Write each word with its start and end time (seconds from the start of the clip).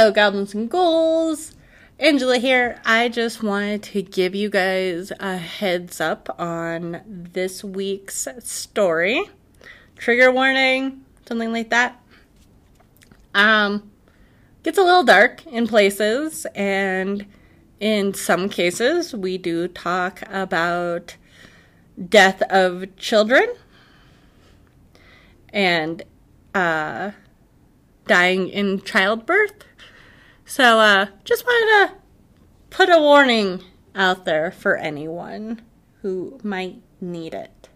Hello, 0.00 0.12
goblins 0.12 0.54
and 0.54 0.70
ghouls. 0.70 1.54
Angela 1.98 2.38
here. 2.38 2.80
I 2.86 3.10
just 3.10 3.42
wanted 3.42 3.82
to 3.82 4.00
give 4.00 4.34
you 4.34 4.48
guys 4.48 5.12
a 5.20 5.36
heads 5.36 6.00
up 6.00 6.34
on 6.40 7.02
this 7.06 7.62
week's 7.62 8.26
story. 8.38 9.22
Trigger 9.96 10.32
warning, 10.32 11.04
something 11.28 11.52
like 11.52 11.68
that. 11.68 12.02
Um, 13.34 13.90
gets 14.62 14.78
a 14.78 14.82
little 14.82 15.04
dark 15.04 15.46
in 15.46 15.66
places, 15.66 16.46
and 16.54 17.26
in 17.78 18.14
some 18.14 18.48
cases, 18.48 19.14
we 19.14 19.36
do 19.36 19.68
talk 19.68 20.22
about 20.30 21.16
death 22.08 22.40
of 22.48 22.96
children 22.96 23.52
and 25.50 26.02
uh, 26.54 27.10
dying 28.06 28.48
in 28.48 28.80
childbirth. 28.80 29.66
So, 30.50 30.80
uh, 30.80 31.06
just 31.22 31.46
wanted 31.46 31.94
to 31.94 31.94
put 32.70 32.88
a 32.88 32.98
warning 32.98 33.62
out 33.94 34.24
there 34.24 34.50
for 34.50 34.76
anyone 34.76 35.62
who 36.02 36.40
might 36.42 36.82
need 37.00 37.34
it. 37.34 37.68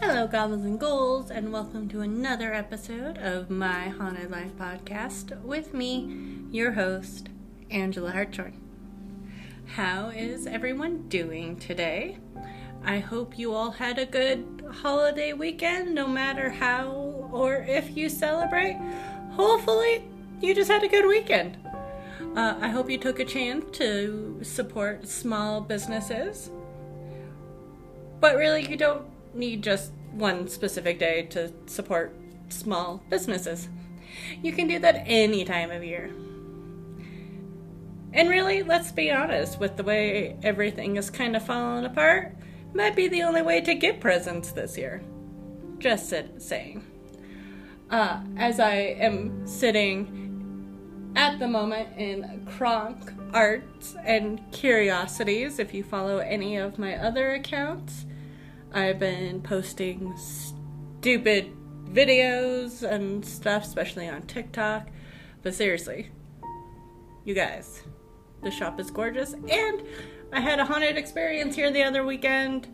Hello, 0.00 0.28
goblins 0.28 0.64
and 0.64 0.78
ghouls, 0.78 1.32
and 1.32 1.52
welcome 1.52 1.88
to 1.88 2.02
another 2.02 2.54
episode 2.54 3.18
of 3.18 3.50
my 3.50 3.88
Haunted 3.88 4.30
Life 4.30 4.56
podcast 4.56 5.42
with 5.42 5.74
me, 5.74 6.44
your 6.52 6.70
host, 6.70 7.30
Angela 7.68 8.12
Hartshorn. 8.12 8.60
How 9.74 10.10
is 10.10 10.46
everyone 10.46 11.08
doing 11.08 11.56
today? 11.56 12.18
I 12.86 12.98
hope 12.98 13.38
you 13.38 13.54
all 13.54 13.70
had 13.70 13.98
a 13.98 14.04
good 14.04 14.62
holiday 14.82 15.32
weekend, 15.32 15.94
no 15.94 16.06
matter 16.06 16.50
how 16.50 16.90
or 17.32 17.56
if 17.56 17.96
you 17.96 18.10
celebrate. 18.10 18.78
Hopefully, 19.32 20.04
you 20.40 20.54
just 20.54 20.70
had 20.70 20.82
a 20.82 20.88
good 20.88 21.06
weekend. 21.06 21.56
Uh, 22.36 22.56
I 22.60 22.68
hope 22.68 22.90
you 22.90 22.98
took 22.98 23.20
a 23.20 23.24
chance 23.24 23.64
to 23.78 24.38
support 24.42 25.08
small 25.08 25.62
businesses. 25.62 26.50
But 28.20 28.36
really, 28.36 28.68
you 28.68 28.76
don't 28.76 29.06
need 29.34 29.62
just 29.62 29.92
one 30.12 30.46
specific 30.48 30.98
day 30.98 31.22
to 31.30 31.52
support 31.66 32.14
small 32.50 33.02
businesses. 33.08 33.68
You 34.42 34.52
can 34.52 34.68
do 34.68 34.78
that 34.80 35.04
any 35.06 35.44
time 35.44 35.70
of 35.70 35.82
year. 35.82 36.10
And 38.12 38.28
really, 38.28 38.62
let's 38.62 38.92
be 38.92 39.10
honest, 39.10 39.58
with 39.58 39.76
the 39.76 39.82
way 39.82 40.36
everything 40.42 40.96
is 40.96 41.10
kind 41.10 41.34
of 41.34 41.44
falling 41.44 41.84
apart, 41.84 42.36
might 42.74 42.96
be 42.96 43.08
the 43.08 43.22
only 43.22 43.42
way 43.42 43.60
to 43.60 43.74
get 43.74 44.00
presents 44.00 44.52
this 44.52 44.76
year. 44.76 45.02
Just 45.78 46.12
saying. 46.38 46.84
Uh, 47.90 48.20
as 48.36 48.58
I 48.58 48.74
am 48.74 49.46
sitting 49.46 51.12
at 51.16 51.38
the 51.38 51.46
moment 51.46 51.96
in 51.96 52.46
Kronk 52.56 53.12
Arts 53.32 53.94
and 54.04 54.40
Curiosities, 54.52 55.58
if 55.58 55.72
you 55.72 55.84
follow 55.84 56.18
any 56.18 56.56
of 56.56 56.78
my 56.78 56.96
other 56.96 57.34
accounts, 57.34 58.06
I've 58.72 58.98
been 58.98 59.40
posting 59.42 60.16
stupid 60.16 61.52
videos 61.86 62.82
and 62.82 63.24
stuff, 63.24 63.62
especially 63.64 64.08
on 64.08 64.22
TikTok. 64.22 64.88
But 65.42 65.54
seriously, 65.54 66.10
you 67.24 67.34
guys, 67.34 67.84
the 68.42 68.50
shop 68.50 68.80
is 68.80 68.90
gorgeous. 68.90 69.34
And 69.34 69.82
I 70.34 70.40
had 70.40 70.58
a 70.58 70.64
haunted 70.64 70.96
experience 70.96 71.54
here 71.54 71.70
the 71.70 71.84
other 71.84 72.04
weekend, 72.04 72.66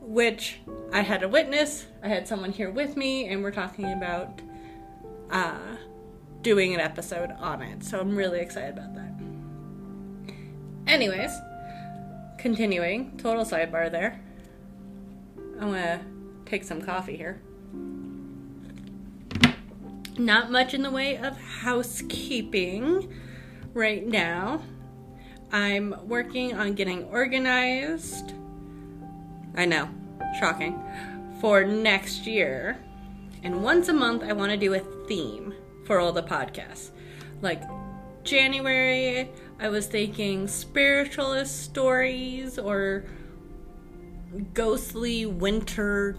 which 0.00 0.60
I 0.92 1.00
had 1.00 1.24
a 1.24 1.28
witness. 1.28 1.86
I 2.04 2.08
had 2.08 2.28
someone 2.28 2.52
here 2.52 2.70
with 2.70 2.96
me, 2.96 3.26
and 3.26 3.42
we're 3.42 3.50
talking 3.50 3.92
about 3.92 4.40
uh, 5.28 5.58
doing 6.40 6.74
an 6.74 6.80
episode 6.80 7.32
on 7.32 7.62
it. 7.62 7.82
So 7.82 7.98
I'm 7.98 8.14
really 8.14 8.38
excited 8.38 8.78
about 8.78 8.94
that. 8.94 9.12
Anyways, 10.86 11.32
continuing, 12.38 13.16
total 13.18 13.44
sidebar 13.44 13.90
there. 13.90 14.20
I'm 15.60 15.72
gonna 15.72 16.00
take 16.46 16.62
some 16.62 16.80
coffee 16.80 17.16
here. 17.16 17.42
Not 20.16 20.52
much 20.52 20.74
in 20.74 20.82
the 20.82 20.92
way 20.92 21.16
of 21.16 21.36
housekeeping 21.36 23.12
right 23.74 24.06
now. 24.06 24.62
I'm 25.52 25.94
working 26.06 26.54
on 26.54 26.74
getting 26.74 27.04
organized. 27.04 28.34
I 29.56 29.64
know, 29.64 29.88
shocking. 30.38 30.80
For 31.40 31.64
next 31.64 32.26
year. 32.26 32.78
And 33.42 33.62
once 33.62 33.88
a 33.88 33.92
month, 33.92 34.22
I 34.22 34.32
want 34.32 34.50
to 34.50 34.56
do 34.56 34.74
a 34.74 34.80
theme 35.06 35.54
for 35.86 36.00
all 36.00 36.12
the 36.12 36.22
podcasts. 36.22 36.90
Like 37.40 37.62
January, 38.24 39.30
I 39.58 39.68
was 39.68 39.86
thinking 39.86 40.48
spiritualist 40.48 41.62
stories 41.62 42.58
or 42.58 43.04
ghostly 44.52 45.24
winter 45.24 46.16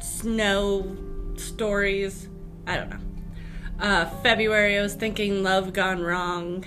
snow 0.00 0.96
stories. 1.36 2.28
I 2.66 2.76
don't 2.76 2.90
know. 2.90 3.00
Uh, 3.78 4.06
February, 4.22 4.78
I 4.78 4.82
was 4.82 4.94
thinking 4.94 5.42
love 5.42 5.72
gone 5.72 6.02
wrong. 6.02 6.64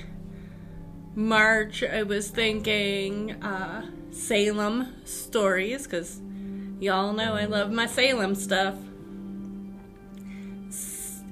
March, 1.15 1.83
I 1.83 2.03
was 2.03 2.29
thinking 2.29 3.43
uh, 3.43 3.85
Salem 4.11 4.95
stories 5.05 5.83
because 5.83 6.19
y'all 6.79 7.13
know 7.13 7.35
I 7.35 7.45
love 7.45 7.71
my 7.71 7.85
Salem 7.85 8.33
stuff. 8.33 8.75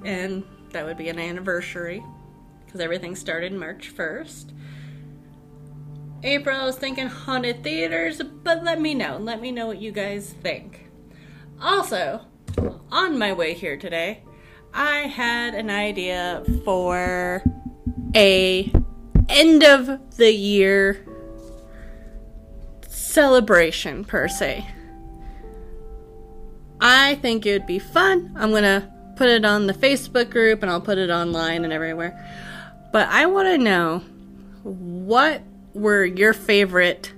And 0.04 0.44
that 0.70 0.84
would 0.84 0.96
be 0.96 1.08
an 1.08 1.18
anniversary 1.18 2.02
because 2.64 2.80
everything 2.80 3.16
started 3.16 3.52
March 3.52 3.92
1st. 3.94 4.52
April, 6.22 6.60
I 6.60 6.64
was 6.64 6.76
thinking 6.76 7.08
haunted 7.08 7.64
theaters, 7.64 8.22
but 8.44 8.62
let 8.62 8.80
me 8.80 8.94
know. 8.94 9.18
Let 9.18 9.40
me 9.40 9.50
know 9.50 9.66
what 9.66 9.80
you 9.80 9.90
guys 9.90 10.32
think. 10.42 10.88
Also, 11.60 12.20
on 12.92 13.18
my 13.18 13.32
way 13.32 13.54
here 13.54 13.76
today, 13.76 14.22
I 14.72 15.00
had 15.00 15.54
an 15.54 15.70
idea 15.70 16.44
for 16.64 17.42
a 18.14 18.72
end 19.28 19.62
of 19.62 20.16
the 20.16 20.32
year 20.32 21.04
celebration 22.88 24.04
per 24.04 24.28
se. 24.28 24.66
I 26.80 27.16
think 27.16 27.46
it 27.46 27.52
would 27.52 27.66
be 27.66 27.78
fun. 27.78 28.32
I'm 28.36 28.50
going 28.50 28.62
to 28.62 28.90
put 29.16 29.28
it 29.28 29.44
on 29.44 29.66
the 29.66 29.74
Facebook 29.74 30.30
group 30.30 30.62
and 30.62 30.70
I'll 30.70 30.80
put 30.80 30.98
it 30.98 31.10
online 31.10 31.64
and 31.64 31.72
everywhere. 31.72 32.18
But 32.92 33.08
I 33.08 33.26
want 33.26 33.48
to 33.48 33.58
know 33.58 33.98
what 34.62 35.42
were 35.74 36.04
your 36.04 36.32
favorite 36.32 37.12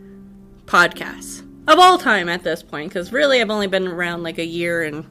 podcasts 0.66 1.40
of 1.66 1.78
all 1.78 1.98
time 1.98 2.28
at 2.28 2.42
this 2.42 2.62
point 2.62 2.90
because 2.90 3.12
really 3.12 3.40
I've 3.40 3.50
only 3.50 3.66
been 3.66 3.88
around 3.88 4.22
like 4.22 4.38
a 4.38 4.44
year 4.44 4.82
and 4.82 5.06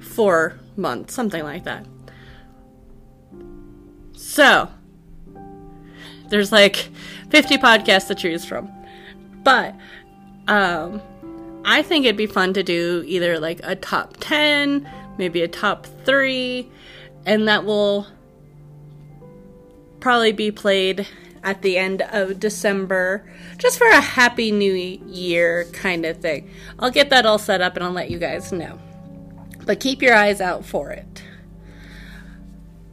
4 0.00 0.58
months, 0.76 1.14
something 1.14 1.42
like 1.42 1.64
that. 1.64 1.86
So, 4.12 4.70
there's 6.28 6.52
like 6.52 6.88
50 7.30 7.58
podcasts 7.58 8.08
to 8.08 8.14
choose 8.14 8.44
from. 8.44 8.70
But 9.42 9.74
um, 10.48 11.00
I 11.64 11.82
think 11.82 12.04
it'd 12.04 12.16
be 12.16 12.26
fun 12.26 12.52
to 12.54 12.62
do 12.62 13.04
either 13.06 13.38
like 13.38 13.60
a 13.62 13.76
top 13.76 14.16
10, 14.20 14.88
maybe 15.18 15.42
a 15.42 15.48
top 15.48 15.86
3, 16.04 16.68
and 17.24 17.48
that 17.48 17.64
will 17.64 18.06
probably 20.00 20.32
be 20.32 20.50
played 20.50 21.06
at 21.42 21.62
the 21.62 21.78
end 21.78 22.02
of 22.10 22.40
December 22.40 23.24
just 23.58 23.78
for 23.78 23.86
a 23.86 24.00
happy 24.00 24.50
new 24.52 24.72
year 24.72 25.64
kind 25.72 26.04
of 26.04 26.18
thing. 26.18 26.50
I'll 26.78 26.90
get 26.90 27.10
that 27.10 27.26
all 27.26 27.38
set 27.38 27.60
up 27.60 27.76
and 27.76 27.84
I'll 27.84 27.92
let 27.92 28.10
you 28.10 28.18
guys 28.18 28.52
know. 28.52 28.78
But 29.64 29.80
keep 29.80 30.02
your 30.02 30.14
eyes 30.14 30.40
out 30.40 30.64
for 30.64 30.90
it. 30.90 31.22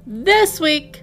This 0.06 0.60
week, 0.60 1.03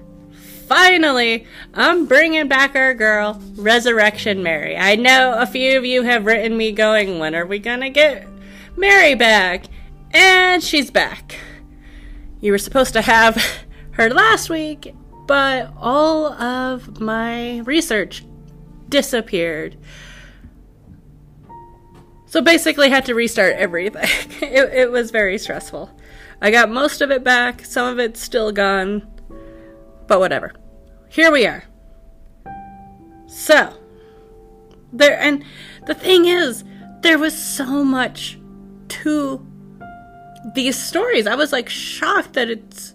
finally, 0.71 1.45
I'm 1.75 2.07
bringing 2.07 2.47
back 2.47 2.77
our 2.77 2.95
girl, 2.95 3.43
Resurrection 3.57 4.41
Mary. 4.45 4.77
I 4.77 4.95
know 4.95 5.35
a 5.37 5.45
few 5.45 5.77
of 5.77 5.85
you 5.85 6.03
have 6.03 6.25
written 6.25 6.57
me 6.57 6.71
going, 6.71 7.19
when 7.19 7.35
are 7.35 7.45
we 7.45 7.59
gonna 7.59 7.91
get 7.91 8.29
Mary 8.77 9.17
back? 9.17 9.65
And 10.13 10.63
she's 10.63 10.89
back. 10.89 11.35
You 12.41 12.53
were 12.53 12.59
supposed 12.59 12.93
to 12.93 13.03
have 13.03 13.45
her 13.93 14.11
last 14.11 14.49
week, 14.49 14.95
but 15.27 15.73
all 15.77 16.35
of 16.35 17.01
my 17.01 17.59
research 17.63 18.25
disappeared. 18.89 19.77
So 22.27 22.41
basically, 22.41 22.91
had 22.91 23.07
to 23.07 23.15
restart 23.17 23.57
everything. 23.57 24.05
it, 24.41 24.73
it 24.73 24.93
was 24.93 25.11
very 25.11 25.37
stressful. 25.37 25.91
I 26.41 26.53
got 26.53 26.71
most 26.71 27.01
of 27.01 27.11
it 27.11 27.25
back, 27.25 27.65
some 27.65 27.89
of 27.89 27.99
it's 27.99 28.21
still 28.21 28.53
gone, 28.53 29.10
but 30.11 30.21
whatever 30.21 30.53
here 31.11 31.31
we 31.31 31.45
are. 31.45 31.65
So, 33.27 33.75
there, 34.93 35.21
and 35.21 35.45
the 35.87 35.95
thing 35.95 36.27
is, 36.27 36.65
there 37.03 37.19
was 37.19 37.37
so 37.37 37.85
much 37.85 38.39
to 38.89 39.47
these 40.55 40.79
stories. 40.79 41.27
I 41.27 41.35
was 41.35 41.53
like 41.53 41.69
shocked 41.69 42.33
that 42.35 42.49
it's 42.49 42.95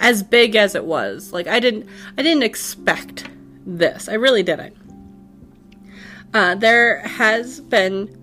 as 0.00 0.22
big 0.22 0.56
as 0.56 0.74
it 0.74 0.84
was. 0.84 1.32
Like 1.32 1.46
I 1.46 1.60
didn't 1.60 1.88
I 2.18 2.22
didn't 2.22 2.42
expect 2.42 3.28
this. 3.64 4.08
I 4.08 4.14
really 4.14 4.42
didn't. 4.42 4.76
Uh, 6.34 6.54
there 6.54 7.00
has 7.00 7.60
been 7.60 8.18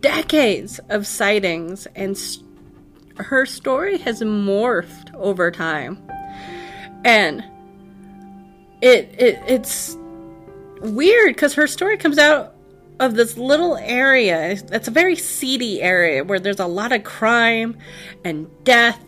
decades 0.00 0.78
of 0.90 1.06
sightings, 1.06 1.86
and 1.96 2.16
st- 2.16 2.46
her 3.16 3.46
story 3.46 3.96
has 3.98 4.20
morphed 4.20 5.14
over 5.14 5.50
time, 5.50 6.06
and 7.06 7.44
it, 8.82 9.14
it 9.16 9.42
it's 9.46 9.96
weird 10.80 11.34
because 11.34 11.54
her 11.54 11.68
story 11.68 11.96
comes 11.96 12.18
out 12.18 12.54
of 12.98 13.14
this 13.14 13.38
little 13.38 13.76
area. 13.76 14.56
that's 14.66 14.88
a 14.88 14.90
very 14.90 15.14
seedy 15.14 15.80
area 15.80 16.24
where 16.24 16.40
there's 16.40 16.58
a 16.58 16.66
lot 16.66 16.92
of 16.92 17.04
crime 17.04 17.76
and 18.24 18.48
death. 18.64 19.00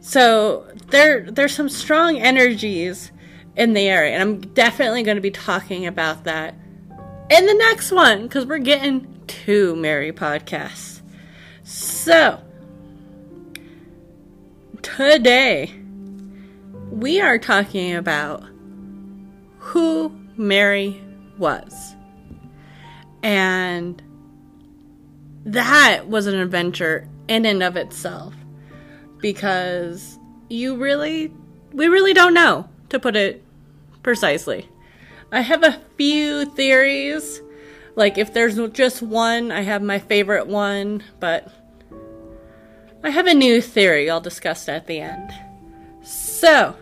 So 0.00 0.66
there 0.88 1.30
there's 1.30 1.54
some 1.54 1.68
strong 1.68 2.18
energies 2.18 3.12
in 3.54 3.72
the 3.72 3.88
area, 3.88 4.12
and 4.12 4.22
I'm 4.22 4.40
definitely 4.52 5.04
going 5.04 5.16
to 5.16 5.22
be 5.22 5.30
talking 5.30 5.86
about 5.86 6.24
that 6.24 6.54
in 7.30 7.46
the 7.46 7.54
next 7.54 7.92
one 7.92 8.24
because 8.24 8.46
we're 8.46 8.58
getting 8.58 9.22
two 9.28 9.76
Mary 9.76 10.12
podcasts. 10.12 11.02
So 11.62 12.40
today 14.82 15.85
we 16.96 17.20
are 17.20 17.38
talking 17.38 17.94
about 17.94 18.42
who 19.58 20.10
Mary 20.38 20.98
was. 21.36 21.94
And 23.22 24.02
that 25.44 26.08
was 26.08 26.26
an 26.26 26.36
adventure 26.36 27.06
in 27.28 27.44
and 27.44 27.62
of 27.62 27.76
itself 27.76 28.32
because 29.18 30.18
you 30.48 30.76
really, 30.76 31.30
we 31.72 31.88
really 31.88 32.14
don't 32.14 32.32
know, 32.32 32.66
to 32.88 32.98
put 32.98 33.14
it 33.14 33.44
precisely. 34.02 34.66
I 35.30 35.42
have 35.42 35.64
a 35.64 35.82
few 35.98 36.46
theories. 36.46 37.42
Like, 37.94 38.16
if 38.16 38.32
there's 38.32 38.56
just 38.70 39.02
one, 39.02 39.52
I 39.52 39.60
have 39.62 39.82
my 39.82 39.98
favorite 39.98 40.46
one, 40.46 41.02
but 41.20 41.52
I 43.04 43.10
have 43.10 43.26
a 43.26 43.34
new 43.34 43.60
theory 43.60 44.08
I'll 44.08 44.20
discuss 44.22 44.66
at 44.66 44.86
the 44.86 45.00
end. 45.00 45.30
So, 46.02 46.74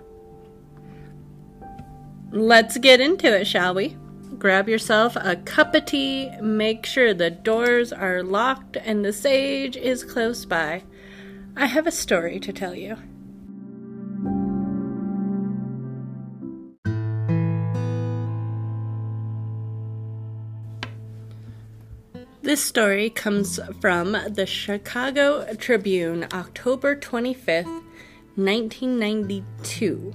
let's 2.35 2.77
get 2.79 3.01
into 3.01 3.33
it, 3.33 3.47
shall 3.47 3.75
we? 3.75 3.97
Grab 4.39 4.69
yourself 4.69 5.17
a 5.17 5.37
cup 5.37 5.75
of 5.75 5.87
tea, 5.87 6.31
make 6.43 6.85
sure 6.85 7.15
the 7.15 7.31
doors 7.31 7.93
are 7.93 8.25
locked 8.25 8.77
and 8.77 9.05
the 9.05 9.13
sage 9.13 9.77
is 9.77 10.03
close 10.03 10.45
by. 10.45 10.83
I 11.57 11.67
have 11.67 11.87
a 11.87 11.93
story 11.93 12.41
to 12.41 12.53
tell 12.53 12.75
you. 12.75 12.97
This 22.43 22.63
story 22.63 23.09
comes 23.09 23.61
from 23.81 24.13
the 24.29 24.45
Chicago 24.45 25.55
Tribune, 25.55 26.27
October 26.33 26.97
25th, 26.97 27.83
1992. 28.35 30.13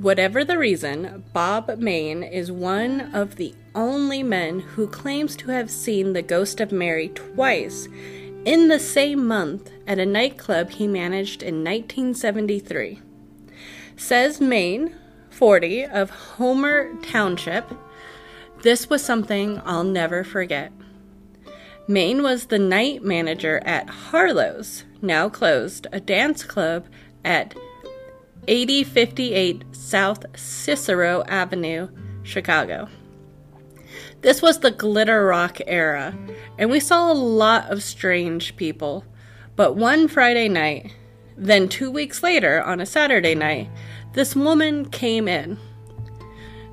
Whatever 0.00 0.44
the 0.44 0.58
reason, 0.58 1.24
Bob 1.32 1.76
Main 1.78 2.22
is 2.22 2.52
one 2.52 3.12
of 3.12 3.34
the 3.34 3.52
only 3.74 4.22
men 4.22 4.60
who 4.60 4.86
claims 4.86 5.34
to 5.34 5.50
have 5.50 5.68
seen 5.68 6.12
the 6.12 6.22
ghost 6.22 6.60
of 6.60 6.70
Mary 6.70 7.08
twice 7.08 7.88
in 8.44 8.68
the 8.68 8.78
same 8.78 9.26
month 9.26 9.72
at 9.88 9.98
a 9.98 10.06
nightclub 10.06 10.70
he 10.70 10.86
managed 10.86 11.42
in 11.42 11.64
1973. 11.64 13.02
Says 13.96 14.40
Main, 14.40 14.94
40, 15.30 15.86
of 15.86 16.10
Homer 16.10 16.94
Township, 17.02 17.68
this 18.62 18.88
was 18.88 19.02
something 19.04 19.60
I'll 19.64 19.82
never 19.82 20.22
forget. 20.22 20.70
Main 21.88 22.22
was 22.22 22.46
the 22.46 22.58
night 22.60 23.02
manager 23.02 23.60
at 23.64 23.90
Harlow's, 23.90 24.84
now 25.02 25.28
closed, 25.28 25.88
a 25.90 25.98
dance 25.98 26.44
club 26.44 26.86
at 27.24 27.56
8058 28.48 29.64
South 29.72 30.24
Cicero 30.34 31.22
Avenue, 31.28 31.88
Chicago. 32.22 32.88
This 34.22 34.40
was 34.40 34.60
the 34.60 34.70
glitter 34.70 35.26
rock 35.26 35.58
era, 35.66 36.16
and 36.56 36.70
we 36.70 36.80
saw 36.80 37.12
a 37.12 37.14
lot 37.14 37.70
of 37.70 37.82
strange 37.82 38.56
people. 38.56 39.04
But 39.54 39.76
one 39.76 40.08
Friday 40.08 40.48
night, 40.48 40.94
then 41.36 41.68
two 41.68 41.90
weeks 41.90 42.22
later, 42.22 42.62
on 42.62 42.80
a 42.80 42.86
Saturday 42.86 43.34
night, 43.34 43.68
this 44.14 44.34
woman 44.34 44.88
came 44.88 45.28
in. 45.28 45.58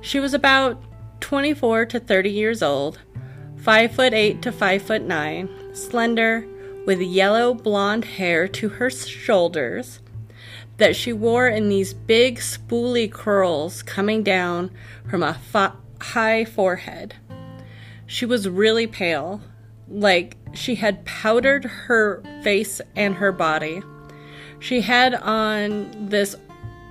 She 0.00 0.18
was 0.18 0.32
about 0.32 0.82
24 1.20 1.84
to 1.86 2.00
30 2.00 2.30
years 2.30 2.62
old, 2.62 3.00
5 3.58 3.92
foot 3.92 4.14
8 4.14 4.40
to 4.40 4.50
5 4.50 4.82
foot 4.82 5.02
9, 5.02 5.74
slender, 5.74 6.46
with 6.86 7.02
yellow 7.02 7.52
blonde 7.52 8.06
hair 8.06 8.48
to 8.48 8.70
her 8.70 8.88
shoulders, 8.88 10.00
that 10.78 10.96
she 10.96 11.12
wore 11.12 11.48
in 11.48 11.68
these 11.68 11.94
big 11.94 12.38
spooly 12.38 13.10
curls 13.10 13.82
coming 13.82 14.22
down 14.22 14.70
from 15.08 15.22
a 15.22 15.34
fa- 15.34 15.76
high 16.00 16.44
forehead. 16.44 17.14
She 18.06 18.26
was 18.26 18.48
really 18.48 18.86
pale, 18.86 19.40
like 19.88 20.36
she 20.52 20.74
had 20.76 21.04
powdered 21.04 21.64
her 21.64 22.22
face 22.42 22.80
and 22.94 23.14
her 23.14 23.32
body. 23.32 23.82
She 24.58 24.80
had 24.80 25.14
on 25.14 26.08
this 26.08 26.36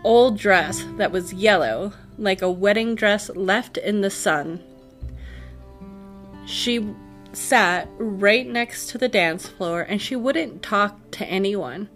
old 0.04 0.38
dress 0.38 0.86
that 0.98 1.12
was 1.12 1.34
yellow, 1.34 1.94
like 2.18 2.42
a 2.42 2.52
wedding 2.52 2.96
dress 2.96 3.30
left 3.30 3.78
in 3.78 4.02
the 4.02 4.10
sun. 4.10 4.62
She 6.46 6.88
sat 7.34 7.90
right 7.98 8.48
next 8.48 8.88
to 8.88 8.98
the 8.98 9.10
dance 9.10 9.48
floor 9.48 9.82
and 9.82 10.02
she 10.02 10.16
wouldn't 10.16 10.62
talk 10.62 11.12
to 11.12 11.26
anyone. 11.26 11.90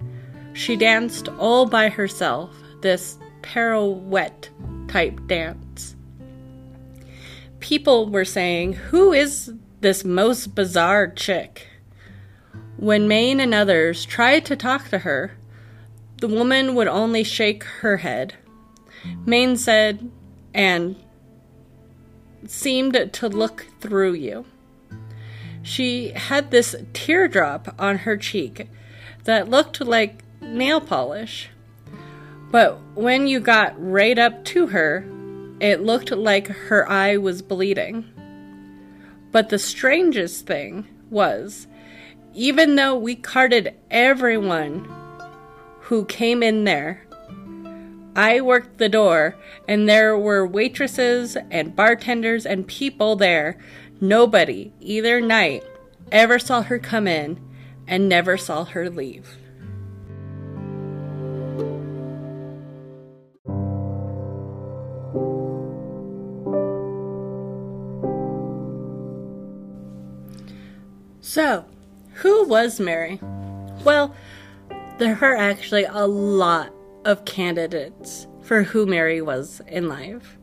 She 0.59 0.75
danced 0.75 1.29
all 1.39 1.67
by 1.67 1.87
herself, 1.87 2.53
this 2.81 3.17
pirouette 3.41 4.49
type 4.89 5.17
dance. 5.25 5.95
People 7.61 8.09
were 8.09 8.25
saying, 8.25 8.73
Who 8.73 9.13
is 9.13 9.53
this 9.79 10.03
most 10.03 10.55
bizarre 10.55 11.07
chick? 11.07 11.65
When 12.75 13.07
Main 13.07 13.39
and 13.39 13.53
others 13.53 14.03
tried 14.03 14.45
to 14.47 14.57
talk 14.57 14.89
to 14.89 14.99
her, 14.99 15.37
the 16.17 16.27
woman 16.27 16.75
would 16.75 16.89
only 16.89 17.23
shake 17.23 17.63
her 17.63 17.95
head. 17.95 18.33
Main 19.25 19.55
said, 19.55 20.11
and 20.53 20.97
seemed 22.45 23.13
to 23.13 23.29
look 23.29 23.65
through 23.79 24.15
you. 24.15 24.43
She 25.63 26.09
had 26.09 26.51
this 26.51 26.75
teardrop 26.91 27.73
on 27.79 27.99
her 27.99 28.17
cheek 28.17 28.67
that 29.23 29.49
looked 29.49 29.79
like 29.79 30.25
nail 30.49 30.81
polish. 30.81 31.49
But 32.51 32.79
when 32.95 33.27
you 33.27 33.39
got 33.39 33.73
right 33.77 34.17
up 34.17 34.43
to 34.45 34.67
her, 34.67 35.05
it 35.59 35.81
looked 35.81 36.11
like 36.11 36.47
her 36.47 36.89
eye 36.89 37.17
was 37.17 37.41
bleeding. 37.41 38.05
But 39.31 39.49
the 39.49 39.59
strangest 39.59 40.47
thing 40.47 40.87
was, 41.09 41.67
even 42.33 42.75
though 42.75 42.95
we 42.95 43.15
carted 43.15 43.75
everyone 43.91 44.87
who 45.81 46.05
came 46.05 46.41
in 46.41 46.63
there, 46.63 47.05
I 48.15 48.41
worked 48.41 48.79
the 48.79 48.89
door, 48.89 49.35
and 49.67 49.87
there 49.87 50.17
were 50.17 50.45
waitresses 50.45 51.37
and 51.51 51.75
bartenders 51.75 52.45
and 52.45 52.67
people 52.67 53.15
there. 53.15 53.57
Nobody, 54.01 54.73
either 54.79 55.21
night, 55.21 55.63
ever 56.11 56.39
saw 56.39 56.63
her 56.63 56.79
come 56.79 57.07
in 57.07 57.39
and 57.87 58.09
never 58.09 58.35
saw 58.37 58.65
her 58.65 58.89
leave. 58.89 59.38
So, 71.39 71.63
who 72.15 72.43
was 72.49 72.81
Mary? 72.81 73.17
Well, 73.85 74.13
there 74.97 75.17
are 75.21 75.37
actually 75.37 75.85
a 75.85 76.05
lot 76.05 76.73
of 77.05 77.23
candidates 77.23 78.27
for 78.41 78.63
who 78.63 78.85
Mary 78.85 79.21
was 79.21 79.61
in 79.65 79.87
life. 79.87 80.37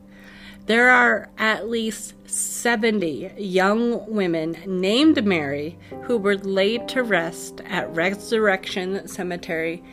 There 0.65 0.89
are 0.89 1.29
at 1.37 1.69
least 1.69 2.15
70 2.27 3.31
young 3.37 4.11
women 4.11 4.57
named 4.65 5.23
Mary 5.23 5.77
who 6.01 6.17
were 6.17 6.35
laid 6.35 6.87
to 6.87 7.03
rest 7.03 7.61
at 7.67 7.93
Resurrection 7.95 9.07
Cemetery 9.07 9.83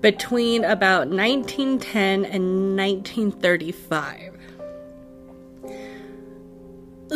between 0.00 0.64
about 0.64 1.08
1910 1.08 2.24
and 2.24 2.78
1935. 2.78 4.30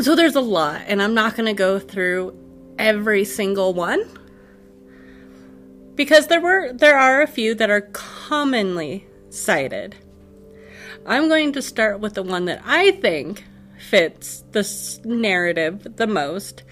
so 0.02 0.14
there's 0.14 0.36
a 0.36 0.42
lot, 0.42 0.82
and 0.86 1.00
I'm 1.00 1.14
not 1.14 1.36
going 1.36 1.46
to 1.46 1.54
go 1.54 1.78
through 1.78 2.36
every 2.78 3.24
single 3.24 3.74
one 3.74 4.18
because 5.94 6.28
there 6.28 6.40
were 6.40 6.72
there 6.72 6.96
are 6.96 7.22
a 7.22 7.26
few 7.26 7.54
that 7.56 7.70
are 7.70 7.80
commonly 7.80 9.04
cited. 9.30 9.96
I'm 11.04 11.28
going 11.28 11.52
to 11.52 11.62
start 11.62 12.00
with 12.00 12.14
the 12.14 12.22
one 12.22 12.44
that 12.44 12.62
I 12.64 12.92
think 12.92 13.44
fits 13.78 14.44
the 14.52 14.66
narrative 15.04 15.96
the 15.96 16.06
most 16.06 16.62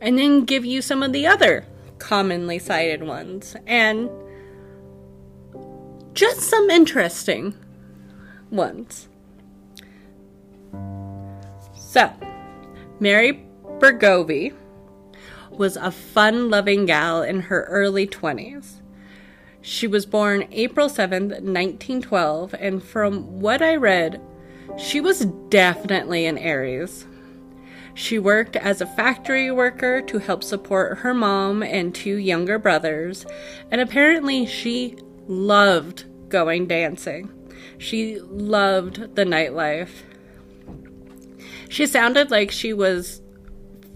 and 0.00 0.18
then 0.18 0.44
give 0.44 0.64
you 0.64 0.80
some 0.80 1.02
of 1.02 1.12
the 1.12 1.26
other 1.26 1.66
commonly 1.98 2.58
cited 2.58 3.02
ones 3.02 3.56
and 3.66 4.10
just 6.14 6.40
some 6.40 6.70
interesting 6.70 7.54
ones. 8.50 9.08
So, 11.74 12.10
Mary 13.00 13.44
Bergovi 13.78 14.54
was 15.58 15.76
a 15.76 15.90
fun 15.90 16.50
loving 16.50 16.86
gal 16.86 17.22
in 17.22 17.40
her 17.42 17.64
early 17.64 18.06
20s. 18.06 18.80
She 19.60 19.86
was 19.86 20.06
born 20.06 20.48
April 20.50 20.88
7th, 20.88 21.40
1912, 21.40 22.54
and 22.58 22.82
from 22.82 23.40
what 23.40 23.62
I 23.62 23.76
read, 23.76 24.20
she 24.76 25.00
was 25.00 25.26
definitely 25.48 26.26
an 26.26 26.36
Aries. 26.38 27.06
She 27.94 28.18
worked 28.18 28.56
as 28.56 28.80
a 28.80 28.86
factory 28.86 29.50
worker 29.50 30.00
to 30.02 30.18
help 30.18 30.42
support 30.42 30.98
her 30.98 31.14
mom 31.14 31.62
and 31.62 31.94
two 31.94 32.16
younger 32.16 32.58
brothers, 32.58 33.26
and 33.70 33.80
apparently 33.80 34.46
she 34.46 34.96
loved 35.28 36.06
going 36.28 36.66
dancing. 36.66 37.30
She 37.78 38.18
loved 38.20 39.14
the 39.14 39.24
nightlife. 39.24 39.90
She 41.68 41.86
sounded 41.86 42.30
like 42.30 42.50
she 42.50 42.72
was 42.72 43.20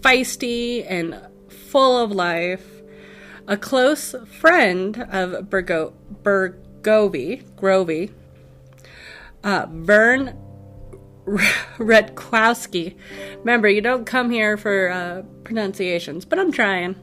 feisty 0.01 0.85
and 0.87 1.19
full 1.67 1.97
of 1.97 2.11
life. 2.11 2.81
A 3.47 3.57
close 3.57 4.15
friend 4.25 4.97
of 5.09 5.45
Bergo- 5.49 5.93
Bergovi, 6.23 7.43
Grovey, 7.55 8.11
uh, 9.43 9.67
Vern 9.69 10.37
Rutkowski. 11.77 12.95
Remember, 13.39 13.69
you 13.69 13.81
don't 13.81 14.05
come 14.05 14.31
here 14.31 14.57
for 14.57 14.89
uh, 14.89 15.21
pronunciations, 15.43 16.25
but 16.25 16.39
I'm 16.39 16.51
trying. 16.51 16.95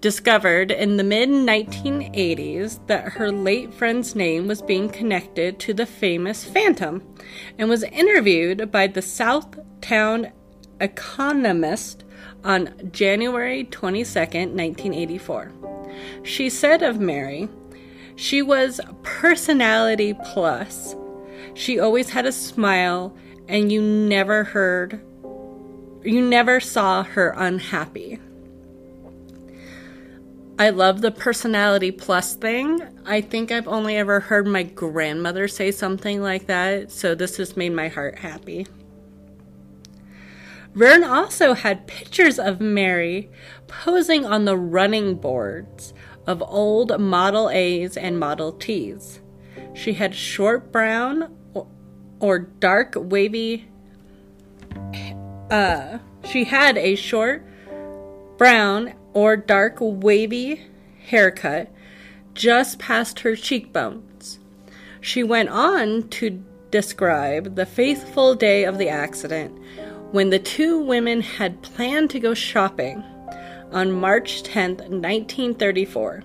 Discovered 0.00 0.70
in 0.70 0.96
the 0.96 1.02
mid 1.02 1.28
1980s 1.28 2.86
that 2.86 3.12
her 3.14 3.32
late 3.32 3.74
friend's 3.74 4.14
name 4.14 4.46
was 4.46 4.62
being 4.62 4.88
connected 4.88 5.58
to 5.60 5.74
the 5.74 5.86
famous 5.86 6.44
Phantom 6.44 7.02
and 7.58 7.68
was 7.68 7.82
interviewed 7.82 8.70
by 8.70 8.86
the 8.86 9.00
Southtown 9.00 10.30
Economist 10.80 12.04
on 12.44 12.72
January 12.92 13.64
22, 13.64 14.18
1984. 14.18 15.52
She 16.22 16.48
said 16.48 16.82
of 16.82 17.00
Mary, 17.00 17.48
she 18.16 18.42
was 18.42 18.80
personality 19.02 20.14
plus 20.32 20.94
she 21.58 21.80
always 21.80 22.10
had 22.10 22.24
a 22.24 22.30
smile, 22.30 23.16
and 23.48 23.72
you 23.72 23.82
never 23.82 24.44
heard, 24.44 25.00
you 26.04 26.22
never 26.22 26.60
saw 26.60 27.02
her 27.02 27.34
unhappy. 27.36 28.20
I 30.56 30.70
love 30.70 31.00
the 31.00 31.10
personality 31.10 31.90
plus 31.90 32.34
thing. 32.34 32.80
I 33.04 33.20
think 33.20 33.50
I've 33.50 33.66
only 33.66 33.96
ever 33.96 34.20
heard 34.20 34.46
my 34.46 34.62
grandmother 34.62 35.48
say 35.48 35.72
something 35.72 36.22
like 36.22 36.46
that, 36.46 36.92
so 36.92 37.16
this 37.16 37.38
has 37.38 37.56
made 37.56 37.72
my 37.72 37.88
heart 37.88 38.18
happy. 38.20 38.68
Vern 40.78 41.02
also 41.02 41.54
had 41.54 41.88
pictures 41.88 42.38
of 42.38 42.60
Mary 42.60 43.28
posing 43.66 44.24
on 44.24 44.44
the 44.44 44.56
running 44.56 45.16
boards 45.16 45.92
of 46.24 46.40
old 46.40 47.00
Model 47.00 47.50
A's 47.50 47.96
and 47.96 48.16
Model 48.16 48.52
T's. 48.52 49.18
She 49.74 49.94
had 49.94 50.14
short 50.14 50.70
brown 50.70 51.34
or 52.20 52.38
dark 52.38 52.94
wavy 52.96 53.68
uh 55.50 55.98
she 56.22 56.44
had 56.44 56.78
a 56.78 56.94
short 56.94 57.44
brown 58.36 58.94
or 59.14 59.36
dark 59.36 59.78
wavy 59.80 60.64
haircut 61.06 61.72
just 62.34 62.78
past 62.78 63.18
her 63.20 63.34
cheekbones. 63.34 64.38
She 65.00 65.24
went 65.24 65.48
on 65.48 66.08
to 66.10 66.40
describe 66.70 67.56
the 67.56 67.66
faithful 67.66 68.36
day 68.36 68.62
of 68.62 68.78
the 68.78 68.88
accident 68.88 69.58
when 70.12 70.30
the 70.30 70.38
two 70.38 70.80
women 70.80 71.20
had 71.20 71.62
planned 71.62 72.10
to 72.10 72.20
go 72.20 72.34
shopping 72.34 73.02
on 73.72 73.92
March 73.92 74.42
10, 74.42 74.76
1934, 74.76 76.22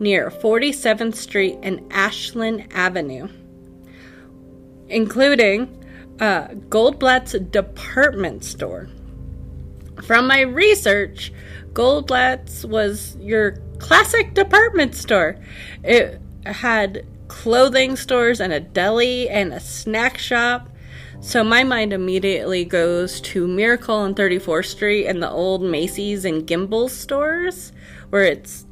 near 0.00 0.30
47th 0.30 1.14
Street 1.14 1.58
and 1.62 1.86
Ashland 1.92 2.66
Avenue 2.72 3.28
including 4.92 5.84
uh, 6.20 6.48
Goldblatt's 6.68 7.32
department 7.50 8.44
store. 8.44 8.88
From 10.04 10.26
my 10.26 10.42
research, 10.42 11.32
Goldblatt's 11.72 12.64
was 12.64 13.16
your 13.16 13.56
classic 13.78 14.34
department 14.34 14.94
store. 14.94 15.36
It 15.82 16.20
had 16.44 17.06
clothing 17.28 17.96
stores 17.96 18.40
and 18.40 18.52
a 18.52 18.60
deli 18.60 19.28
and 19.28 19.52
a 19.52 19.60
snack 19.60 20.18
shop. 20.18 20.68
So 21.22 21.44
my 21.44 21.62
mind 21.62 21.92
immediately 21.92 22.64
goes 22.64 23.20
to 23.20 23.46
Miracle 23.46 23.94
on 23.94 24.12
34th 24.12 24.66
Street 24.66 25.06
and 25.06 25.22
the 25.22 25.30
old 25.30 25.62
Macy's 25.62 26.24
and 26.24 26.44
Gimbels 26.44 26.90
stores, 26.90 27.72
where 28.10 28.24
it's 28.24 28.66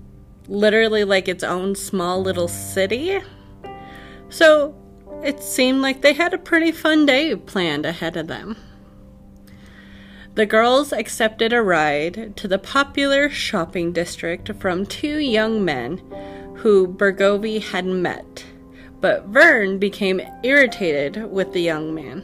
literally 0.48 1.04
like 1.04 1.28
its 1.28 1.44
own 1.44 1.76
small 1.76 2.20
little 2.20 2.48
city. 2.48 3.20
So 4.30 4.74
it 5.22 5.40
seemed 5.40 5.80
like 5.80 6.02
they 6.02 6.12
had 6.12 6.34
a 6.34 6.38
pretty 6.38 6.72
fun 6.72 7.06
day 7.06 7.36
planned 7.36 7.86
ahead 7.86 8.16
of 8.16 8.26
them. 8.26 8.56
The 10.34 10.44
girls 10.44 10.92
accepted 10.92 11.52
a 11.52 11.62
ride 11.62 12.36
to 12.36 12.48
the 12.48 12.58
popular 12.58 13.30
shopping 13.30 13.92
district 13.92 14.52
from 14.54 14.86
two 14.86 15.18
young 15.18 15.64
men 15.64 15.98
who 16.56 16.88
Bergovi 16.88 17.62
had 17.62 17.86
met. 17.86 18.44
But 19.00 19.26
Vern 19.26 19.78
became 19.78 20.20
irritated 20.42 21.30
with 21.30 21.52
the 21.52 21.62
young 21.62 21.94
man, 21.94 22.22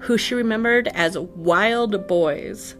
who 0.00 0.18
she 0.18 0.34
remembered 0.34 0.88
as 0.88 1.18
wild 1.18 2.06
boys. 2.06 2.74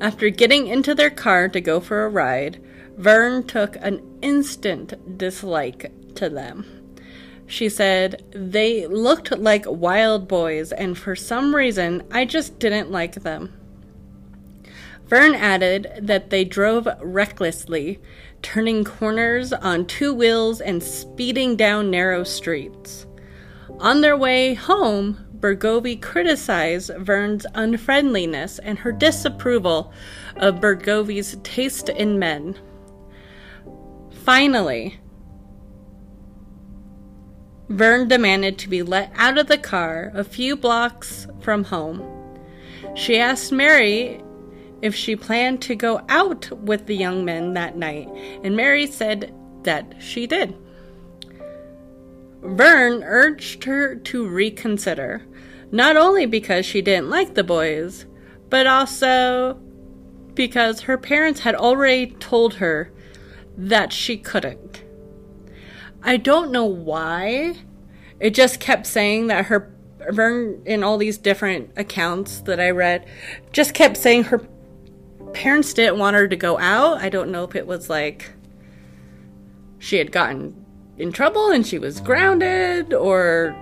After 0.00 0.28
getting 0.28 0.66
into 0.66 0.94
their 0.94 1.10
car 1.10 1.48
to 1.48 1.60
go 1.60 1.80
for 1.80 2.04
a 2.04 2.08
ride, 2.08 2.60
Vern 2.96 3.46
took 3.46 3.76
an 3.76 4.00
instant 4.22 5.18
dislike 5.18 5.92
to 6.16 6.28
them. 6.28 6.66
She 7.46 7.68
said, 7.68 8.24
They 8.32 8.86
looked 8.86 9.36
like 9.36 9.64
wild 9.66 10.28
boys, 10.28 10.72
and 10.72 10.96
for 10.96 11.14
some 11.14 11.54
reason, 11.54 12.02
I 12.10 12.24
just 12.24 12.58
didn't 12.58 12.90
like 12.90 13.14
them. 13.14 13.52
Vern 15.06 15.34
added 15.34 15.92
that 16.00 16.30
they 16.30 16.44
drove 16.44 16.88
recklessly, 17.00 18.00
turning 18.40 18.84
corners 18.84 19.52
on 19.52 19.86
two 19.86 20.14
wheels 20.14 20.60
and 20.60 20.82
speeding 20.82 21.56
down 21.56 21.90
narrow 21.90 22.24
streets. 22.24 23.06
On 23.78 24.00
their 24.00 24.16
way 24.16 24.54
home, 24.54 25.23
Bergovi 25.44 26.00
criticized 26.00 26.90
Vern's 26.96 27.44
unfriendliness 27.54 28.58
and 28.60 28.78
her 28.78 28.90
disapproval 28.90 29.92
of 30.36 30.54
Bergovi's 30.54 31.36
taste 31.42 31.90
in 31.90 32.18
men. 32.18 32.58
Finally, 34.24 34.98
Vern 37.68 38.08
demanded 38.08 38.56
to 38.56 38.70
be 38.70 38.82
let 38.82 39.12
out 39.16 39.36
of 39.36 39.48
the 39.48 39.58
car 39.58 40.10
a 40.14 40.24
few 40.24 40.56
blocks 40.56 41.26
from 41.40 41.64
home. 41.64 42.02
She 42.94 43.18
asked 43.18 43.52
Mary 43.52 44.22
if 44.80 44.94
she 44.94 45.14
planned 45.14 45.60
to 45.60 45.74
go 45.74 46.00
out 46.08 46.50
with 46.52 46.86
the 46.86 46.96
young 46.96 47.22
men 47.22 47.52
that 47.52 47.76
night, 47.76 48.08
and 48.42 48.56
Mary 48.56 48.86
said 48.86 49.34
that 49.64 49.94
she 50.00 50.26
did. 50.26 50.56
Vern 52.44 53.02
urged 53.02 53.64
her 53.64 53.94
to 53.94 54.28
reconsider, 54.28 55.22
not 55.74 55.96
only 55.96 56.24
because 56.24 56.64
she 56.64 56.80
didn't 56.80 57.10
like 57.10 57.34
the 57.34 57.42
boys, 57.42 58.06
but 58.48 58.64
also 58.64 59.58
because 60.34 60.82
her 60.82 60.96
parents 60.96 61.40
had 61.40 61.56
already 61.56 62.06
told 62.06 62.54
her 62.54 62.92
that 63.56 63.92
she 63.92 64.16
couldn't. 64.16 64.84
I 66.00 66.16
don't 66.16 66.52
know 66.52 66.64
why. 66.64 67.56
It 68.20 68.36
just 68.36 68.60
kept 68.60 68.86
saying 68.86 69.26
that 69.26 69.46
her 69.46 69.74
Vern 70.10 70.62
in 70.64 70.84
all 70.84 70.96
these 70.96 71.18
different 71.18 71.72
accounts 71.76 72.42
that 72.42 72.60
I 72.60 72.70
read 72.70 73.04
just 73.50 73.74
kept 73.74 73.96
saying 73.96 74.24
her 74.24 74.46
parents 75.32 75.74
didn't 75.74 75.98
want 75.98 76.14
her 76.14 76.28
to 76.28 76.36
go 76.36 76.56
out. 76.56 76.98
I 76.98 77.08
don't 77.08 77.32
know 77.32 77.42
if 77.42 77.56
it 77.56 77.66
was 77.66 77.90
like 77.90 78.30
she 79.80 79.96
had 79.96 80.12
gotten 80.12 80.54
in 80.98 81.10
trouble 81.10 81.50
and 81.50 81.66
she 81.66 81.80
was 81.80 81.98
grounded 81.98 82.94
or 82.94 83.56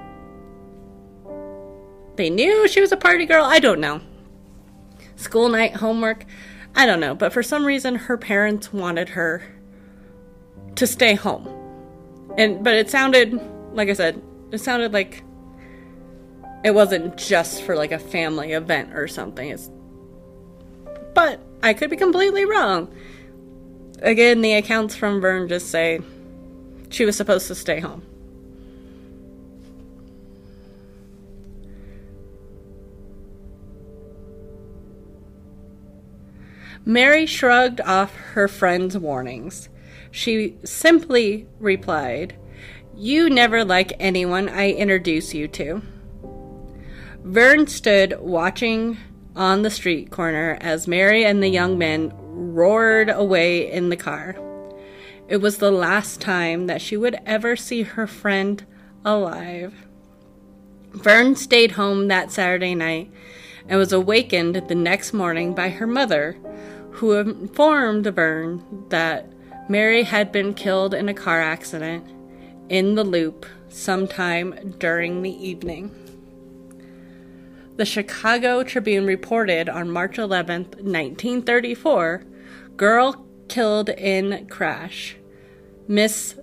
they 2.17 2.31
knew 2.31 2.69
she 2.69 2.81
was 2.81 2.93
a 2.93 2.97
party 2.97 3.27
girl. 3.27 3.45
I 3.45 3.59
don't 3.59 3.81
know. 3.81 4.01
school 5.17 5.49
night, 5.49 5.77
homework. 5.77 6.25
I 6.75 6.87
don't 6.87 7.01
know, 7.01 7.15
but 7.15 7.33
for 7.33 7.43
some 7.43 7.65
reason 7.65 7.95
her 7.95 8.17
parents 8.17 8.73
wanted 8.73 9.11
her 9.11 9.43
to 10.77 10.87
stay 10.87 11.15
home. 11.15 11.49
And 12.39 12.65
but 12.65 12.75
it 12.75 12.91
sounded 12.91 13.41
like 13.75 13.89
I 13.89 13.93
said, 13.93 14.23
it 14.51 14.59
sounded 14.59 14.93
like 14.93 15.23
it 16.65 16.73
wasn't 16.73 17.17
just 17.17 17.63
for 17.63 17.77
like 17.77 17.93
a 17.93 17.99
family 17.99 18.53
event 18.53 18.95
or 18.95 19.09
something. 19.09 19.49
It's 19.49 19.71
but 21.15 21.41
I 21.63 21.75
could 21.75 21.91
be 21.91 21.97
completely 21.97 22.45
wrong. 22.45 22.93
Again, 24.01 24.41
the 24.41 24.55
accounts 24.55 24.97
from 24.97 25.21
Vern 25.21 25.49
just 25.49 25.71
say 25.71 26.01
she 26.91 27.05
was 27.05 27.17
supposed 27.17 27.47
to 27.49 27.55
stay 27.55 27.81
home. 27.81 28.03
Mary 36.85 37.27
shrugged 37.27 37.81
off 37.83 38.15
her 38.15 38.49
friend's 38.49 38.99
warnings. 38.99 39.69
She 40.11 40.57
simply 40.65 41.47
replied, 41.59 42.35
You 42.97 43.31
never 43.31 43.65
like 43.65 43.93
anyone 44.01 44.49
I 44.49 44.73
introduce 44.73 45.33
you 45.33 45.49
to. 45.49 45.83
Vern 47.25 47.69
stood 47.69 48.19
watching 48.21 48.99
on 49.37 49.63
the 49.63 49.71
street 49.71 50.11
corner 50.11 50.59
as 50.61 50.89
Mary 50.89 51.25
and 51.25 51.43
the 51.43 51.49
young 51.49 51.79
men 51.79 52.13
roared 52.15 53.09
away 53.09 53.71
in 53.71 53.89
the 53.89 53.97
car. 53.97 54.37
It 55.29 55.37
was 55.37 55.59
the 55.59 55.71
last 55.71 56.21
time 56.21 56.67
that 56.67 56.83
she 56.83 56.97
would 56.97 57.17
ever 57.25 57.55
see 57.57 57.83
her 57.83 58.07
friend 58.07 58.67
alive. 59.05 59.73
Vern 60.93 61.37
stayed 61.37 61.73
home 61.73 62.09
that 62.09 62.33
Saturday 62.33 62.75
night 62.75 63.11
and 63.69 63.79
was 63.79 63.93
awakened 63.93 64.57
the 64.57 64.75
next 64.75 65.13
morning 65.13 65.55
by 65.55 65.71
her 65.71 65.87
mother, 65.87 66.37
who 66.93 67.13
informed 67.13 68.07
Vern 68.07 68.63
that 68.91 69.33
Mary 69.69 70.03
had 70.03 70.33
been 70.33 70.55
killed 70.55 70.95
in 70.95 71.09
a 71.09 71.15
car 71.15 71.41
accident 71.41 72.07
in 72.69 72.95
the 72.95 73.05
loop 73.05 73.47
sometime 73.69 74.75
during 74.79 75.23
the 75.23 75.49
evening. 75.49 75.95
The 77.77 77.87
Chicago 77.87 78.63
Tribune 78.63 79.07
reported 79.07 79.69
on 79.69 79.91
March 79.91 80.19
11, 80.19 80.65
1934, 80.65 82.25
girl 82.77 83.27
killed 83.49 83.89
in 83.89 84.47
crash. 84.49 85.17
Miss 85.89 86.37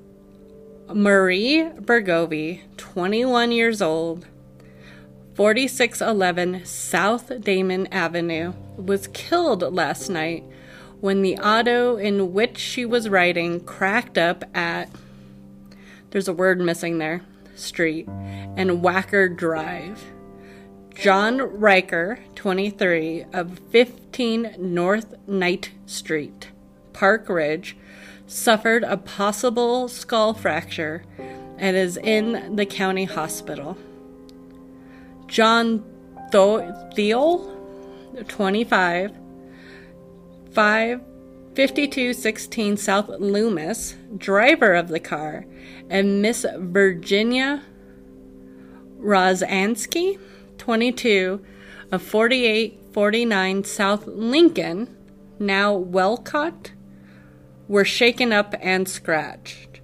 Marie 0.91 1.69
Bergovi, 1.79 2.61
21 2.77 3.51
years 3.51 3.81
old, 3.81 4.25
4611 5.39 6.65
South 6.65 7.29
Damen 7.29 7.87
Avenue, 7.93 8.51
was 8.75 9.07
killed 9.07 9.61
last 9.73 10.09
night 10.09 10.43
when 10.99 11.21
the 11.21 11.37
auto 11.37 11.95
in 11.95 12.33
which 12.33 12.57
she 12.57 12.85
was 12.85 13.07
riding 13.07 13.61
cracked 13.61 14.17
up 14.17 14.43
at 14.53 14.89
there's 16.09 16.27
a 16.27 16.33
word 16.33 16.59
missing 16.59 16.97
there 16.97 17.21
street 17.55 18.05
and 18.09 18.81
Wacker 18.83 19.33
Drive. 19.33 20.03
John 20.93 21.37
Riker, 21.37 22.19
23, 22.35 23.23
of 23.31 23.59
15 23.71 24.55
North 24.57 25.15
Knight 25.25 25.71
Street, 25.85 26.49
Park 26.91 27.29
Ridge, 27.29 27.77
suffered 28.27 28.83
a 28.83 28.97
possible 28.97 29.87
skull 29.87 30.33
fracture 30.33 31.03
and 31.57 31.77
is 31.77 31.95
in 31.95 32.57
the 32.57 32.65
county 32.65 33.05
hospital. 33.05 33.77
John 35.29 35.83
Thiel, 36.31 37.55
25, 38.27 39.11
5, 40.51 41.01
5216 41.55 42.77
South 42.77 43.09
Loomis, 43.09 43.95
driver 44.17 44.73
of 44.73 44.87
the 44.87 44.99
car, 44.99 45.45
and 45.89 46.21
Miss 46.21 46.45
Virginia 46.57 47.63
Rozansky, 48.99 50.19
22 50.57 51.45
of 51.91 52.01
4849 52.01 53.63
South 53.63 54.07
Lincoln, 54.07 54.95
now 55.39 55.73
Wolcott, 55.75 56.71
were 57.67 57.85
shaken 57.85 58.33
up 58.33 58.55
and 58.59 58.89
scratched. 58.89 59.79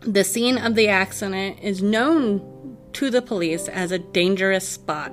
The 0.00 0.24
scene 0.24 0.58
of 0.58 0.76
the 0.76 0.88
accident 0.88 1.58
is 1.60 1.82
known 1.82 2.57
to 2.98 3.10
the 3.10 3.22
police 3.22 3.68
as 3.68 3.92
a 3.92 3.98
dangerous 4.00 4.68
spot. 4.68 5.12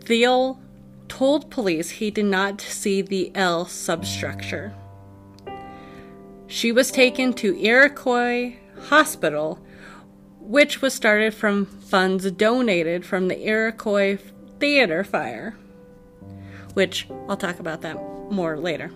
Thiel 0.00 0.58
told 1.06 1.50
police 1.50 1.90
he 1.90 2.10
did 2.10 2.24
not 2.24 2.62
see 2.62 3.02
the 3.02 3.30
L 3.34 3.66
substructure. 3.66 4.72
She 6.46 6.72
was 6.72 6.90
taken 6.90 7.34
to 7.34 7.62
Iroquois 7.62 8.54
Hospital 8.88 9.58
which 10.40 10.80
was 10.80 10.94
started 10.94 11.34
from 11.34 11.66
funds 11.66 12.30
donated 12.30 13.04
from 13.04 13.28
the 13.28 13.46
Iroquois 13.46 14.18
Theater 14.58 15.04
fire, 15.04 15.54
which 16.72 17.06
I'll 17.28 17.36
talk 17.36 17.58
about 17.60 17.82
that 17.82 17.96
more 18.30 18.56
later. 18.56 18.90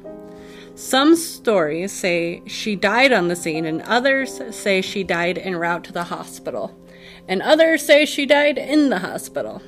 Some 0.74 1.14
stories 1.14 1.92
say 1.92 2.42
she 2.46 2.74
died 2.74 3.12
on 3.12 3.28
the 3.28 3.36
scene, 3.36 3.66
and 3.66 3.82
others 3.82 4.40
say 4.50 4.80
she 4.80 5.04
died 5.04 5.36
en 5.36 5.56
route 5.56 5.84
to 5.84 5.92
the 5.92 6.04
hospital, 6.04 6.74
and 7.28 7.42
others 7.42 7.84
say 7.84 8.04
she 8.04 8.26
died 8.26 8.58
in 8.58 8.88
the 8.88 9.00
hospital. 9.00 9.62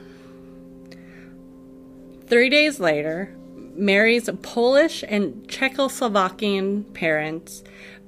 Three 2.27 2.51
days 2.51 2.79
later, 2.79 3.35
Mary's 3.75 4.29
Polish 4.43 5.05
and 5.07 5.47
Czechoslovakian 5.49 6.93
parents 6.93 7.63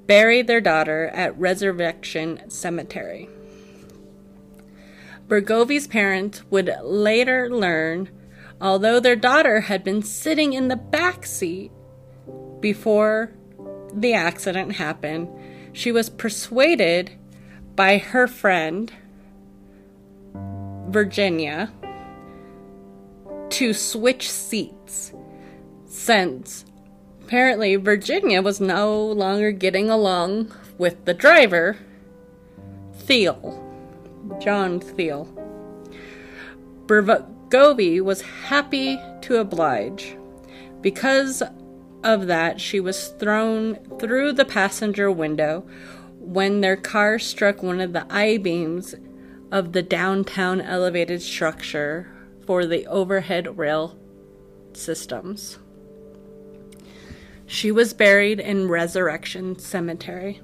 buried 0.06 0.46
their 0.46 0.60
daughter 0.60 1.08
at 1.14 1.38
Resurrection 1.38 2.50
Cemetery. 2.50 3.28
Bergovi's 5.28 5.86
parents 5.86 6.42
would 6.50 6.74
later 6.82 7.48
learn, 7.48 8.10
although 8.60 8.98
their 8.98 9.14
daughter 9.14 9.60
had 9.62 9.84
been 9.84 10.02
sitting 10.02 10.52
in 10.52 10.68
the 10.68 10.76
back 10.76 11.24
seat 11.24 11.70
before 12.60 13.32
the 13.94 14.12
accident 14.12 14.72
happened, 14.72 15.28
she 15.72 15.92
was 15.92 16.10
persuaded 16.10 17.12
by 17.76 17.98
her 17.98 18.26
friend 18.26 18.92
Virginia 20.90 21.72
to 23.50 23.72
switch 23.72 24.30
seats 24.30 25.12
since 25.86 26.64
apparently 27.22 27.76
Virginia 27.76 28.42
was 28.42 28.60
no 28.60 29.04
longer 29.04 29.52
getting 29.52 29.88
along 29.88 30.52
with 30.78 31.04
the 31.04 31.14
driver, 31.14 31.76
Thiel. 32.94 33.66
John 34.40 34.80
Thiel. 34.80 35.28
Bergovi 36.86 38.00
was 38.00 38.22
happy 38.22 38.98
to 39.22 39.36
oblige. 39.36 40.16
Because 40.80 41.42
of 42.02 42.26
that, 42.26 42.60
she 42.60 42.80
was 42.80 43.08
thrown 43.08 43.76
through 43.98 44.32
the 44.32 44.44
passenger 44.44 45.10
window 45.10 45.64
when 46.18 46.60
their 46.60 46.76
car 46.76 47.18
struck 47.18 47.62
one 47.62 47.80
of 47.80 47.92
the 47.92 48.06
I 48.10 48.38
beams 48.38 48.94
of 49.50 49.72
the 49.72 49.82
downtown 49.82 50.60
elevated 50.60 51.22
structure 51.22 52.08
for 52.46 52.66
the 52.66 52.86
overhead 52.86 53.58
rail 53.58 53.98
systems. 54.72 55.58
She 57.46 57.72
was 57.72 57.92
buried 57.92 58.38
in 58.38 58.68
Resurrection 58.68 59.58
Cemetery. 59.58 60.40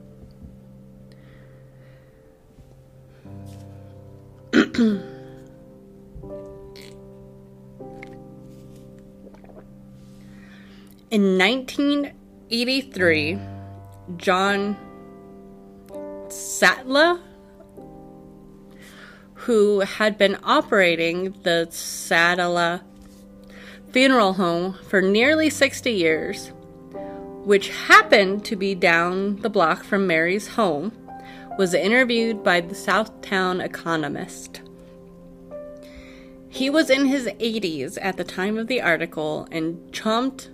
In 11.09 11.39
1983, 11.39 13.39
John 14.17 14.77
Sattler, 16.29 17.21
who 19.47 19.79
had 19.79 20.19
been 20.19 20.37
operating 20.43 21.31
the 21.45 21.69
Sattler 21.71 22.81
funeral 23.93 24.33
home 24.33 24.77
for 24.89 25.01
nearly 25.01 25.49
60 25.49 25.89
years, 25.89 26.49
which 27.45 27.69
happened 27.69 28.45
to 28.45 28.57
be 28.57 28.75
down 28.75 29.37
the 29.43 29.49
block 29.49 29.85
from 29.85 30.05
Mary's 30.05 30.49
home, 30.49 30.91
was 31.59 31.75
interviewed 31.75 32.43
by 32.43 32.61
the 32.61 32.75
Southtown 32.75 33.65
Economist. 33.65 34.63
He 36.49 36.69
was 36.69 36.91
in 36.91 37.07
his 37.07 37.27
80s 37.27 37.99
at 38.03 38.17
the 38.17 38.25
time 38.25 38.59
of 38.59 38.67
the 38.67 38.83
article 38.83 39.47
and 39.53 39.77
chomped 39.93 40.49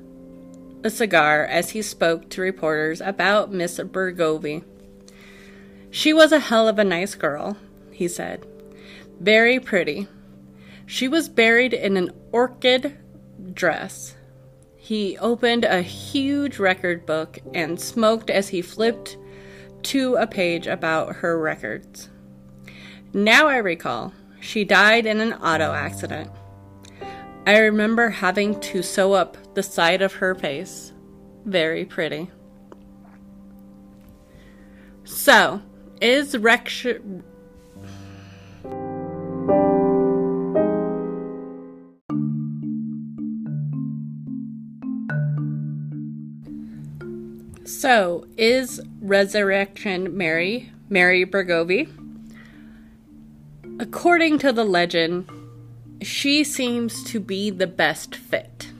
a 0.84 0.90
cigar 0.90 1.46
as 1.46 1.70
he 1.70 1.80
spoke 1.80 2.28
to 2.28 2.42
reporters 2.42 3.00
about 3.00 3.54
Miss 3.54 3.78
Bergovi. 3.78 4.64
She 5.90 6.12
was 6.12 6.30
a 6.30 6.40
hell 6.40 6.68
of 6.68 6.78
a 6.78 6.84
nice 6.84 7.14
girl, 7.14 7.56
he 7.90 8.06
said. 8.06 8.46
Very 9.20 9.60
pretty. 9.60 10.08
She 10.86 11.08
was 11.08 11.28
buried 11.28 11.72
in 11.72 11.96
an 11.96 12.10
orchid 12.32 12.98
dress. 13.54 14.14
He 14.76 15.16
opened 15.18 15.64
a 15.64 15.80
huge 15.80 16.58
record 16.58 17.06
book 17.06 17.38
and 17.54 17.80
smoked 17.80 18.30
as 18.30 18.48
he 18.48 18.62
flipped 18.62 19.16
to 19.84 20.16
a 20.16 20.26
page 20.26 20.66
about 20.66 21.16
her 21.16 21.38
records. 21.38 22.08
Now 23.14 23.46
I 23.46 23.58
recall, 23.58 24.12
she 24.40 24.64
died 24.64 25.06
in 25.06 25.20
an 25.20 25.34
auto 25.34 25.72
accident. 25.72 26.30
I 27.46 27.58
remember 27.58 28.08
having 28.08 28.58
to 28.60 28.82
sew 28.82 29.12
up 29.12 29.36
the 29.54 29.62
side 29.62 30.02
of 30.02 30.14
her 30.14 30.34
face. 30.34 30.92
Very 31.44 31.84
pretty. 31.84 32.30
So, 35.04 35.60
is. 36.00 36.36
So, 47.64 48.26
is 48.36 48.80
Resurrection 49.00 50.16
Mary 50.16 50.72
Mary 50.88 51.24
Bergovi? 51.24 51.88
According 53.78 54.40
to 54.40 54.52
the 54.52 54.64
legend, 54.64 55.30
she 56.02 56.42
seems 56.42 57.04
to 57.04 57.20
be 57.20 57.50
the 57.50 57.68
best 57.68 58.16
fit. 58.16 58.72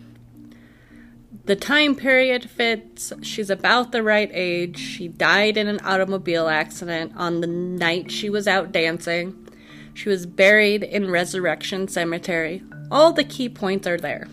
The 1.45 1.55
time 1.55 1.95
period 1.95 2.51
fits. 2.51 3.13
She's 3.23 3.51
about 3.51 3.93
the 3.93 4.03
right 4.03 4.31
age. 4.33 4.79
She 4.79 5.07
died 5.07 5.57
in 5.57 5.69
an 5.69 5.81
automobile 5.85 6.49
accident 6.49 7.13
on 7.17 7.41
the 7.41 7.47
night 7.47 8.11
she 8.11 8.29
was 8.29 8.49
out 8.49 8.73
dancing. 8.73 9.49
She 9.95 10.09
was 10.09 10.27
buried 10.27 10.83
in 10.83 11.09
Resurrection 11.09 11.87
Cemetery. 11.87 12.65
All 12.91 13.13
the 13.13 13.25
key 13.25 13.49
points 13.49 13.87
are 13.87 13.99
there. 13.99 14.27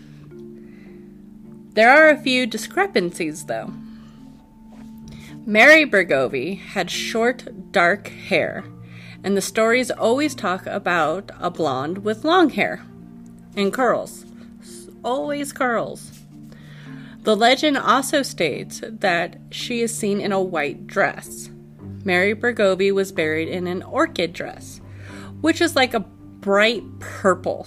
There 1.74 1.90
are 1.90 2.08
a 2.08 2.20
few 2.20 2.46
discrepancies, 2.46 3.46
though. 3.46 3.72
Mary 5.50 5.84
Bergovi 5.84 6.60
had 6.60 6.88
short, 6.88 7.72
dark 7.72 8.06
hair, 8.06 8.62
and 9.24 9.36
the 9.36 9.40
stories 9.40 9.90
always 9.90 10.32
talk 10.32 10.64
about 10.64 11.32
a 11.40 11.50
blonde 11.50 12.04
with 12.04 12.24
long 12.24 12.50
hair 12.50 12.84
and 13.56 13.72
curls. 13.72 14.24
Always 15.04 15.52
curls. 15.52 16.20
The 17.24 17.34
legend 17.34 17.76
also 17.78 18.22
states 18.22 18.80
that 18.84 19.40
she 19.50 19.80
is 19.80 19.92
seen 19.92 20.20
in 20.20 20.30
a 20.30 20.40
white 20.40 20.86
dress. 20.86 21.50
Mary 22.04 22.32
Bergovi 22.32 22.92
was 22.92 23.10
buried 23.10 23.48
in 23.48 23.66
an 23.66 23.82
orchid 23.82 24.32
dress, 24.32 24.80
which 25.40 25.60
is 25.60 25.74
like 25.74 25.94
a 25.94 26.06
bright 26.38 26.84
purple. 27.00 27.66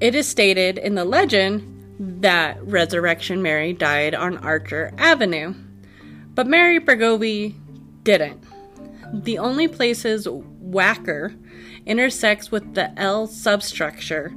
It 0.00 0.16
is 0.16 0.26
stated 0.26 0.78
in 0.78 0.96
the 0.96 1.04
legend 1.04 2.20
that 2.20 2.60
Resurrection 2.66 3.40
Mary 3.40 3.72
died 3.72 4.16
on 4.16 4.36
Archer 4.38 4.92
Avenue, 4.98 5.54
but 6.34 6.46
Mary 6.46 6.80
Bergovi 6.80 7.54
didn't. 8.04 8.42
The 9.12 9.38
only 9.38 9.68
places 9.68 10.26
Wacker 10.26 11.36
intersects 11.86 12.50
with 12.50 12.74
the 12.74 12.98
L 12.98 13.26
substructure, 13.26 14.28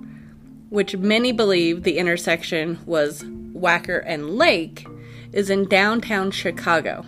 which 0.69 0.95
many 0.97 1.31
believe 1.31 1.83
the 1.83 1.97
intersection 1.97 2.79
was 2.85 3.23
Wacker 3.23 4.03
and 4.05 4.31
Lake 4.31 4.87
is 5.31 5.49
in 5.49 5.67
downtown 5.67 6.31
Chicago, 6.31 7.05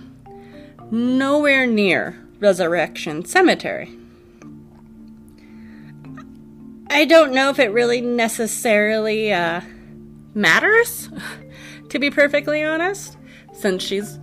nowhere 0.92 1.66
near 1.66 2.24
Resurrection 2.40 3.26
Cemetery. 3.26 3.98
I 6.90 7.06
don't 7.06 7.34
know 7.34 7.50
if 7.50 7.60
it 7.60 7.72
really 7.72 8.02
necessarily 8.02 9.34
uh, 9.34 9.62
matters, 10.34 11.10
to 11.90 12.00
be 12.00 12.12
perfectly 12.12 12.64
honest, 12.64 13.18
since 13.54 13.84
she's 13.84 14.20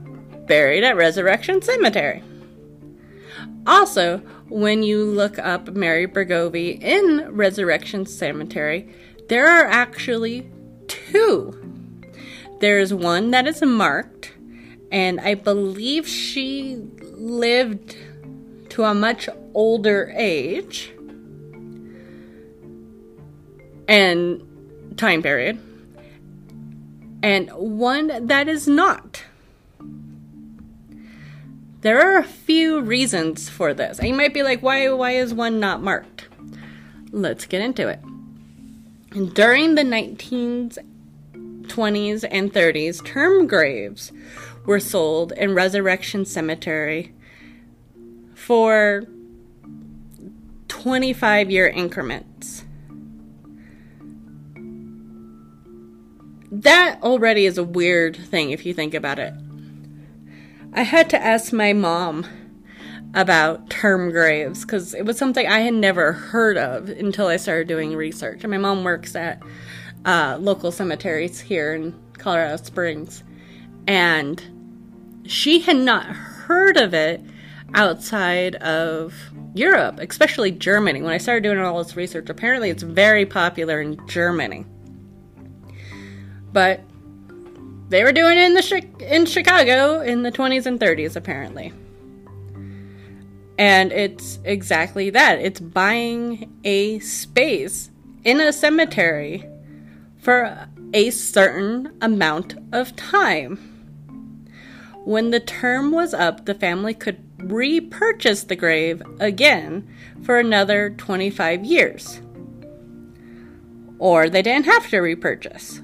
buried 0.46 0.84
at 0.84 0.96
Resurrection 0.96 1.62
Cemetery. 1.62 2.22
Also, 3.66 4.18
when 4.48 4.82
you 4.82 5.04
look 5.04 5.38
up 5.38 5.68
Mary 5.68 6.06
Bergovi 6.06 6.82
in 6.82 7.28
Resurrection 7.30 8.06
Cemetery, 8.06 8.92
there 9.28 9.46
are 9.46 9.66
actually 9.66 10.50
two 10.88 11.62
there's 12.62 12.94
one 12.94 13.32
that 13.32 13.48
is 13.48 13.60
marked, 13.60 14.34
and 14.92 15.20
I 15.20 15.34
believe 15.34 16.06
she 16.06 16.76
lived 17.02 17.96
to 18.68 18.84
a 18.84 18.94
much 18.94 19.28
older 19.52 20.14
age 20.16 20.92
and 23.88 24.96
time 24.96 25.22
period, 25.22 25.58
and 27.24 27.50
one 27.50 28.28
that 28.28 28.46
is 28.46 28.68
not. 28.68 29.24
There 31.82 32.00
are 32.00 32.18
a 32.18 32.24
few 32.24 32.80
reasons 32.80 33.48
for 33.48 33.74
this. 33.74 33.98
And 33.98 34.08
you 34.08 34.14
might 34.14 34.34
be 34.34 34.42
like, 34.42 34.62
why, 34.62 34.88
why 34.90 35.12
is 35.12 35.34
one 35.34 35.60
not 35.60 35.82
marked? 35.82 36.28
Let's 37.10 37.46
get 37.46 37.60
into 37.60 37.88
it. 37.88 38.00
During 39.34 39.74
the 39.74 39.82
19th 39.82 40.78
20s, 41.72 42.24
and 42.30 42.52
30s, 42.52 43.04
term 43.04 43.46
graves 43.46 44.12
were 44.66 44.80
sold 44.80 45.32
in 45.32 45.54
Resurrection 45.54 46.24
Cemetery 46.24 47.12
for 48.34 49.04
25 50.68 51.50
year 51.50 51.66
increments. 51.66 52.64
That 56.50 57.02
already 57.02 57.46
is 57.46 57.56
a 57.56 57.64
weird 57.64 58.16
thing 58.16 58.50
if 58.50 58.66
you 58.66 58.74
think 58.74 58.92
about 58.92 59.18
it. 59.18 59.32
I 60.74 60.82
had 60.82 61.10
to 61.10 61.22
ask 61.22 61.52
my 61.52 61.74
mom 61.74 62.26
about 63.14 63.68
term 63.68 64.10
graves 64.10 64.62
because 64.62 64.94
it 64.94 65.04
was 65.04 65.18
something 65.18 65.46
I 65.46 65.60
had 65.60 65.74
never 65.74 66.12
heard 66.12 66.56
of 66.56 66.88
until 66.88 67.26
I 67.26 67.36
started 67.36 67.68
doing 67.68 67.94
research. 67.94 68.42
And 68.42 68.50
my 68.50 68.56
mom 68.56 68.82
works 68.82 69.14
at 69.14 69.42
uh, 70.06 70.38
local 70.40 70.72
cemeteries 70.72 71.40
here 71.40 71.74
in 71.74 71.94
Colorado 72.16 72.56
Springs. 72.56 73.22
And 73.86 75.22
she 75.26 75.60
had 75.60 75.76
not 75.76 76.06
heard 76.06 76.78
of 76.78 76.94
it 76.94 77.20
outside 77.74 78.54
of 78.56 79.14
Europe, 79.54 79.98
especially 79.98 80.52
Germany. 80.52 81.02
When 81.02 81.12
I 81.12 81.18
started 81.18 81.42
doing 81.42 81.58
all 81.58 81.82
this 81.82 81.96
research, 81.96 82.30
apparently 82.30 82.70
it's 82.70 82.82
very 82.82 83.26
popular 83.26 83.82
in 83.82 84.00
Germany. 84.08 84.64
But 86.50 86.80
they 87.92 88.02
were 88.04 88.12
doing 88.12 88.38
it 88.38 88.46
in 88.46 88.54
the 88.54 89.14
in 89.14 89.26
Chicago 89.26 90.00
in 90.00 90.22
the 90.22 90.32
20s 90.32 90.64
and 90.64 90.80
30s 90.80 91.14
apparently. 91.14 91.74
And 93.58 93.92
it's 93.92 94.38
exactly 94.44 95.10
that. 95.10 95.38
It's 95.40 95.60
buying 95.60 96.58
a 96.64 97.00
space 97.00 97.90
in 98.24 98.40
a 98.40 98.50
cemetery 98.50 99.46
for 100.16 100.66
a 100.94 101.10
certain 101.10 101.94
amount 102.00 102.54
of 102.72 102.96
time. 102.96 103.58
When 105.04 105.30
the 105.30 105.40
term 105.40 105.92
was 105.92 106.14
up, 106.14 106.46
the 106.46 106.54
family 106.54 106.94
could 106.94 107.22
repurchase 107.38 108.44
the 108.44 108.56
grave 108.56 109.02
again 109.20 109.86
for 110.22 110.38
another 110.38 110.90
25 110.90 111.62
years. 111.62 112.22
Or 113.98 114.30
they 114.30 114.40
didn't 114.40 114.64
have 114.64 114.88
to 114.88 115.00
repurchase. 115.00 115.82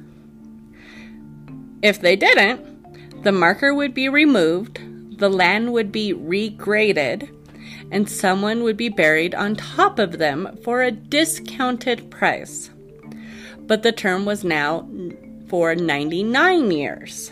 If 1.83 2.01
they 2.01 2.17
didn't, 2.17 3.23
the 3.23 3.33
marker 3.33 3.75
would 3.75 3.95
be 3.95 4.09
removed, 4.09 4.81
the 5.19 5.31
land 5.31 5.73
would 5.73 5.91
be 5.93 6.13
regraded, 6.13 7.31
and 7.91 8.09
someone 8.09 8.63
would 8.63 8.77
be 8.77 8.89
buried 8.89 9.35
on 9.35 9.57
top 9.57 9.99
of 9.99 10.19
them 10.19 10.59
for 10.63 10.83
a 10.83 10.91
discounted 10.91 12.11
price 12.11 12.71
but 13.69 13.83
the 13.83 13.93
term 13.93 14.25
was 14.25 14.43
now 14.43 14.89
for 15.47 15.75
99 15.77 16.71
years. 16.73 17.31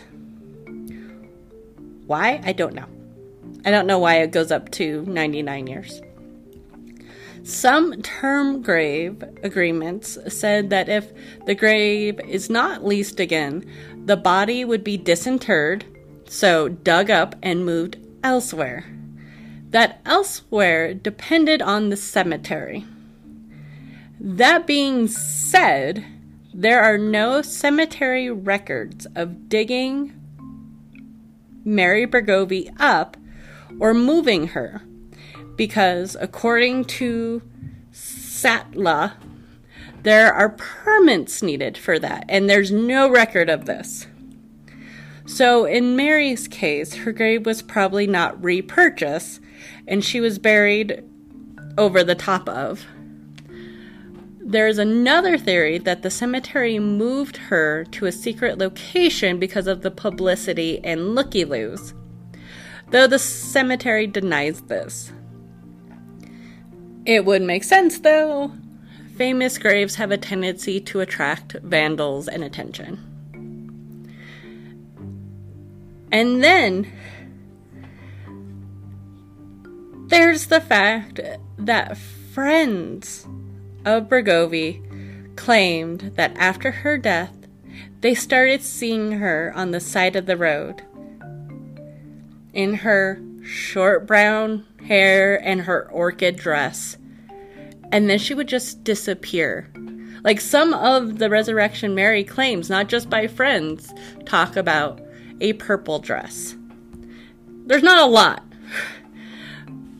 Why? 2.05 2.39
I 2.45 2.53
don't 2.53 2.75
know. 2.75 2.85
I 3.65 3.71
don't 3.71 3.87
know 3.87 3.99
why 3.99 4.21
it 4.21 4.31
goes 4.31 4.51
up 4.51 4.71
to 4.73 5.03
99 5.07 5.67
years. 5.67 6.01
Some 7.43 8.01
term 8.01 8.61
grave 8.61 9.23
agreements 9.43 10.17
said 10.27 10.69
that 10.69 10.89
if 10.89 11.11
the 11.45 11.55
grave 11.55 12.19
is 12.19 12.49
not 12.49 12.85
leased 12.85 13.19
again, 13.19 13.65
the 14.07 14.15
body 14.15 14.63
would 14.63 14.85
be 14.85 14.95
disinterred, 14.95 15.83
so 16.25 16.69
dug 16.69 17.09
up 17.09 17.35
and 17.43 17.65
moved 17.65 17.97
elsewhere. 18.23 18.85
That 19.71 19.99
elsewhere 20.05 20.93
depended 20.93 21.61
on 21.61 21.89
the 21.89 21.97
cemetery. 21.97 22.85
That 24.17 24.65
being 24.65 25.09
said, 25.09 26.05
there 26.53 26.81
are 26.81 26.97
no 26.97 27.41
cemetery 27.41 28.31
records 28.31 29.05
of 29.13 29.49
digging 29.49 30.13
Mary 31.65 32.07
Bergovi 32.07 32.73
up 32.79 33.17
or 33.77 33.93
moving 33.93 34.47
her, 34.47 34.81
because 35.57 36.15
according 36.21 36.85
to 36.85 37.41
Sattler, 37.91 39.15
There 40.03 40.33
are 40.33 40.49
permits 40.49 41.41
needed 41.41 41.77
for 41.77 41.99
that, 41.99 42.25
and 42.29 42.49
there's 42.49 42.71
no 42.71 43.09
record 43.09 43.49
of 43.49 43.65
this. 43.65 44.07
So, 45.25 45.65
in 45.65 45.97
Mary's 45.97 46.47
case, 46.47 46.93
her 46.95 47.11
grave 47.11 47.45
was 47.45 47.61
probably 47.61 48.07
not 48.07 48.41
repurchased, 48.41 49.41
and 49.85 50.03
she 50.03 50.21
was 50.21 50.39
buried 50.39 51.03
over 51.77 52.03
the 52.03 52.15
top 52.15 52.47
of. 52.47 52.85
There's 54.39 54.77
another 54.77 55.37
theory 55.37 55.77
that 55.79 56.03
the 56.03 56.09
cemetery 56.09 56.79
moved 56.79 57.35
her 57.35 57.83
to 57.91 58.05
a 58.05 58.11
secret 58.13 58.57
location 58.57 59.39
because 59.39 59.67
of 59.67 59.81
the 59.81 59.91
publicity 59.91 60.79
and 60.85 61.13
looky 61.15 61.43
loos, 61.43 61.93
though 62.91 63.07
the 63.07 63.19
cemetery 63.19 64.07
denies 64.07 64.61
this. 64.61 65.11
It 67.05 67.25
would 67.25 67.41
make 67.41 67.65
sense, 67.65 67.99
though. 67.99 68.53
Famous 69.17 69.57
graves 69.57 69.95
have 69.95 70.11
a 70.11 70.17
tendency 70.17 70.79
to 70.79 70.99
attract 70.99 71.53
vandals 71.63 72.27
and 72.27 72.43
attention. 72.43 72.99
And 76.11 76.43
then 76.43 76.91
there's 80.07 80.45
the 80.45 80.61
fact 80.61 81.19
that 81.57 81.97
friends 81.97 83.27
of 83.85 84.07
Bregovy 84.07 85.35
claimed 85.35 86.11
that 86.15 86.37
after 86.37 86.69
her 86.69 86.99
death, 86.99 87.33
they 88.01 88.13
started 88.13 88.61
seeing 88.61 89.13
her 89.13 89.51
on 89.55 89.71
the 89.71 89.79
side 89.79 90.15
of 90.15 90.27
the 90.27 90.37
road 90.37 90.83
in 92.53 92.75
her 92.75 93.19
short 93.43 94.05
brown 94.05 94.63
hair 94.85 95.35
and 95.43 95.61
her 95.61 95.89
orchid 95.91 96.35
dress. 96.35 96.97
And 97.91 98.09
then 98.09 98.19
she 98.19 98.33
would 98.33 98.47
just 98.47 98.83
disappear. 98.83 99.71
Like 100.23 100.41
some 100.41 100.73
of 100.73 101.19
the 101.19 101.29
Resurrection 101.29 101.95
Mary 101.95 102.23
claims, 102.23 102.69
not 102.69 102.87
just 102.87 103.09
by 103.09 103.27
friends, 103.27 103.93
talk 104.25 104.55
about 104.55 104.99
a 105.39 105.53
purple 105.53 105.99
dress. 105.99 106.55
There's 107.65 107.83
not 107.83 108.01
a 108.01 108.11
lot, 108.11 108.43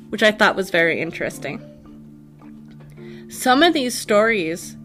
which 0.09 0.23
I 0.23 0.31
thought 0.31 0.55
was 0.55 0.69
very 0.69 0.99
interesting. 0.99 1.61
Some 3.29 3.61
of 3.61 3.73
these 3.73 3.93
stories 3.93 4.75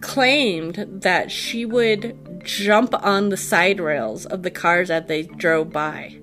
claimed 0.00 0.86
that 0.88 1.30
she 1.30 1.64
would 1.64 2.42
jump 2.44 2.94
on 3.04 3.28
the 3.28 3.36
side 3.36 3.80
rails 3.80 4.26
of 4.26 4.42
the 4.42 4.50
cars 4.50 4.90
as 4.90 5.06
they 5.06 5.22
drove 5.22 5.70
by. 5.72 6.18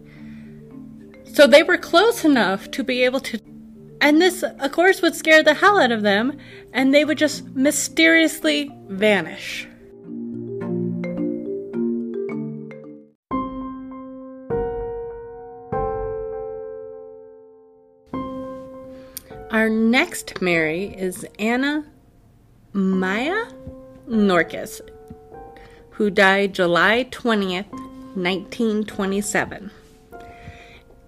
So 1.34 1.48
they 1.48 1.64
were 1.64 1.78
close 1.78 2.24
enough 2.24 2.72
to 2.72 2.84
be 2.84 3.04
able 3.04 3.20
to. 3.22 3.40
And 4.02 4.20
this, 4.20 4.44
of 4.44 4.72
course, 4.72 5.04
would 5.04 5.16
scare 5.16 5.44
the 5.44 5.54
hell 5.54 5.80
out 5.80 5.92
of 5.92 6.02
them, 6.02 6.38
and 6.74 6.92
they 6.92 7.06
would 7.06 7.20
just 7.20 7.46
mysteriously 7.50 8.72
vanish. 8.88 9.68
Our 19.52 19.70
next 19.70 20.42
Mary 20.42 20.96
is 20.98 21.24
Anna 21.38 21.86
Maya 22.74 23.46
Norkus, 24.10 24.82
who 25.92 26.10
died 26.10 26.56
July 26.56 27.06
20th, 27.12 27.70
1927. 28.16 29.72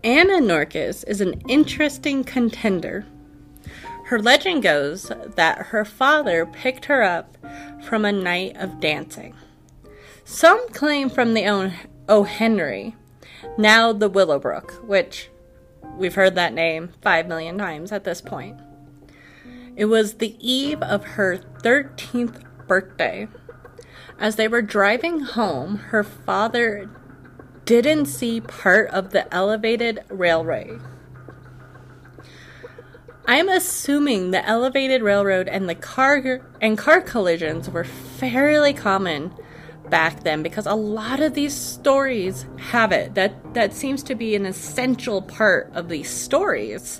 Anna 0.03 0.39
Norkus 0.39 1.03
is 1.07 1.21
an 1.21 1.41
interesting 1.47 2.23
contender. 2.23 3.05
Her 4.05 4.19
legend 4.19 4.63
goes 4.63 5.11
that 5.35 5.67
her 5.67 5.85
father 5.85 6.45
picked 6.45 6.85
her 6.85 7.03
up 7.03 7.37
from 7.83 8.05
a 8.05 8.11
night 8.11 8.57
of 8.57 8.79
dancing. 8.79 9.33
Some 10.25 10.69
claim 10.69 11.09
from 11.09 11.33
the 11.33 11.73
O. 12.09 12.23
Henry, 12.23 12.95
now 13.57 13.93
the 13.93 14.09
Willowbrook, 14.09 14.87
which 14.87 15.29
We've 15.97 16.15
heard 16.15 16.35
that 16.35 16.53
name 16.53 16.93
five 17.01 17.27
million 17.27 17.57
times 17.57 17.91
at 17.91 18.03
this 18.03 18.19
point. 18.19 18.59
It 19.75 19.85
was 19.85 20.15
the 20.15 20.35
eve 20.39 20.81
of 20.81 21.03
her 21.03 21.37
13th 21.37 22.43
birthday. 22.67 23.27
As 24.19 24.35
they 24.35 24.47
were 24.47 24.61
driving 24.61 25.19
home, 25.21 25.77
her 25.77 26.03
father 26.03 26.89
didn't 27.65 28.05
see 28.05 28.41
part 28.41 28.89
of 28.89 29.11
the 29.11 29.31
elevated 29.33 30.03
railway. 30.09 30.77
I'm 33.25 33.47
assuming 33.47 34.31
the 34.31 34.45
elevated 34.45 35.01
railroad 35.01 35.47
and 35.47 35.69
the 35.69 35.75
car 35.75 36.41
and 36.59 36.77
car 36.77 36.99
collisions 36.99 37.69
were 37.69 37.85
fairly 37.85 38.73
common 38.73 39.33
back 39.89 40.23
then 40.23 40.43
because 40.43 40.65
a 40.65 40.75
lot 40.75 41.21
of 41.21 41.33
these 41.33 41.53
stories 41.53 42.45
have 42.57 42.91
it. 42.91 43.15
That 43.15 43.53
that 43.53 43.73
seems 43.73 44.03
to 44.03 44.15
be 44.15 44.35
an 44.35 44.45
essential 44.45 45.21
part 45.21 45.71
of 45.73 45.87
these 45.87 46.09
stories. 46.09 46.99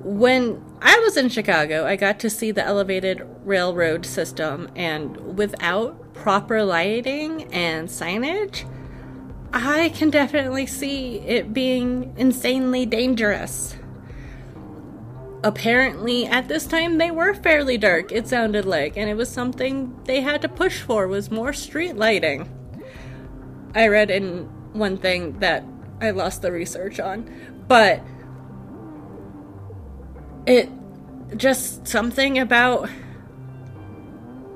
When 0.00 0.62
I 0.82 0.98
was 0.98 1.16
in 1.16 1.28
Chicago, 1.28 1.86
I 1.86 1.96
got 1.96 2.18
to 2.20 2.30
see 2.30 2.50
the 2.50 2.64
elevated 2.64 3.26
railroad 3.44 4.04
system 4.04 4.68
and 4.74 5.38
without 5.38 6.12
proper 6.12 6.64
lighting 6.64 7.44
and 7.54 7.88
signage, 7.88 8.68
I 9.56 9.90
can 9.90 10.10
definitely 10.10 10.66
see 10.66 11.20
it 11.20 11.54
being 11.54 12.12
insanely 12.16 12.86
dangerous. 12.86 13.76
Apparently 15.44 16.26
at 16.26 16.48
this 16.48 16.66
time 16.66 16.98
they 16.98 17.12
were 17.12 17.34
fairly 17.34 17.78
dark 17.78 18.10
it 18.10 18.26
sounded 18.26 18.64
like 18.64 18.96
and 18.96 19.08
it 19.08 19.14
was 19.14 19.28
something 19.28 19.96
they 20.06 20.22
had 20.22 20.42
to 20.42 20.48
push 20.48 20.80
for 20.80 21.06
was 21.06 21.30
more 21.30 21.52
street 21.52 21.96
lighting. 21.96 22.50
I 23.76 23.86
read 23.86 24.10
in 24.10 24.48
one 24.72 24.98
thing 24.98 25.38
that 25.38 25.64
i 26.00 26.10
lost 26.10 26.42
the 26.42 26.50
research 26.50 26.98
on 26.98 27.30
but 27.68 28.02
it 30.46 30.68
just 31.36 31.86
something 31.86 32.40
about 32.40 32.88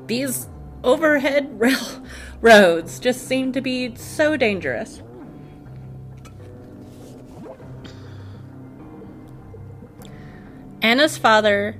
these 0.06 0.48
overhead 0.82 1.60
railroads 2.40 2.98
just 2.98 3.26
seem 3.26 3.52
to 3.52 3.60
be 3.60 3.94
so 3.96 4.36
dangerous 4.36 5.02
Anna's 10.80 11.18
father 11.18 11.76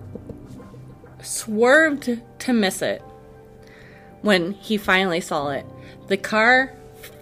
swerved 1.23 2.21
to 2.41 2.53
miss 2.53 2.83
it 2.83 3.03
when 4.23 4.53
he 4.53 4.77
finally 4.77 5.21
saw 5.21 5.51
it. 5.51 5.65
The 6.09 6.17
car 6.17 6.75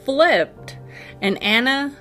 flipped 0.04 0.78
and 1.20 1.40
Anna 1.42 1.94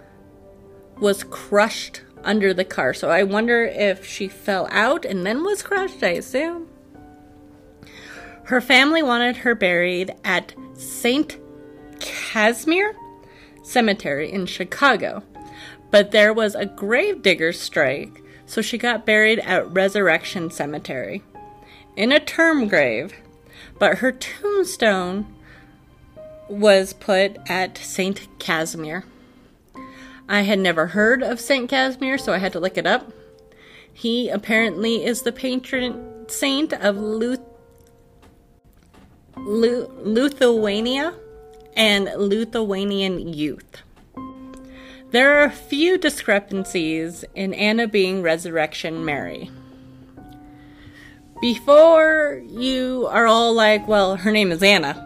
was 1.00 1.24
crushed 1.24 2.02
under 2.24 2.54
the 2.54 2.66
car. 2.66 2.94
So 2.94 3.10
I 3.10 3.24
wonder 3.24 3.64
if 3.64 4.06
she 4.06 4.28
fell 4.28 4.68
out 4.72 5.06
and 5.06 5.26
then 5.26 5.44
was 5.44 5.62
crushed, 5.62 6.02
I 6.02 6.10
assume. 6.10 6.68
Her 8.46 8.62
family 8.62 9.04
wanted 9.04 9.38
her 9.38 9.56
buried 9.56 10.16
at 10.24 10.54
St. 10.76 11.38
Casimir 12.00 12.96
Cemetery 13.64 14.32
in 14.32 14.46
Chicago, 14.46 15.24
but 15.92 16.12
there 16.12 16.34
was 16.34 16.56
a 16.56 16.66
gravedigger 16.66 17.52
strike 17.52 18.22
so 18.46 18.62
she 18.62 18.78
got 18.78 19.06
buried 19.06 19.40
at 19.40 19.72
Resurrection 19.72 20.50
Cemetery 20.52 21.24
in 21.96 22.12
a 22.12 22.20
term 22.20 22.68
grave, 22.68 23.14
but 23.80 24.00
her 24.00 24.12
tombstone 24.12 25.26
was 26.48 26.94
put 26.94 27.38
at 27.48 27.78
St. 27.78 28.28
Casimir. 28.40 29.06
I 30.28 30.42
had 30.42 30.60
never 30.60 30.88
heard 30.88 31.24
of 31.24 31.40
St. 31.40 31.70
Casimir, 31.70 32.18
so 32.18 32.34
I 32.34 32.38
had 32.38 32.54
to 32.54 32.60
look 32.60 32.78
it 32.78 32.88
up. 32.88 33.12
He 33.92 34.30
apparently 34.30 35.06
is 35.06 35.22
the 35.22 35.32
patron 35.32 36.26
saint 36.28 36.74
of 36.74 36.98
Luth- 36.98 37.40
Lu- 39.38 39.90
Lithuania 40.04 41.14
and 41.76 42.06
Lithuanian 42.18 43.34
youth. 43.34 43.82
There 45.12 45.40
are 45.40 45.46
a 45.46 45.52
few 45.52 45.98
discrepancies 45.98 47.24
in 47.36 47.54
Anna 47.54 47.88
being 47.88 48.22
Resurrection 48.22 49.06
Mary. 49.06 49.50
Before 51.42 52.42
you 52.48 53.08
are 53.12 53.26
all 53.26 53.54
like, 53.54 53.88
well, 53.88 54.16
her 54.16 54.32
name 54.32 54.52
is 54.52 54.64
Anna, 54.64 55.02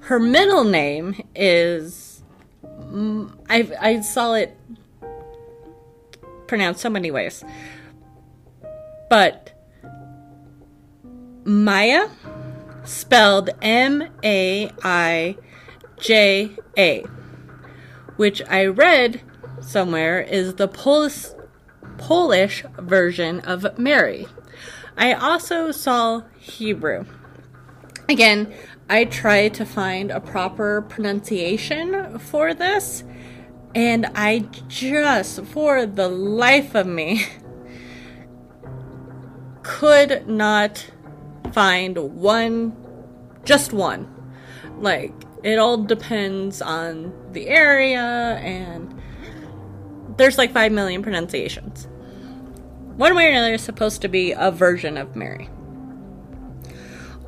her 0.00 0.18
middle 0.18 0.64
name 0.64 1.22
is. 1.34 2.22
Mm, 2.64 3.32
I, 3.48 3.70
I 3.80 4.00
saw 4.00 4.34
it 4.34 4.56
pronounced 6.46 6.80
so 6.80 6.90
many 6.90 7.10
ways. 7.10 7.44
But 9.08 9.52
Maya, 11.44 12.08
spelled 12.84 13.50
M 13.60 14.04
A 14.22 14.70
I 14.82 15.36
J 15.98 16.56
A 16.76 17.04
which 18.16 18.42
I 18.48 18.66
read 18.66 19.20
somewhere 19.60 20.20
is 20.20 20.54
the 20.54 20.68
Polish, 20.68 21.26
Polish 21.98 22.64
version 22.78 23.40
of 23.40 23.78
Mary. 23.78 24.26
I 24.96 25.12
also 25.12 25.70
saw 25.72 26.22
Hebrew. 26.38 27.04
Again, 28.08 28.52
I 28.90 29.06
tried 29.06 29.54
to 29.54 29.64
find 29.64 30.10
a 30.10 30.20
proper 30.20 30.82
pronunciation 30.82 32.18
for 32.18 32.52
this, 32.52 33.04
and 33.74 34.06
I 34.14 34.48
just, 34.68 35.42
for 35.46 35.86
the 35.86 36.08
life 36.08 36.74
of 36.74 36.86
me, 36.86 37.24
could 39.62 40.28
not 40.28 40.90
find 41.52 41.96
one, 41.98 42.76
just 43.44 43.72
one. 43.72 44.08
Like, 44.78 45.12
it 45.42 45.58
all 45.58 45.78
depends 45.78 46.62
on 46.62 47.12
the 47.32 47.48
area, 47.48 48.00
and 48.00 49.00
there's 50.16 50.38
like 50.38 50.52
5 50.52 50.72
million 50.72 51.02
pronunciations. 51.02 51.88
One 52.96 53.14
way 53.14 53.26
or 53.26 53.30
another 53.30 53.54
is 53.54 53.62
supposed 53.62 54.02
to 54.02 54.08
be 54.08 54.32
a 54.32 54.50
version 54.50 54.96
of 54.96 55.16
Mary. 55.16 55.48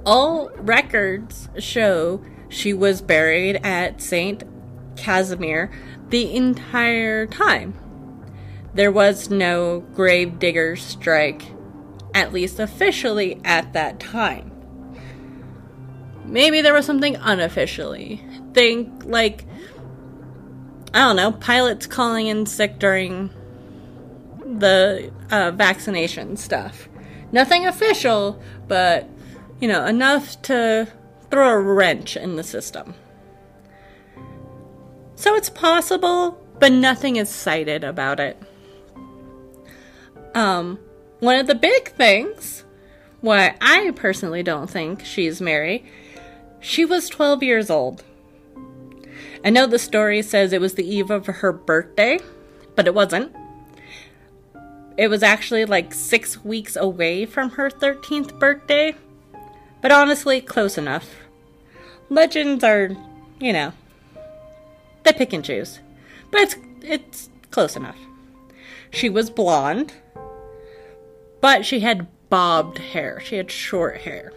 All 0.05 0.51
records 0.57 1.49
show 1.59 2.23
she 2.49 2.75
was 2.75 3.01
buried 3.01 3.57
at 3.65 4.03
St. 4.03 4.45
Casimir 4.97 5.71
the 6.11 6.37
entire 6.37 7.27
time. 7.27 7.75
There 8.75 8.93
was 8.93 9.31
no 9.31 9.81
grave 9.95 10.39
digger 10.39 10.77
strike, 10.77 11.43
at 12.15 12.33
least 12.33 12.61
officially 12.61 13.41
at 13.45 13.73
that 13.73 14.01
time. 14.01 14.51
Maybe 16.25 16.63
there 16.63 16.73
was 16.73 16.87
something 16.87 17.17
unofficially. 17.17 18.25
Think 18.55 19.05
like, 19.05 19.45
I 20.95 21.01
don't 21.01 21.17
know, 21.17 21.33
pilots 21.33 21.87
calling 21.87 22.29
in 22.29 22.47
sick 22.47 22.79
during 22.79 23.31
the 24.39 25.13
uh, 25.31 25.51
vaccination 25.51 26.37
stuff. 26.37 26.89
Nothing 27.33 27.67
official, 27.67 28.41
but, 28.69 29.09
you 29.61 29.67
know, 29.67 29.85
enough 29.85 30.41
to 30.43 30.89
throw 31.31 31.51
a 31.51 31.59
wrench 31.59 32.17
in 32.17 32.37
the 32.37 32.45
system. 32.45 32.95
So 35.17 35.35
it's 35.35 35.51
possible, 35.51 36.41
but 36.61 36.73
nothing 36.73 37.17
is 37.17 37.29
cited 37.29 37.83
about 37.83 38.21
it. 38.21 38.41
Um, 40.35 40.79
one 41.25 41.37
of 41.37 41.47
the 41.47 41.55
big 41.55 41.91
things, 41.93 42.65
why 43.21 43.57
I 43.61 43.93
personally 43.97 44.43
don't 44.43 44.69
think 44.69 45.05
she's 45.05 45.41
Mary, 45.41 45.85
she 46.61 46.85
was 46.85 47.09
12 47.09 47.43
years 47.43 47.71
old. 47.71 48.05
I 49.45 49.51
know 49.51 49.67
the 49.67 49.79
story 49.79 50.23
says 50.23 50.53
it 50.53 50.61
was 50.61 50.75
the 50.75 50.87
eve 50.87 51.11
of 51.11 51.27
her 51.27 51.53
birthday, 51.53 52.19
but 52.75 52.87
it 52.87 52.95
wasn't. 52.95 53.35
It 54.97 55.09
was 55.09 55.23
actually 55.23 55.65
like 55.65 55.93
six 55.93 56.45
weeks 56.45 56.77
away 56.77 57.27
from 57.27 57.51
her 57.51 57.71
13th 57.71 58.39
birthday, 58.39 58.95
but 59.81 59.93
honestly, 59.93 60.41
close 60.41 60.79
enough. 60.79 61.17
Legends 62.09 62.63
are, 62.63 62.91
you 63.41 63.53
know, 63.53 63.73
they 65.03 65.13
pick 65.13 65.33
and 65.33 65.45
choose. 65.45 65.81
But 66.31 66.43
it's 66.43 66.57
it's 66.83 67.31
close 67.51 67.77
enough. 67.77 67.99
She 68.91 69.09
was 69.09 69.31
blonde, 69.31 69.93
but 71.45 71.67
she 71.67 71.81
had 71.81 72.07
bobbed 72.31 72.79
hair. 72.79 73.21
She 73.23 73.37
had 73.37 73.51
short 73.51 73.99
hair. 73.99 74.33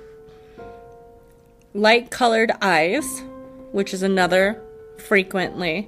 Light 1.73 2.11
colored 2.11 2.51
eyes, 2.61 3.23
which 3.71 3.93
is 3.93 4.03
another 4.03 4.61
frequently 4.97 5.87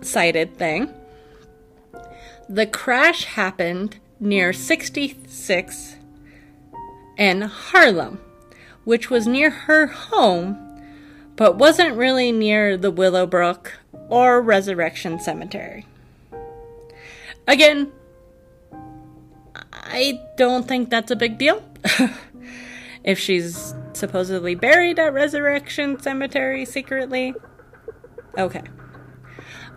cited 0.00 0.58
thing. 0.58 0.92
The 2.48 2.66
crash 2.66 3.26
happened 3.26 4.00
near 4.18 4.52
66 4.52 5.96
and 7.16 7.44
Harlem, 7.44 8.20
which 8.82 9.10
was 9.10 9.28
near 9.28 9.50
her 9.50 9.86
home 9.86 10.58
but 11.36 11.56
wasn't 11.56 11.96
really 11.96 12.32
near 12.32 12.76
the 12.76 12.90
Willowbrook 12.90 13.74
or 14.08 14.42
Resurrection 14.42 15.20
Cemetery. 15.20 15.86
Again, 17.46 17.92
I 19.72 20.20
don't 20.36 20.68
think 20.68 20.90
that's 20.90 21.10
a 21.10 21.16
big 21.16 21.38
deal. 21.38 21.62
if 23.04 23.18
she's 23.18 23.74
supposedly 23.92 24.54
buried 24.54 24.98
at 24.98 25.12
Resurrection 25.12 26.00
Cemetery 26.00 26.64
secretly, 26.64 27.34
okay. 28.36 28.62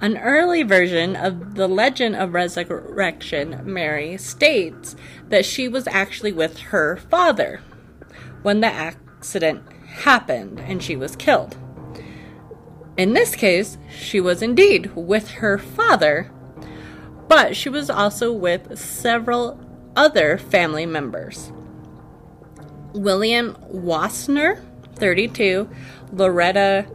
An 0.02 0.18
early 0.18 0.64
version 0.64 1.16
of 1.16 1.56
the 1.56 1.68
legend 1.68 2.16
of 2.16 2.34
Resurrection 2.34 3.62
Mary 3.64 4.18
states 4.18 4.96
that 5.30 5.46
she 5.46 5.68
was 5.68 5.88
actually 5.88 6.34
with 6.34 6.60
her 6.60 6.98
father 6.98 7.62
when 8.42 8.60
the 8.60 8.68
accident 8.68 9.64
happened 9.88 10.60
and 10.60 10.84
she 10.84 10.96
was 10.96 11.16
killed. 11.16 11.58
In 12.98 13.14
this 13.14 13.36
case, 13.36 13.78
she 13.90 14.22
was 14.22 14.42
indeed 14.42 14.96
with 14.96 15.32
her 15.32 15.58
father, 15.58 16.32
but 17.28 17.56
she 17.56 17.70
was 17.70 17.90
also 17.90 18.32
with 18.32 18.78
several 18.78 19.60
other 19.96 20.38
family 20.38 20.86
members. 20.86 21.52
William 22.94 23.56
Wassner, 23.74 24.64
32, 24.96 25.70
Loretta. 26.12 26.88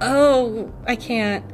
Oh, 0.00 0.72
I 0.86 0.96
can't. 0.96 1.44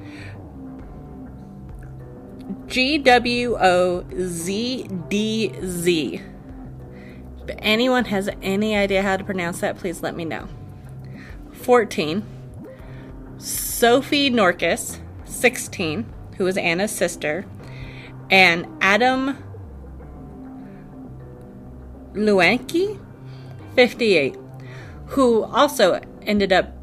G 2.66 2.98
W 2.98 3.56
O 3.58 4.04
Z 4.18 4.88
D 5.08 5.54
Z 5.64 6.22
if 7.48 7.56
anyone 7.60 8.04
has 8.06 8.28
any 8.42 8.76
idea 8.76 9.02
how 9.02 9.16
to 9.16 9.24
pronounce 9.24 9.60
that, 9.60 9.78
please 9.78 10.02
let 10.02 10.14
me 10.14 10.24
know. 10.24 10.48
14. 11.52 12.22
Sophie 13.38 14.30
Norkus, 14.30 14.98
16, 15.24 16.04
who 16.36 16.44
was 16.44 16.56
Anna's 16.58 16.90
sister, 16.90 17.46
and 18.30 18.66
Adam 18.80 19.36
Luenke, 22.14 22.98
58, 23.74 24.36
who 25.06 25.44
also 25.44 26.00
ended 26.22 26.52
up 26.52 26.74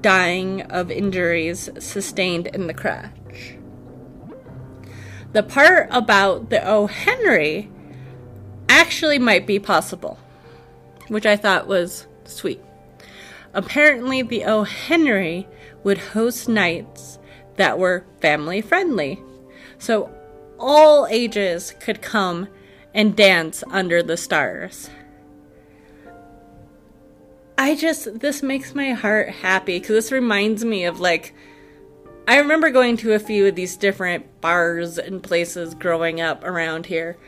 dying 0.00 0.62
of 0.62 0.90
injuries 0.90 1.70
sustained 1.78 2.48
in 2.48 2.66
the 2.66 2.74
crash. 2.74 3.56
The 5.32 5.42
part 5.42 5.88
about 5.90 6.50
the 6.50 6.66
O. 6.66 6.86
Henry 6.86 7.70
actually 8.68 9.18
might 9.18 9.46
be 9.46 9.58
possible, 9.58 10.18
which 11.08 11.26
I 11.26 11.36
thought 11.36 11.66
was 11.66 12.06
sweet. 12.24 12.60
Apparently, 13.52 14.22
the 14.22 14.44
O. 14.44 14.64
Henry 14.64 15.46
would 15.82 15.98
host 15.98 16.48
nights 16.48 17.18
that 17.56 17.78
were 17.78 18.04
family 18.20 18.60
friendly, 18.60 19.20
so 19.78 20.10
all 20.64 21.06
ages 21.08 21.74
could 21.78 22.00
come 22.00 22.48
and 22.94 23.14
dance 23.14 23.62
under 23.70 24.02
the 24.02 24.16
stars. 24.16 24.88
I 27.58 27.76
just, 27.76 28.20
this 28.20 28.42
makes 28.42 28.74
my 28.74 28.92
heart 28.92 29.28
happy 29.28 29.78
because 29.78 29.94
this 29.94 30.12
reminds 30.12 30.64
me 30.64 30.84
of 30.84 31.00
like, 31.00 31.34
I 32.26 32.38
remember 32.38 32.70
going 32.70 32.96
to 32.98 33.12
a 33.12 33.18
few 33.18 33.46
of 33.46 33.54
these 33.54 33.76
different 33.76 34.40
bars 34.40 34.96
and 34.96 35.22
places 35.22 35.74
growing 35.74 36.22
up 36.22 36.42
around 36.42 36.86
here 36.86 37.18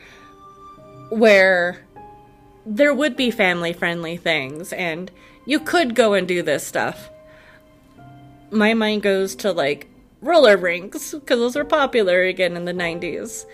where 1.11 1.85
there 2.65 2.95
would 2.95 3.17
be 3.17 3.31
family 3.31 3.75
friendly 3.75 4.17
things 4.17 4.73
and 4.73 5.11
you 5.45 5.61
could 5.61 5.95
go 5.95 6.15
and 6.15 6.27
do 6.27 6.43
this 6.43 6.67
stuff. 6.67 7.11
My 8.51 8.73
mind 8.73 9.03
goes 9.03 9.37
to 9.37 9.53
like 9.53 9.89
roller 10.27 10.57
rinks 10.57 11.13
because 11.13 11.39
those 11.39 11.57
were 11.57 11.65
popular 11.65 12.23
again 12.23 12.57
in 12.57 12.65
the 12.65 12.73
90s. 12.73 13.47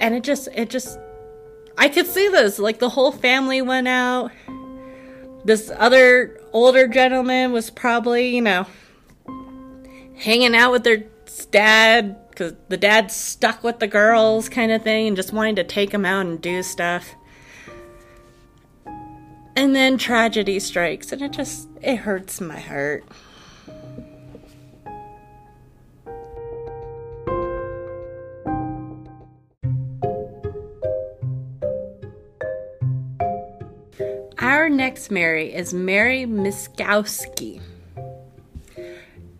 And 0.00 0.14
it 0.14 0.22
just, 0.22 0.48
it 0.54 0.70
just, 0.70 0.98
I 1.78 1.88
could 1.88 2.06
see 2.06 2.28
this. 2.28 2.58
Like 2.58 2.78
the 2.78 2.90
whole 2.90 3.12
family 3.12 3.62
went 3.62 3.88
out. 3.88 4.30
This 5.44 5.70
other 5.76 6.40
older 6.52 6.86
gentleman 6.88 7.52
was 7.52 7.70
probably, 7.70 8.34
you 8.34 8.42
know, 8.42 8.66
hanging 10.16 10.54
out 10.54 10.72
with 10.72 10.84
their 10.84 11.04
dad 11.50 12.28
because 12.30 12.54
the 12.68 12.76
dad's 12.76 13.14
stuck 13.14 13.62
with 13.62 13.78
the 13.78 13.86
girls 13.86 14.48
kind 14.48 14.72
of 14.72 14.82
thing 14.82 15.08
and 15.08 15.16
just 15.16 15.32
wanting 15.32 15.56
to 15.56 15.64
take 15.64 15.90
them 15.90 16.04
out 16.04 16.26
and 16.26 16.40
do 16.40 16.62
stuff 16.62 17.14
and 19.56 19.74
then 19.74 19.96
tragedy 19.96 20.60
strikes 20.60 21.10
and 21.10 21.22
it 21.22 21.32
just 21.32 21.68
it 21.82 21.96
hurts 21.96 22.40
my 22.40 22.60
heart 22.60 23.04
Our 34.66 34.70
next 34.70 35.12
Mary 35.12 35.54
is 35.54 35.72
Mary 35.72 36.24
Miskowski. 36.24 37.60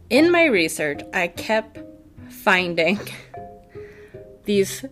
In 0.08 0.30
my 0.30 0.44
research, 0.44 1.00
I 1.12 1.26
kept 1.26 1.80
finding 2.28 3.00
these 4.44 4.84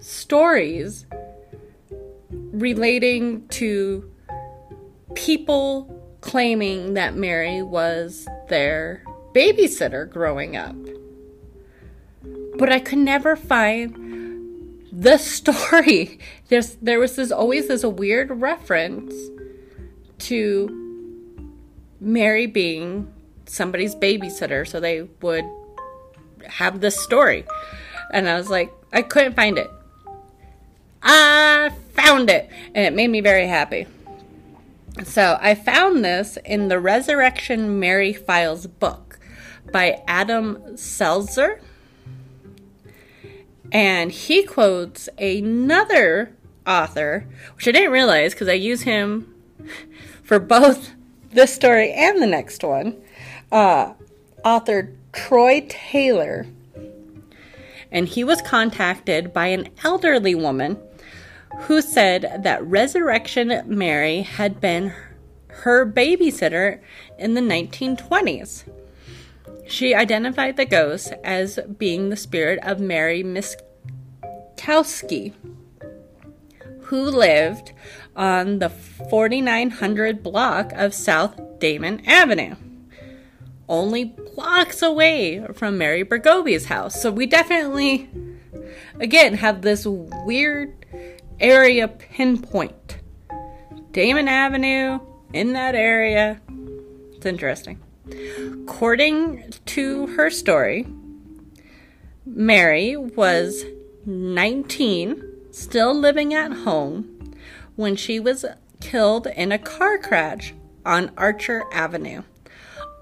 stories 0.00 1.06
relating 2.30 3.46
to 3.50 4.10
people 5.14 6.18
claiming 6.20 6.94
that 6.94 7.14
Mary 7.14 7.62
was 7.62 8.26
their 8.48 9.04
babysitter 9.36 10.10
growing 10.10 10.56
up. 10.56 10.74
But 12.58 12.72
I 12.72 12.80
could 12.80 12.98
never 12.98 13.36
find 13.36 14.84
the 14.90 15.16
story. 15.36 16.18
There's, 16.48 16.74
there 16.82 16.98
was 16.98 17.14
this 17.14 17.30
always 17.30 17.68
this 17.68 17.84
weird 17.84 18.30
reference 18.32 19.14
to 20.18 21.54
Mary 22.00 22.46
being 22.46 23.12
somebody's 23.46 23.94
babysitter, 23.94 24.66
so 24.66 24.80
they 24.80 25.02
would 25.20 25.44
have 26.46 26.80
this 26.80 27.00
story. 27.00 27.44
And 28.12 28.28
I 28.28 28.36
was 28.36 28.48
like, 28.48 28.72
I 28.92 29.02
couldn't 29.02 29.34
find 29.34 29.58
it. 29.58 29.70
I 31.02 31.70
found 31.94 32.30
it, 32.30 32.50
and 32.74 32.84
it 32.84 32.94
made 32.94 33.08
me 33.08 33.20
very 33.20 33.46
happy. 33.46 33.86
So 35.04 35.38
I 35.40 35.54
found 35.54 36.04
this 36.04 36.38
in 36.44 36.68
the 36.68 36.80
Resurrection 36.80 37.78
Mary 37.78 38.12
Files 38.12 38.66
book 38.66 39.18
by 39.72 40.02
Adam 40.06 40.56
Selzer. 40.74 41.60
And 43.72 44.10
he 44.10 44.44
quotes 44.44 45.08
another 45.18 46.34
author, 46.66 47.26
which 47.56 47.68
I 47.68 47.72
didn't 47.72 47.92
realize 47.92 48.32
because 48.32 48.48
I 48.48 48.52
use 48.52 48.82
him 48.82 49.34
for 50.26 50.38
both 50.40 50.90
this 51.30 51.54
story 51.54 51.92
and 51.92 52.20
the 52.20 52.26
next 52.26 52.64
one. 52.64 52.96
Uh, 53.50 53.94
author 54.44 54.92
Troy 55.12 55.64
Taylor. 55.68 56.46
And 57.92 58.08
he 58.08 58.24
was 58.24 58.42
contacted 58.42 59.32
by 59.32 59.46
an 59.46 59.68
elderly 59.84 60.34
woman 60.34 60.78
who 61.60 61.80
said 61.80 62.42
that 62.42 62.66
Resurrection 62.66 63.62
Mary 63.66 64.22
had 64.22 64.60
been 64.60 64.92
her 65.46 65.86
babysitter 65.86 66.80
in 67.18 67.34
the 67.34 67.40
1920s. 67.40 68.64
She 69.68 69.94
identified 69.94 70.56
the 70.56 70.66
ghost 70.66 71.12
as 71.22 71.60
being 71.78 72.08
the 72.08 72.16
spirit 72.16 72.58
of 72.62 72.80
Mary 72.80 73.22
Miskowski, 74.58 75.32
who 76.82 77.02
lived 77.02 77.72
on 78.16 78.58
the 78.58 78.68
4900 78.68 80.22
block 80.22 80.72
of 80.72 80.94
South 80.94 81.36
Damen 81.58 82.06
Avenue, 82.06 82.56
only 83.68 84.04
blocks 84.04 84.82
away 84.82 85.46
from 85.54 85.78
Mary 85.78 86.04
Bregovy's 86.04 86.66
house. 86.66 87.00
So 87.00 87.10
we 87.10 87.26
definitely, 87.26 88.08
again, 89.00 89.34
have 89.34 89.62
this 89.62 89.86
weird 89.86 90.86
area 91.38 91.88
pinpoint. 91.88 92.98
Damen 93.92 94.28
Avenue, 94.28 94.98
in 95.32 95.52
that 95.52 95.74
area. 95.74 96.40
It's 97.12 97.26
interesting. 97.26 97.80
According 98.62 99.52
to 99.66 100.06
her 100.08 100.30
story, 100.30 100.86
Mary 102.24 102.96
was 102.96 103.64
19, 104.04 105.22
still 105.50 105.94
living 105.94 106.34
at 106.34 106.52
home, 106.52 107.15
when 107.76 107.94
she 107.96 108.18
was 108.18 108.44
killed 108.80 109.26
in 109.26 109.52
a 109.52 109.58
car 109.58 109.98
crash 109.98 110.54
on 110.84 111.12
Archer 111.16 111.64
Avenue 111.72 112.22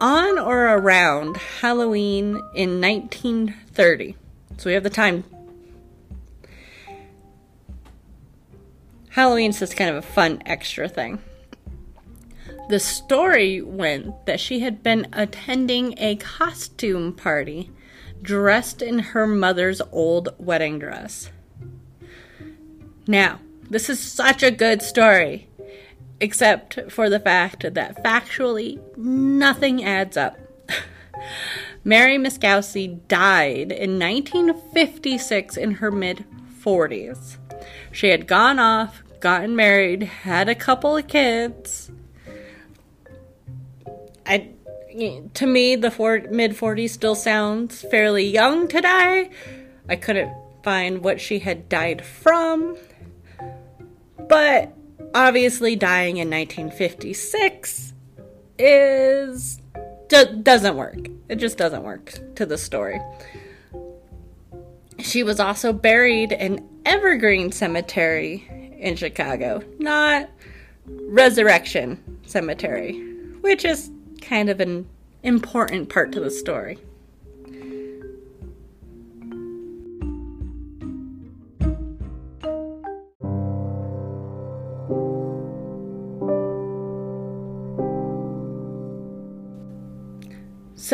on 0.00 0.38
or 0.38 0.66
around 0.66 1.36
Halloween 1.60 2.36
in 2.54 2.80
1930. 2.80 4.16
So 4.58 4.70
we 4.70 4.74
have 4.74 4.82
the 4.82 4.90
time 4.90 5.24
Halloween's 9.10 9.60
just 9.60 9.76
kind 9.76 9.90
of 9.90 9.96
a 9.96 10.02
fun 10.02 10.42
extra 10.44 10.88
thing. 10.88 11.20
The 12.68 12.80
story 12.80 13.62
went 13.62 14.26
that 14.26 14.40
she 14.40 14.60
had 14.60 14.82
been 14.82 15.06
attending 15.12 15.94
a 15.98 16.16
costume 16.16 17.12
party 17.12 17.70
dressed 18.22 18.82
in 18.82 18.98
her 18.98 19.26
mother's 19.26 19.80
old 19.92 20.30
wedding 20.38 20.80
dress. 20.80 21.30
Now, 23.06 23.38
this 23.70 23.88
is 23.88 24.00
such 24.00 24.42
a 24.42 24.50
good 24.50 24.82
story, 24.82 25.48
except 26.20 26.90
for 26.90 27.08
the 27.08 27.20
fact 27.20 27.74
that 27.74 28.02
factually 28.02 28.80
nothing 28.96 29.84
adds 29.84 30.16
up. 30.16 30.38
Mary 31.84 32.18
Miskowski 32.18 33.06
died 33.08 33.72
in 33.72 33.98
1956 33.98 35.56
in 35.56 35.72
her 35.72 35.90
mid 35.90 36.24
40s. 36.62 37.36
She 37.92 38.08
had 38.08 38.26
gone 38.26 38.58
off, 38.58 39.02
gotten 39.20 39.54
married, 39.54 40.02
had 40.02 40.48
a 40.48 40.54
couple 40.54 40.96
of 40.96 41.06
kids. 41.06 41.90
I 44.26 44.50
to 45.34 45.46
me 45.46 45.74
the 45.74 45.90
mid 46.30 46.52
40s 46.52 46.90
still 46.90 47.16
sounds 47.16 47.82
fairly 47.82 48.24
young 48.24 48.68
to 48.68 48.80
die. 48.80 49.30
I 49.88 49.96
couldn't 49.96 50.32
find 50.62 51.02
what 51.02 51.20
she 51.20 51.40
had 51.40 51.68
died 51.68 52.04
from. 52.04 52.76
But 54.28 54.74
obviously 55.14 55.76
dying 55.76 56.16
in 56.16 56.30
1956 56.30 57.92
is 58.58 59.60
do, 60.08 60.40
doesn't 60.42 60.76
work. 60.76 61.08
It 61.28 61.36
just 61.36 61.58
doesn't 61.58 61.82
work 61.82 62.18
to 62.36 62.46
the 62.46 62.58
story. 62.58 63.00
She 64.98 65.22
was 65.22 65.40
also 65.40 65.72
buried 65.72 66.32
in 66.32 66.66
Evergreen 66.86 67.52
Cemetery 67.52 68.46
in 68.78 68.96
Chicago, 68.96 69.62
not 69.78 70.28
Resurrection 70.86 72.20
Cemetery, 72.26 73.00
which 73.40 73.64
is 73.64 73.90
kind 74.20 74.48
of 74.48 74.60
an 74.60 74.86
important 75.22 75.88
part 75.88 76.12
to 76.12 76.20
the 76.20 76.30
story. 76.30 76.78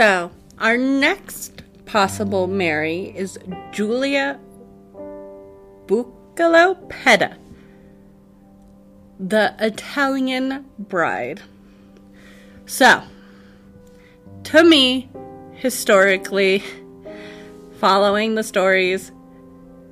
So, 0.00 0.30
our 0.58 0.78
next 0.78 1.62
possible 1.84 2.46
Mary 2.46 3.12
is 3.14 3.38
Julia 3.70 4.40
Buccola 5.86 6.74
Petta 6.88 7.36
the 9.18 9.54
Italian 9.58 10.64
Bride. 10.78 11.42
So, 12.64 13.02
to 14.44 14.64
me, 14.64 15.10
historically, 15.56 16.64
following 17.78 18.36
the 18.36 18.42
stories, 18.42 19.12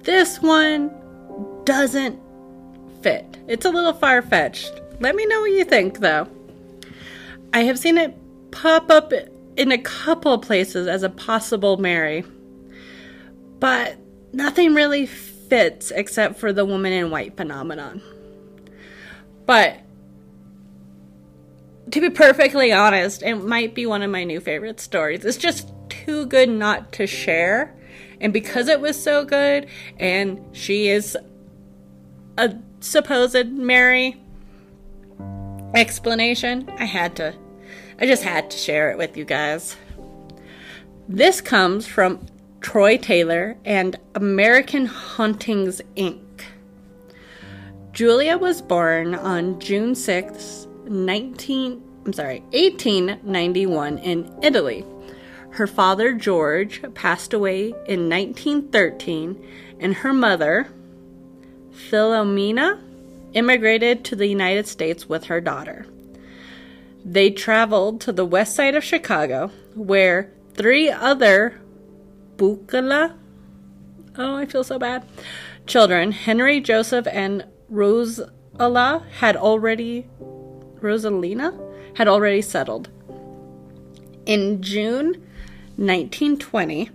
this 0.04 0.40
one 0.40 0.90
doesn't 1.64 2.18
fit. 3.02 3.36
It's 3.46 3.66
a 3.66 3.70
little 3.70 3.92
far 3.92 4.22
fetched. 4.22 4.72
Let 5.00 5.14
me 5.14 5.26
know 5.26 5.42
what 5.42 5.50
you 5.50 5.66
think, 5.66 5.98
though. 5.98 6.26
I 7.52 7.64
have 7.64 7.78
seen 7.78 7.98
it 7.98 8.16
pop 8.50 8.90
up 8.90 9.12
in 9.59 9.72
a 9.72 9.78
couple 9.78 10.38
places 10.38 10.86
as 10.86 11.02
a 11.02 11.11
possible 11.11 11.76
Mary, 11.76 12.24
but 13.59 13.98
nothing 14.32 14.72
really 14.72 15.04
fits 15.04 15.90
except 15.90 16.38
for 16.38 16.52
the 16.52 16.64
woman 16.64 16.92
in 16.92 17.11
white 17.11 17.36
phenomenon. 17.36 18.00
But 19.46 19.80
to 21.90 22.00
be 22.00 22.09
perfectly 22.09 22.70
honest, 22.70 23.24
it 23.24 23.34
might 23.34 23.74
be 23.74 23.84
one 23.84 24.02
of 24.02 24.11
my 24.12 24.22
new 24.22 24.38
favorite 24.38 24.78
stories. 24.78 25.24
It's 25.24 25.36
just 25.36 25.72
too 25.88 26.26
good 26.26 26.48
not 26.48 26.92
to 26.92 27.09
share. 27.09 27.74
And 28.20 28.32
because 28.32 28.68
it 28.68 28.80
was 28.80 29.02
so 29.02 29.24
good, 29.24 29.66
and 29.98 30.40
she 30.52 30.88
is 30.88 31.16
a 32.36 32.54
supposed 32.78 33.48
Mary 33.48 34.20
explanation, 35.74 36.70
I 36.78 36.84
had 36.84 37.16
to, 37.16 37.34
I 38.01 38.07
just 38.07 38.22
had 38.22 38.51
to 38.51 38.57
share 38.57 38.90
it 38.90 38.99
with 38.99 39.16
you 39.16 39.24
guys. 39.24 39.76
This 41.09 41.40
comes 41.40 41.86
from 41.86 42.24
Troy 42.61 42.96
Taylor 42.96 43.57
and 43.64 43.99
American 44.14 44.86
Hauntings 44.86 45.80
Inc. 45.96 46.20
Julia 47.92 48.38
was 48.38 48.62
born 48.62 49.14
on 49.14 49.59
June 49.59 49.94
6, 49.94 50.66
19 50.84 51.82
I'm 52.09 52.14
sorry, 52.14 52.40
1891 52.53 53.99
in 53.99 54.34
Italy. 54.42 54.82
Her 55.51 55.66
father 55.66 56.14
George 56.14 56.80
passed 56.94 57.34
away 57.34 57.66
in 57.86 58.09
1913 58.09 59.76
and 59.78 59.92
her 59.92 60.14
mother 60.14 60.68
Philomena 61.70 62.80
immigrated 63.34 64.07
to 64.07 64.16
the 64.16 64.26
United 64.26 64.66
States 64.66 65.07
with 65.07 65.24
her 65.24 65.42
daughter. 65.42 65.84
They 67.11 67.30
traveled 67.30 68.02
to 68.02 68.12
the 68.12 68.26
west 68.26 68.54
side 68.54 68.74
of 68.74 68.84
Chicago 68.84 69.50
where 69.74 70.30
three 70.52 70.90
other 70.90 71.59
Buccala 72.36 73.14
Oh, 74.18 74.34
I 74.34 74.44
feel 74.44 74.62
so 74.62 74.78
bad. 74.78 75.06
Children 75.66 76.12
Henry, 76.12 76.61
Joseph, 76.61 77.06
and 77.11 77.46
Rosala 77.70 79.06
had 79.20 79.36
already. 79.36 80.06
Rosalina 80.80 81.59
had 81.96 82.09
already 82.09 82.42
settled. 82.42 82.90
In 84.26 84.61
June 84.61 85.14
1920, 85.76 86.90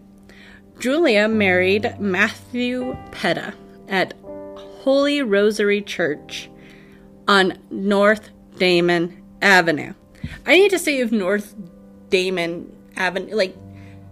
Julia 0.79 1.27
married 1.27 1.95
Matthew 1.99 2.95
Petta 3.09 3.55
at 3.87 4.13
Holy 4.55 5.23
Rosary 5.23 5.81
Church 5.81 6.51
on 7.27 7.57
North 7.71 8.29
Damen 8.57 9.23
Avenue. 9.41 9.93
I 10.45 10.53
need 10.53 10.71
to 10.71 10.79
if 10.99 11.11
North 11.11 11.55
Damen 12.09 12.69
Avenue, 12.95 13.35
like, 13.35 13.55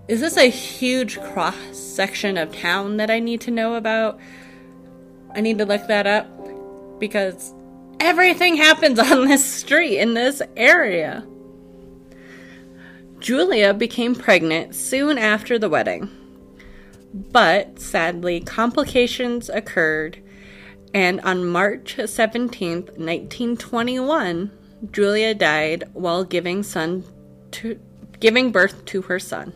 is 0.07 0.19
this 0.19 0.37
a 0.37 0.49
huge 0.49 1.19
cross 1.21 1.55
section 1.77 2.37
of 2.37 2.55
town 2.55 2.97
that 2.97 3.09
I 3.09 3.19
need 3.19 3.41
to 3.41 3.51
know 3.51 3.75
about? 3.75 4.19
I 5.33 5.41
need 5.41 5.57
to 5.59 5.65
look 5.65 5.87
that 5.87 6.07
up 6.07 6.27
because 6.99 7.53
everything 7.99 8.57
happens 8.57 8.99
on 9.11 9.25
this 9.25 9.45
street 9.45 9.99
in 9.99 10.13
this 10.13 10.41
area. 10.57 11.25
Julia 13.19 13.73
became 13.73 14.15
pregnant 14.15 14.75
soon 14.75 15.17
after 15.17 15.59
the 15.59 15.69
wedding. 15.69 16.09
But 17.13 17.79
sadly, 17.79 18.39
complications 18.39 19.49
occurred, 19.49 20.17
and 20.93 21.21
on 21.21 21.45
March 21.45 21.97
17th, 21.97 22.97
1921, 22.97 24.51
Julia 24.89 25.35
died 25.35 25.83
while 25.93 26.23
giving 26.23 26.63
son 26.63 27.03
to 27.51 27.79
giving 28.19 28.51
birth 28.51 28.85
to 28.85 29.03
her 29.03 29.19
son. 29.19 29.53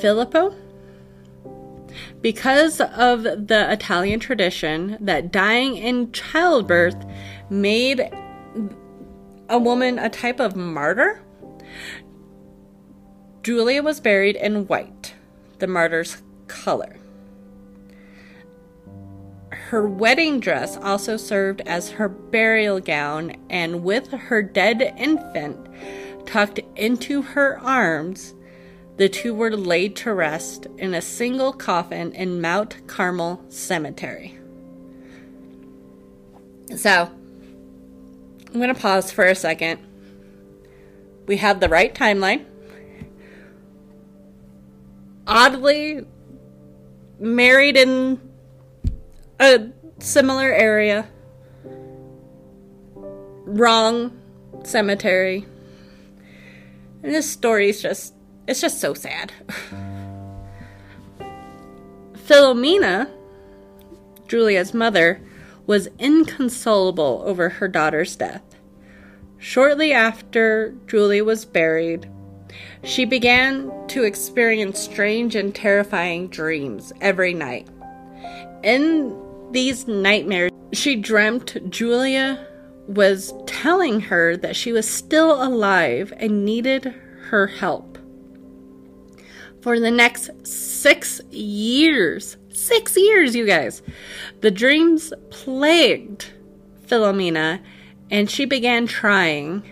Filippo 0.00 0.54
because 2.22 2.80
of 2.80 3.22
the 3.22 3.66
Italian 3.70 4.20
tradition 4.20 4.96
that 5.00 5.30
dying 5.30 5.76
in 5.76 6.10
childbirth 6.12 6.96
made 7.50 8.10
a 9.48 9.58
woman 9.58 9.98
a 9.98 10.08
type 10.08 10.40
of 10.40 10.56
martyr, 10.56 11.22
Julia 13.42 13.82
was 13.82 14.00
buried 14.00 14.36
in 14.36 14.66
white, 14.66 15.14
the 15.58 15.66
martyr's 15.66 16.22
color. 16.48 16.96
Her 19.70 19.88
wedding 19.88 20.38
dress 20.38 20.76
also 20.76 21.16
served 21.16 21.60
as 21.62 21.90
her 21.90 22.08
burial 22.08 22.78
gown, 22.78 23.34
and 23.50 23.82
with 23.82 24.12
her 24.12 24.40
dead 24.40 24.94
infant 24.96 25.58
tucked 26.24 26.60
into 26.76 27.22
her 27.22 27.58
arms, 27.58 28.32
the 28.96 29.08
two 29.08 29.34
were 29.34 29.56
laid 29.56 29.96
to 29.96 30.14
rest 30.14 30.68
in 30.78 30.94
a 30.94 31.02
single 31.02 31.52
coffin 31.52 32.12
in 32.12 32.40
Mount 32.40 32.86
Carmel 32.86 33.44
Cemetery. 33.48 34.38
So, 36.76 37.10
I'm 38.46 38.52
going 38.52 38.72
to 38.72 38.80
pause 38.80 39.10
for 39.10 39.24
a 39.24 39.34
second. 39.34 39.80
We 41.26 41.38
have 41.38 41.58
the 41.58 41.68
right 41.68 41.92
timeline. 41.92 42.44
Oddly 45.26 46.06
married 47.18 47.76
in 47.76 48.25
a 49.40 49.68
similar 49.98 50.52
area. 50.52 51.08
Wrong 53.44 54.18
cemetery. 54.64 55.46
And 57.02 57.14
this 57.14 57.30
story 57.30 57.68
is 57.68 57.80
just 57.82 58.14
it's 58.46 58.60
just 58.60 58.80
so 58.80 58.94
sad. 58.94 59.32
Philomena, 62.14 63.08
Julia's 64.26 64.74
mother, 64.74 65.20
was 65.66 65.88
inconsolable 65.98 67.22
over 67.24 67.48
her 67.48 67.68
daughter's 67.68 68.16
death. 68.16 68.42
Shortly 69.38 69.92
after 69.92 70.74
Julia 70.86 71.24
was 71.24 71.44
buried, 71.44 72.10
she 72.82 73.04
began 73.04 73.70
to 73.88 74.04
experience 74.04 74.80
strange 74.80 75.36
and 75.36 75.54
terrifying 75.54 76.28
dreams 76.28 76.92
every 77.00 77.34
night. 77.34 77.68
In 78.62 79.14
these 79.52 79.86
nightmares, 79.86 80.50
she 80.72 80.96
dreamt 80.96 81.70
Julia 81.70 82.46
was 82.86 83.32
telling 83.46 84.00
her 84.00 84.36
that 84.36 84.56
she 84.56 84.72
was 84.72 84.88
still 84.88 85.42
alive 85.42 86.12
and 86.16 86.44
needed 86.44 86.94
her 87.30 87.46
help 87.46 87.98
for 89.60 89.80
the 89.80 89.90
next 89.90 90.30
six 90.46 91.20
years. 91.30 92.36
Six 92.50 92.96
years, 92.96 93.34
you 93.34 93.46
guys. 93.46 93.82
The 94.40 94.50
dreams 94.50 95.12
plagued 95.30 96.32
Philomena, 96.86 97.60
and 98.10 98.30
she 98.30 98.44
began 98.44 98.86
trying 98.86 99.68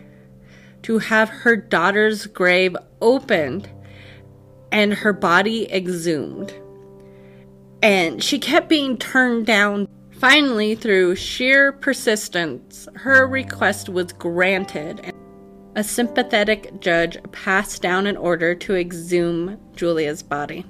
to 0.83 0.99
have 0.99 1.29
her 1.29 1.57
daughter's 1.57 2.27
grave 2.27 2.77
opened 3.01 3.70
and 4.72 4.93
her 4.93 5.12
body 5.12 5.70
exhumed. 5.72 6.53
And 7.85 8.24
she 8.24 8.39
kept 8.39 8.70
being 8.70 8.97
turned 8.97 9.45
down. 9.45 9.87
Finally, 10.12 10.74
through 10.74 11.16
sheer 11.16 11.70
persistence, 11.70 12.89
her 12.95 13.26
request 13.26 13.91
was 13.91 14.12
granted 14.14 15.12
a 15.76 15.85
sympathetic 15.85 16.80
judge 16.80 17.18
passed 17.32 17.82
down 17.82 18.07
an 18.07 18.16
order 18.16 18.55
to 18.55 18.76
exhume 18.76 19.59
Julia's 19.74 20.22
body. 20.22 20.64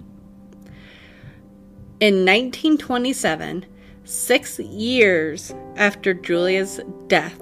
In 2.01 2.25
1927, 2.25 3.67
six 4.05 4.59
years 4.59 5.55
after 5.77 6.15
Julia's 6.15 6.81
death, 7.07 7.39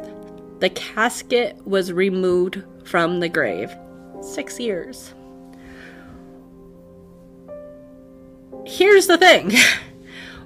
the 0.59 0.71
casket 0.71 1.57
was 1.67 1.93
removed 1.93 2.63
from 2.85 3.21
the 3.21 3.29
grave. 3.29 3.75
Six 4.21 4.61
years. 4.61 5.15
Here's 8.65 9.07
the 9.07 9.19
thing 9.19 9.53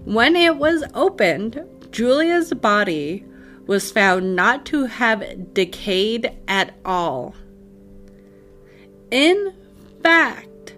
when 0.04 0.36
it 0.36 0.56
was 0.56 0.84
opened, 0.94 1.62
Julia's 1.90 2.52
body 2.54 3.24
was 3.66 3.90
found 3.90 4.36
not 4.36 4.64
to 4.66 4.84
have 4.84 5.52
decayed 5.52 6.32
at 6.46 6.74
all. 6.84 7.34
In 9.10 9.54
fact, 10.02 10.74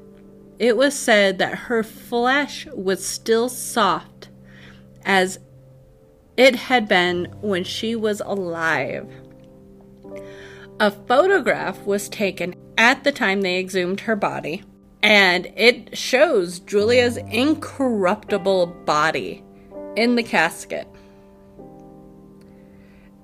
it 0.58 0.76
was 0.76 0.94
said 0.94 1.38
that 1.38 1.54
her 1.54 1.82
flesh 1.82 2.66
was 2.72 3.04
still 3.04 3.48
soft 3.48 4.28
as 5.04 5.38
it 6.36 6.56
had 6.56 6.88
been 6.88 7.26
when 7.40 7.64
she 7.64 7.94
was 7.94 8.20
alive. 8.20 9.08
A 10.80 10.90
photograph 10.90 11.80
was 11.84 12.08
taken 12.08 12.54
at 12.76 13.04
the 13.04 13.12
time 13.12 13.40
they 13.40 13.58
exhumed 13.58 14.00
her 14.00 14.16
body, 14.16 14.62
and 15.02 15.46
it 15.56 15.96
shows 15.96 16.60
Julia's 16.60 17.16
incorruptible 17.16 18.66
body 18.84 19.44
in 19.96 20.16
the 20.16 20.22
casket 20.22 20.88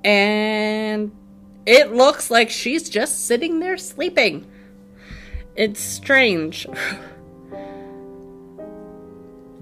and 0.05 1.11
it 1.67 1.93
looks 1.93 2.31
like 2.31 2.51
she's 2.51 2.91
just 2.91 3.27
sitting 3.27 3.59
there 3.61 3.79
sleeping. 3.79 4.47
It's 5.57 5.81
strange. 5.81 6.67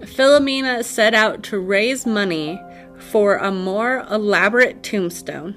Philomena 0.01 0.83
set 0.83 1.13
out 1.13 1.43
to 1.43 1.59
raise 1.59 2.05
money 2.05 2.61
for 2.97 3.37
a 3.37 3.51
more 3.51 4.05
elaborate 4.11 4.83
tombstone. 4.83 5.55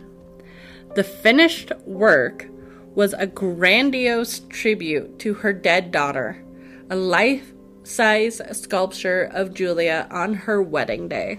The 0.94 1.02
finished 1.02 1.72
work 1.84 2.46
was 2.94 3.12
a 3.14 3.26
grandiose 3.26 4.40
tribute 4.48 5.18
to 5.18 5.34
her 5.34 5.52
dead 5.52 5.90
daughter, 5.90 6.42
a 6.90 6.96
life 6.96 7.52
size 7.82 8.40
sculpture 8.52 9.30
of 9.32 9.54
Julia 9.54 10.06
on 10.10 10.34
her 10.34 10.62
wedding 10.62 11.08
day 11.08 11.38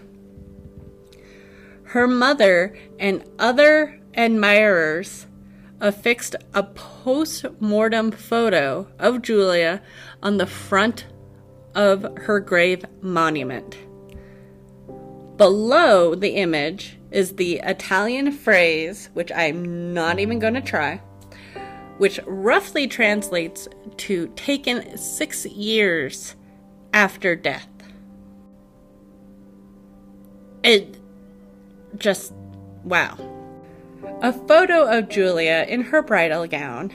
her 1.88 2.08
mother 2.08 2.76
and 3.00 3.24
other 3.40 3.98
admirers 4.14 5.26
affixed 5.80 6.36
a 6.54 6.64
post 6.64 7.46
mortem 7.62 8.12
photo 8.12 8.88
of 9.00 9.22
Julia 9.22 9.82
on 10.22 10.38
the 10.38 10.46
front 10.46 11.06
of 11.76 12.06
her 12.18 12.42
grave 12.42 12.84
monument. 13.02 13.78
Below 15.38 16.16
the 16.16 16.32
image 16.32 16.98
is 17.12 17.36
the 17.36 17.62
Italian 17.64 18.34
phrase, 18.34 19.10
which 19.14 19.32
I'm 19.32 19.94
not 19.94 20.20
even 20.20 20.40
going 20.40 20.56
to 20.56 20.62
try, 20.62 21.02
which 21.98 22.20
roughly 22.26 22.88
translates 22.88 23.68
to 23.98 24.28
taken 24.36 24.98
six 24.98 25.46
years 25.46 26.36
after 26.94 27.36
death. 27.36 27.68
It 30.64 30.98
just 31.98 32.34
wow. 32.84 33.18
A 34.22 34.32
photo 34.32 34.86
of 34.86 35.10
Julia 35.10 35.66
in 35.68 35.82
her 35.82 36.02
bridal 36.02 36.48
gown 36.48 36.94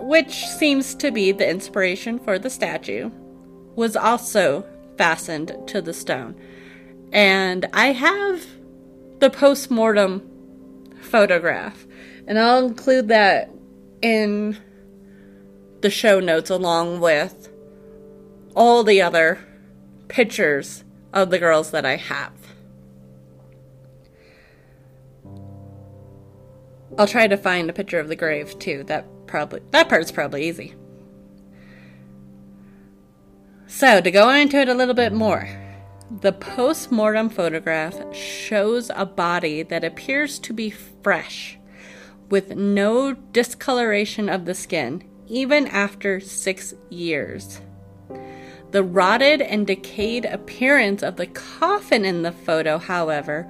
which 0.00 0.46
seems 0.46 0.94
to 0.94 1.10
be 1.10 1.30
the 1.30 1.48
inspiration 1.48 2.18
for 2.18 2.38
the 2.38 2.50
statue, 2.50 3.10
was 3.76 3.96
also 3.96 4.64
fastened 4.96 5.54
to 5.66 5.80
the 5.82 5.92
stone. 5.92 6.34
And 7.12 7.66
I 7.72 7.92
have 7.92 8.46
the 9.18 9.30
post 9.30 9.70
mortem 9.70 10.22
photograph, 11.00 11.86
and 12.26 12.38
I'll 12.38 12.66
include 12.66 13.08
that 13.08 13.50
in 14.02 14.58
the 15.80 15.90
show 15.90 16.20
notes 16.20 16.50
along 16.50 17.00
with 17.00 17.48
all 18.54 18.84
the 18.84 19.00
other 19.00 19.38
pictures 20.08 20.84
of 21.12 21.30
the 21.30 21.38
girls 21.38 21.70
that 21.70 21.86
I 21.86 21.96
have. 21.96 22.32
I'll 26.98 27.06
try 27.06 27.26
to 27.28 27.36
find 27.36 27.70
a 27.70 27.72
picture 27.72 27.98
of 27.98 28.08
the 28.08 28.16
grave 28.16 28.58
too. 28.58 28.84
That 28.84 29.06
probably 29.26 29.62
that 29.70 29.88
part's 29.88 30.10
probably 30.10 30.48
easy. 30.48 30.74
So, 33.66 34.00
to 34.00 34.10
go 34.10 34.28
into 34.30 34.58
it 34.58 34.68
a 34.68 34.74
little 34.74 34.94
bit 34.94 35.12
more, 35.12 35.48
the 36.20 36.32
post 36.32 36.90
mortem 36.90 37.30
photograph 37.30 37.94
shows 38.12 38.90
a 38.96 39.06
body 39.06 39.62
that 39.62 39.84
appears 39.84 40.40
to 40.40 40.52
be 40.52 40.70
fresh, 40.70 41.56
with 42.30 42.54
no 42.56 43.12
discoloration 43.12 44.28
of 44.28 44.44
the 44.44 44.54
skin, 44.54 45.04
even 45.26 45.66
after 45.66 46.20
six 46.20 46.72
years. 46.88 47.60
The 48.70 48.82
rotted 48.84 49.42
and 49.42 49.66
decayed 49.66 50.24
appearance 50.24 51.02
of 51.02 51.16
the 51.16 51.26
coffin 51.26 52.04
in 52.04 52.22
the 52.22 52.32
photo, 52.32 52.78
however, 52.78 53.46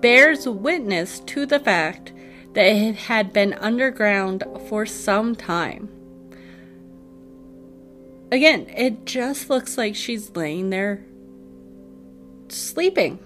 bears 0.00 0.46
witness 0.46 1.20
to 1.20 1.46
the 1.46 1.60
fact 1.60 2.12
that 2.52 2.66
it 2.66 2.94
had 2.94 3.32
been 3.32 3.54
underground 3.54 4.44
for 4.68 4.84
some 4.84 5.34
time. 5.34 5.88
Again, 8.30 8.66
it 8.76 9.06
just 9.06 9.50
looks 9.50 9.76
like 9.76 9.96
she's 9.96 10.36
laying 10.36 10.70
there 10.70 11.04
sleeping. 12.52 13.18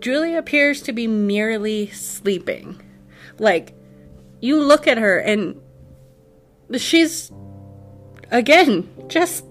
Julia 0.00 0.38
appears 0.38 0.82
to 0.82 0.92
be 0.92 1.06
merely 1.06 1.88
sleeping. 1.88 2.80
Like, 3.38 3.74
you 4.40 4.60
look 4.60 4.86
at 4.86 4.98
her 4.98 5.18
and 5.18 5.60
she's, 6.76 7.32
again, 8.30 8.88
just 9.08 9.44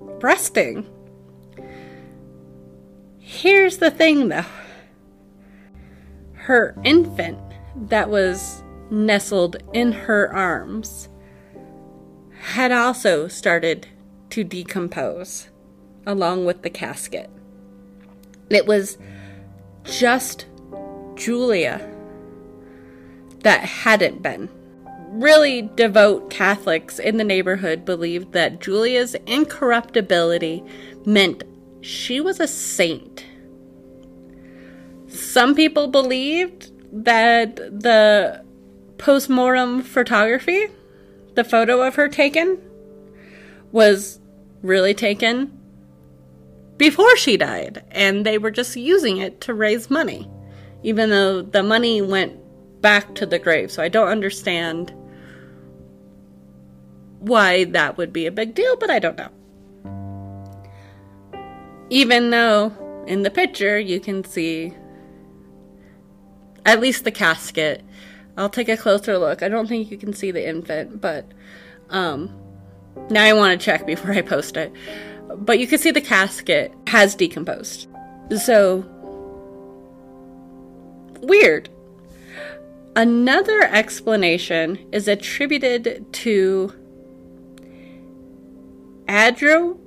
resting. 0.00 0.86
Here's 3.18 3.78
the 3.78 3.90
thing 3.90 4.28
though 4.28 4.44
her 6.34 6.74
infant 6.82 7.38
that 7.76 8.10
was 8.10 8.64
nestled 8.90 9.56
in 9.72 9.92
her 9.92 10.34
arms 10.34 11.08
had 12.40 12.72
also 12.72 13.28
started 13.28 13.86
to 14.30 14.42
decompose 14.42 15.48
along 16.06 16.44
with 16.44 16.62
the 16.62 16.70
casket. 16.70 17.30
It 18.48 18.66
was 18.66 18.98
just 19.84 20.46
Julia 21.14 21.86
that 23.42 23.60
hadn't 23.60 24.22
been. 24.22 24.48
Really 25.08 25.62
devout 25.62 26.30
Catholics 26.30 26.98
in 26.98 27.16
the 27.16 27.24
neighborhood 27.24 27.84
believed 27.84 28.32
that 28.32 28.60
Julia's 28.60 29.14
incorruptibility 29.26 30.62
meant 31.04 31.44
she 31.80 32.20
was 32.20 32.38
a 32.38 32.46
saint. 32.46 33.24
Some 35.08 35.54
people 35.54 35.88
believed 35.88 36.70
that 36.92 37.56
the 37.56 38.44
postmortem 38.98 39.82
photography, 39.82 40.66
the 41.34 41.44
photo 41.44 41.82
of 41.82 41.96
her 41.96 42.08
taken, 42.08 42.58
was 43.72 44.20
really 44.62 44.94
taken 44.94 45.59
before 46.80 47.14
she 47.18 47.36
died, 47.36 47.84
and 47.90 48.24
they 48.24 48.38
were 48.38 48.50
just 48.50 48.74
using 48.74 49.18
it 49.18 49.42
to 49.42 49.52
raise 49.52 49.90
money, 49.90 50.26
even 50.82 51.10
though 51.10 51.42
the 51.42 51.62
money 51.62 52.00
went 52.00 52.32
back 52.80 53.14
to 53.16 53.26
the 53.26 53.38
grave. 53.38 53.70
So 53.70 53.82
I 53.82 53.90
don't 53.90 54.08
understand 54.08 54.90
why 57.18 57.64
that 57.64 57.98
would 57.98 58.14
be 58.14 58.24
a 58.24 58.32
big 58.32 58.54
deal, 58.54 58.76
but 58.76 58.88
I 58.88 58.98
don't 58.98 59.18
know. 59.18 59.28
Even 61.90 62.30
though 62.30 62.72
in 63.06 63.24
the 63.24 63.30
picture 63.30 63.78
you 63.78 64.00
can 64.00 64.24
see 64.24 64.74
at 66.64 66.80
least 66.80 67.04
the 67.04 67.10
casket. 67.10 67.84
I'll 68.38 68.48
take 68.48 68.70
a 68.70 68.76
closer 68.76 69.18
look. 69.18 69.42
I 69.42 69.50
don't 69.50 69.66
think 69.66 69.90
you 69.90 69.98
can 69.98 70.14
see 70.14 70.30
the 70.30 70.48
infant, 70.48 71.02
but 71.02 71.26
um, 71.90 72.34
now 73.10 73.24
I 73.24 73.34
want 73.34 73.60
to 73.60 73.62
check 73.62 73.86
before 73.86 74.12
I 74.12 74.22
post 74.22 74.56
it. 74.56 74.72
But 75.36 75.58
you 75.58 75.66
can 75.66 75.78
see 75.78 75.90
the 75.90 76.00
casket 76.00 76.72
has 76.86 77.14
decomposed. 77.14 77.88
So, 78.36 78.84
weird. 81.20 81.68
Another 82.96 83.62
explanation 83.62 84.78
is 84.92 85.06
attributed 85.08 86.12
to 86.12 86.74
adro 89.06 89.78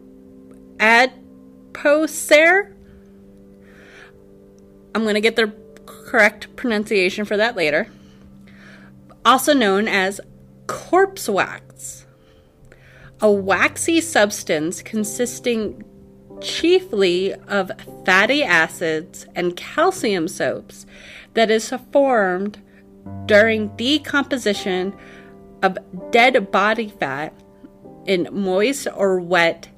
adposer. 0.79 2.75
I'm 4.95 5.03
going 5.03 5.15
to 5.15 5.21
get 5.21 5.35
the 5.35 5.53
correct 5.85 6.55
pronunciation 6.55 7.25
for 7.25 7.37
that 7.37 7.55
later. 7.55 7.87
Also 9.25 9.53
known 9.53 9.87
as 9.87 10.21
corpse 10.67 11.27
wax 11.27 12.02
a 13.23 13.31
waxy 13.31 14.01
substance 14.01 14.81
consisting 14.81 15.81
chiefly 16.41 17.33
of 17.47 17.71
fatty 18.05 18.43
acids 18.43 19.25
and 19.33 19.55
calcium 19.55 20.27
soaps 20.27 20.85
that 21.33 21.49
is 21.49 21.73
formed 21.93 22.61
during 23.25 23.73
decomposition 23.77 24.93
of 25.61 25.77
dead 26.11 26.51
body 26.51 26.89
fat 26.99 27.33
in 28.05 28.27
moist 28.29 28.87
or 28.93 29.21
wet 29.21 29.69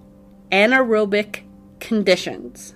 anaerobic 0.51 1.43
conditions. 1.79 2.73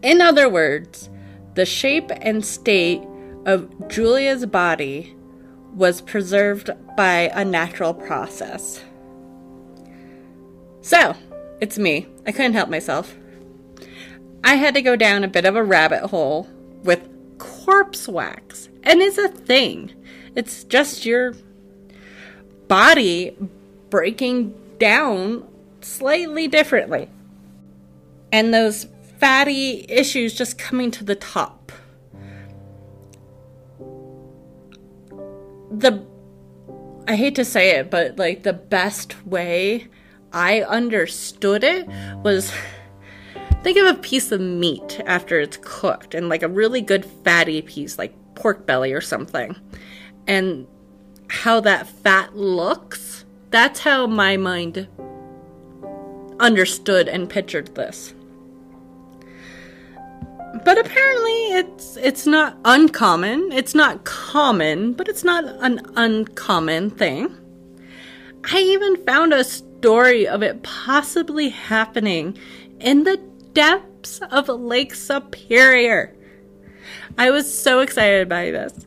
In 0.00 0.22
other 0.22 0.48
words, 0.48 1.10
the 1.54 1.66
shape 1.66 2.10
and 2.22 2.42
state 2.42 3.02
of 3.44 3.88
Julia's 3.88 4.46
body 4.46 5.15
was 5.76 6.00
preserved 6.00 6.70
by 6.96 7.30
a 7.34 7.44
natural 7.44 7.92
process. 7.92 8.82
So, 10.80 11.14
it's 11.60 11.78
me. 11.78 12.06
I 12.26 12.32
couldn't 12.32 12.54
help 12.54 12.70
myself. 12.70 13.14
I 14.42 14.54
had 14.54 14.74
to 14.74 14.82
go 14.82 14.96
down 14.96 15.22
a 15.22 15.28
bit 15.28 15.44
of 15.44 15.54
a 15.54 15.62
rabbit 15.62 16.06
hole 16.06 16.48
with 16.82 17.08
corpse 17.38 18.08
wax. 18.08 18.68
And 18.82 19.02
it's 19.02 19.18
a 19.18 19.28
thing. 19.28 19.92
It's 20.34 20.64
just 20.64 21.04
your 21.04 21.34
body 22.68 23.36
breaking 23.90 24.54
down 24.78 25.46
slightly 25.82 26.48
differently. 26.48 27.10
And 28.32 28.54
those 28.54 28.86
fatty 29.18 29.84
issues 29.88 30.34
just 30.34 30.58
coming 30.58 30.90
to 30.92 31.04
the 31.04 31.16
top. 31.16 31.55
The 35.70 36.04
I 37.08 37.14
hate 37.14 37.36
to 37.36 37.44
say 37.44 37.76
it, 37.76 37.90
but 37.90 38.18
like 38.18 38.42
the 38.42 38.52
best 38.52 39.26
way 39.26 39.88
I 40.32 40.62
understood 40.62 41.62
it 41.62 41.86
was 42.22 42.52
think 43.62 43.78
of 43.78 43.86
a 43.86 44.00
piece 44.00 44.32
of 44.32 44.40
meat 44.40 45.00
after 45.06 45.40
it's 45.40 45.58
cooked 45.62 46.14
and 46.14 46.28
like 46.28 46.42
a 46.42 46.48
really 46.48 46.80
good 46.80 47.04
fatty 47.04 47.62
piece 47.62 47.98
like 47.98 48.14
pork 48.34 48.66
belly 48.66 48.92
or 48.92 49.00
something. 49.00 49.56
And 50.26 50.66
how 51.28 51.60
that 51.60 51.86
fat 51.86 52.36
looks, 52.36 53.24
that's 53.50 53.80
how 53.80 54.06
my 54.06 54.36
mind 54.36 54.88
understood 56.38 57.08
and 57.08 57.30
pictured 57.30 57.74
this 57.74 58.14
but 60.64 60.78
apparently 60.78 61.52
it's 61.52 61.96
it's 61.96 62.26
not 62.26 62.56
uncommon. 62.64 63.52
It's 63.52 63.74
not 63.74 64.04
common, 64.04 64.92
but 64.92 65.08
it's 65.08 65.24
not 65.24 65.44
an 65.44 65.80
uncommon 65.96 66.90
thing. 66.90 67.36
I 68.52 68.58
even 68.58 69.04
found 69.04 69.32
a 69.32 69.44
story 69.44 70.26
of 70.26 70.42
it 70.42 70.62
possibly 70.62 71.48
happening 71.48 72.38
in 72.80 73.04
the 73.04 73.16
depths 73.52 74.20
of 74.30 74.48
Lake 74.48 74.94
Superior. 74.94 76.14
I 77.18 77.30
was 77.30 77.52
so 77.52 77.80
excited 77.80 78.28
by 78.28 78.50
this. 78.50 78.86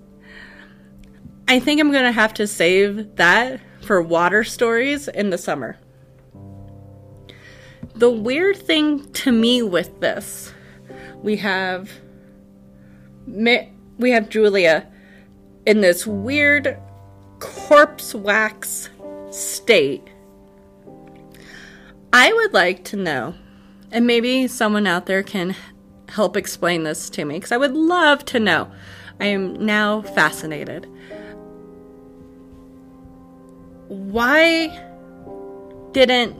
I 1.47 1.59
think 1.59 1.81
I'm 1.81 1.91
going 1.91 2.03
to 2.03 2.11
have 2.11 2.33
to 2.35 2.47
save 2.47 3.15
that 3.15 3.59
for 3.81 4.01
water 4.01 4.43
stories 4.43 5.07
in 5.07 5.31
the 5.31 5.37
summer. 5.37 5.77
The 7.95 8.09
weird 8.09 8.57
thing 8.57 9.11
to 9.13 9.31
me 9.31 9.61
with 9.61 9.99
this 9.99 10.53
we 11.21 11.35
have 11.37 11.89
we 13.27 14.11
have 14.11 14.29
Julia 14.29 14.87
in 15.65 15.81
this 15.81 16.07
weird 16.07 16.77
corpse 17.39 18.15
wax 18.15 18.89
state. 19.29 20.07
I 22.11 22.33
would 22.33 22.53
like 22.53 22.83
to 22.85 22.95
know, 22.95 23.35
and 23.91 24.07
maybe 24.07 24.47
someone 24.47 24.87
out 24.87 25.05
there 25.05 25.21
can 25.21 25.55
help 26.09 26.35
explain 26.35 26.83
this 26.83 27.09
to 27.11 27.25
me, 27.25 27.35
because 27.35 27.51
I 27.51 27.57
would 27.57 27.75
love 27.75 28.25
to 28.25 28.39
know. 28.39 28.71
I 29.19 29.25
am 29.25 29.63
now 29.63 30.01
fascinated. 30.01 30.87
Why 33.89 34.67
didn't 35.91 36.35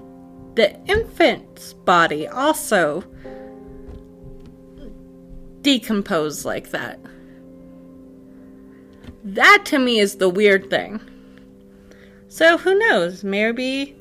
the 0.56 0.80
infant's 0.86 1.74
body 1.74 2.28
also 2.28 3.04
decompose 5.62 6.46
like 6.46 6.72
that? 6.72 7.00
That 9.24 9.64
to 9.66 9.80
me 9.80 10.00
is 10.00 10.16
the 10.16 10.30
weird 10.30 10.70
thing. 10.70 11.02
So 12.30 12.58
who 12.58 12.78
knows? 12.78 13.24
Maybe 13.24 13.96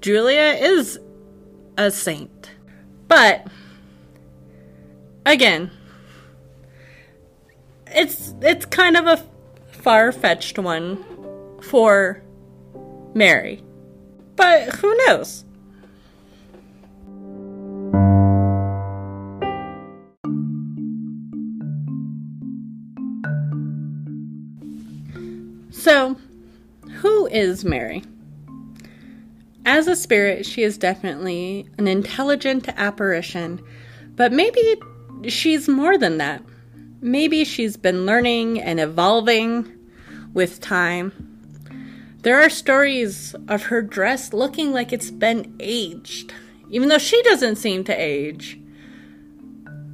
Julia 0.00 0.56
is 0.60 0.98
a 1.78 1.90
saint. 1.90 2.50
But 3.08 3.46
again, 5.24 5.70
it's 7.86 8.34
it's 8.42 8.66
kind 8.66 8.96
of 8.96 9.06
a 9.06 9.24
far-fetched 9.72 10.58
one 10.58 11.02
for 11.62 12.22
Mary. 13.14 13.62
But 14.34 14.74
who 14.76 14.94
knows? 15.06 15.45
Is 27.36 27.66
Mary? 27.66 28.02
As 29.66 29.86
a 29.86 29.94
spirit, 29.94 30.46
she 30.46 30.62
is 30.62 30.78
definitely 30.78 31.68
an 31.76 31.86
intelligent 31.86 32.66
apparition, 32.78 33.60
but 34.14 34.32
maybe 34.32 34.76
she's 35.28 35.68
more 35.68 35.98
than 35.98 36.16
that. 36.16 36.42
Maybe 37.02 37.44
she's 37.44 37.76
been 37.76 38.06
learning 38.06 38.60
and 38.62 38.80
evolving 38.80 39.70
with 40.32 40.60
time. 40.62 41.12
There 42.22 42.40
are 42.40 42.48
stories 42.48 43.34
of 43.48 43.64
her 43.64 43.82
dress 43.82 44.32
looking 44.32 44.72
like 44.72 44.92
it's 44.92 45.10
been 45.10 45.54
aged, 45.60 46.32
even 46.70 46.88
though 46.88 46.96
she 46.96 47.22
doesn't 47.22 47.56
seem 47.56 47.84
to 47.84 47.92
age. 47.92 48.58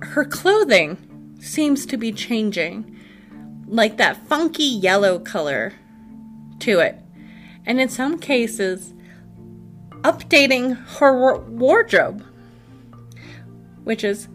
Her 0.01 0.25
clothing 0.25 1.37
seems 1.41 1.87
to 1.87 1.97
be 1.97 2.13
changing, 2.13 2.97
like 3.67 3.97
that 3.97 4.29
funky 4.29 4.63
yellow 4.63 5.19
color 5.19 5.73
to 6.61 6.79
it, 6.79 7.02
and 7.67 7.81
in 7.81 7.89
some 7.89 8.19
cases, 8.19 8.95
updating 10.03 10.77
her 10.99 11.37
wardrobe, 11.39 12.25
which 13.85 14.05
is 14.05 14.29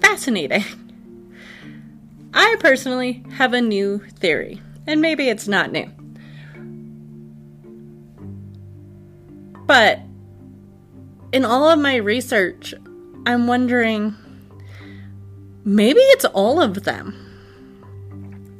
fascinating. 0.00 0.64
I 2.34 2.56
personally 2.60 3.24
have 3.32 3.54
a 3.54 3.60
new 3.60 3.98
theory, 3.98 4.60
and 4.86 5.00
maybe 5.00 5.28
it's 5.28 5.48
not 5.48 5.72
new. 5.72 5.90
But 9.66 10.00
in 11.32 11.44
all 11.44 11.68
of 11.68 11.78
my 11.78 11.96
research, 11.96 12.74
I'm 13.26 13.46
wondering 13.46 14.14
maybe 15.64 16.00
it's 16.00 16.24
all 16.26 16.60
of 16.60 16.84
them. 16.84 17.14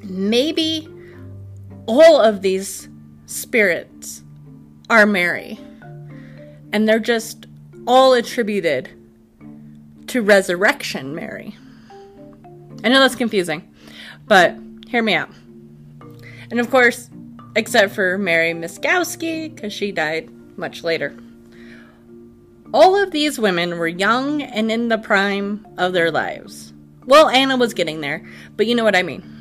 Maybe 0.03 0.89
all 1.87 2.21
of 2.21 2.43
these 2.43 2.88
spirits 3.29 4.23
are 4.91 5.07
Mary. 5.07 5.61
And 6.73 6.89
they're 6.89 6.99
just 6.99 7.47
all 7.87 8.15
attributed 8.15 8.91
to 10.09 10.23
Resurrection 10.23 11.15
Mary. 11.15 11.55
I 12.83 12.89
know 12.89 13.01
that's 13.01 13.15
confusing, 13.15 13.73
but 14.27 14.57
hear 14.89 15.03
me 15.03 15.15
out. 15.15 15.31
And 16.51 16.59
of 16.59 16.71
course, 16.71 17.11
except 17.55 17.95
for 17.95 18.17
Mary 18.17 18.53
Miskowski, 18.53 19.55
because 19.55 19.73
she 19.73 19.93
died 19.93 20.31
much 20.57 20.83
later. 20.83 21.15
All 22.73 22.97
of 22.97 23.11
these 23.11 23.39
women 23.39 23.79
were 23.79 23.89
young 23.89 24.43
and 24.43 24.71
in 24.71 24.89
the 24.89 24.99
prime 24.99 25.67
of 25.77 25.93
their 25.93 26.11
lives. 26.11 26.73
Well, 27.05 27.29
Anna 27.29 27.57
was 27.57 27.75
getting 27.75 28.01
there, 28.01 28.27
but 28.57 28.67
you 28.67 28.75
know 28.75 28.85
what 28.85 28.97
I 28.97 29.03
mean. 29.03 29.35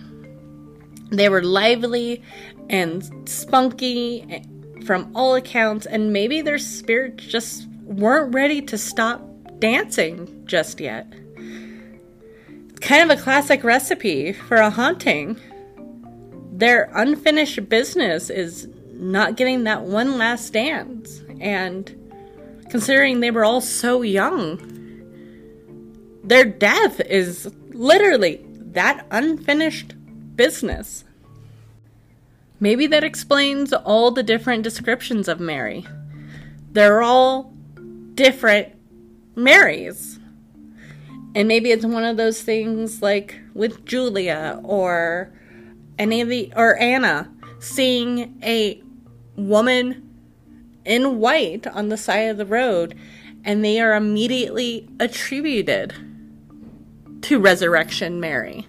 They 1.10 1.30
were 1.30 1.44
lively 1.44 2.22
and 2.70 3.28
spunky 3.28 4.26
eh, 4.30 4.44
from 4.86 5.12
all 5.16 5.36
accounts, 5.36 5.86
and 5.86 6.14
maybe 6.14 6.42
their 6.42 6.58
spirits 6.58 7.26
just 7.26 7.68
weren't 7.84 8.34
ready 8.34 8.62
to 8.62 8.78
stop 8.78 9.22
dancing 9.60 10.44
just 10.46 10.80
yet. 10.80 11.12
Kind 12.82 13.10
of 13.10 13.18
a 13.18 13.22
classic 13.22 13.64
recipe 13.64 14.34
for 14.34 14.58
a 14.58 14.70
haunting. 14.70 15.40
Their 16.52 16.90
unfinished 16.94 17.68
business 17.70 18.30
is 18.30 18.68
not 18.94 19.36
getting 19.36 19.64
that 19.66 19.84
one 19.84 20.18
last 20.18 20.54
dance, 20.54 21.22
and 21.40 21.94
considering 22.70 23.20
they 23.20 23.32
were 23.32 23.46
all 23.46 23.62
so 23.62 24.02
young, 24.02 24.60
their 26.24 26.46
death 26.46 27.00
is 27.02 27.52
literally 27.70 28.46
that 28.74 29.06
unfinished 29.12 29.94
business. 30.36 31.04
Maybe 32.60 32.88
that 32.88 33.04
explains 33.04 33.72
all 33.72 34.12
the 34.12 34.24
different 34.24 34.64
descriptions 34.64 35.28
of 35.28 35.40
Mary. 35.40 35.86
They're 36.72 37.02
all 37.02 37.54
different 38.16 38.74
Marys. 39.36 40.20
And 41.36 41.48
maybe 41.48 41.72
it's 41.72 41.86
one 41.86 42.04
of 42.04 42.18
those 42.18 42.42
things 42.42 43.02
like 43.02 43.40
with 43.54 43.86
Julia 43.86 44.60
or 44.64 45.32
any 46.00 46.22
of 46.22 46.30
the 46.30 46.52
or 46.56 46.78
Anna 46.78 47.32
seeing 47.60 48.40
a 48.44 48.82
woman 49.36 50.04
in 50.84 51.20
white 51.20 51.68
on 51.68 51.90
the 51.90 51.98
side 51.98 52.30
of 52.30 52.38
the 52.38 52.46
road 52.46 52.96
and 53.44 53.64
they 53.64 53.80
are 53.80 53.94
immediately 53.94 54.90
attributed 55.00 55.94
to 57.22 57.40
resurrection 57.40 58.20
Mary. 58.20 58.68